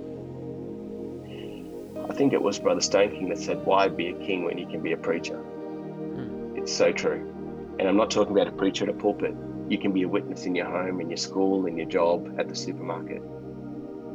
I 2.11 2.13
think 2.13 2.33
it 2.33 2.43
was 2.43 2.59
Brother 2.59 2.81
Stoneking 2.81 3.29
that 3.29 3.39
said, 3.39 3.65
Why 3.65 3.87
be 3.87 4.09
a 4.09 4.15
king 4.15 4.43
when 4.43 4.59
you 4.59 4.67
can 4.67 4.83
be 4.83 4.95
a 4.95 4.97
preacher? 4.97 5.37
Hmm. 5.37 6.57
It's 6.57 6.73
so 6.75 6.91
true. 6.91 7.77
And 7.79 7.89
I'm 7.89 7.97
not 7.97 8.11
talking 8.11 8.33
about 8.33 8.49
a 8.49 8.57
preacher 8.57 8.83
at 8.83 8.91
a 8.91 8.93
pulpit. 8.93 9.37
You 9.69 9.79
can 9.79 9.93
be 9.93 10.03
a 10.03 10.09
witness 10.09 10.45
in 10.45 10.57
your 10.57 10.67
home, 10.67 11.01
in 11.01 11.09
your 11.09 11.19
school, 11.19 11.67
in 11.67 11.77
your 11.77 11.87
job, 11.87 12.35
at 12.41 12.49
the 12.49 12.57
supermarket. 12.57 13.23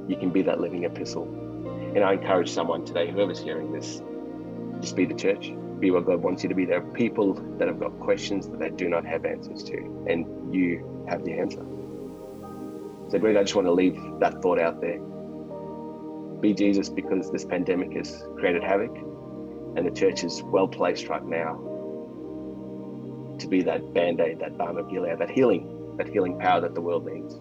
You 0.09 0.17
can 0.17 0.31
be 0.31 0.41
that 0.41 0.59
living 0.59 0.83
epistle. 0.83 1.23
And 1.95 2.03
I 2.03 2.11
encourage 2.11 2.51
someone 2.51 2.83
today, 2.83 3.09
whoever's 3.09 3.39
hearing 3.39 3.71
this, 3.71 4.01
just 4.81 4.97
be 4.97 5.05
the 5.05 5.13
church 5.13 5.53
be 5.81 5.91
what 5.91 6.05
God 6.05 6.21
wants 6.21 6.43
you 6.43 6.49
to 6.49 6.55
be. 6.55 6.65
There 6.65 6.77
are 6.77 6.91
people 6.93 7.33
that 7.57 7.67
have 7.67 7.79
got 7.79 7.99
questions 7.99 8.47
that 8.47 8.59
they 8.59 8.69
do 8.69 8.87
not 8.87 9.05
have 9.05 9.25
answers 9.25 9.63
to, 9.63 9.77
and 10.07 10.53
you 10.53 11.05
have 11.09 11.25
the 11.25 11.33
answer. 11.33 11.65
So, 13.09 13.19
Greg, 13.19 13.35
I 13.35 13.41
just 13.41 13.55
want 13.55 13.67
to 13.67 13.73
leave 13.73 13.99
that 14.19 14.41
thought 14.41 14.59
out 14.59 14.79
there. 14.79 14.99
Be 16.39 16.53
Jesus 16.53 16.87
because 16.87 17.31
this 17.31 17.43
pandemic 17.43 17.93
has 17.93 18.23
created 18.37 18.63
havoc, 18.63 18.95
and 19.75 19.85
the 19.85 19.91
church 19.91 20.23
is 20.23 20.41
well 20.43 20.67
placed 20.67 21.09
right 21.09 21.25
now 21.25 21.55
to 23.39 23.47
be 23.47 23.63
that 23.63 23.93
band 23.93 24.21
aid, 24.21 24.39
that 24.39 24.57
balm 24.57 24.77
of 24.77 24.89
Gilead, 24.89 25.17
that 25.17 25.31
healing, 25.31 25.95
that 25.97 26.07
healing 26.07 26.39
power 26.39 26.61
that 26.61 26.75
the 26.75 26.81
world 26.81 27.05
needs. 27.05 27.35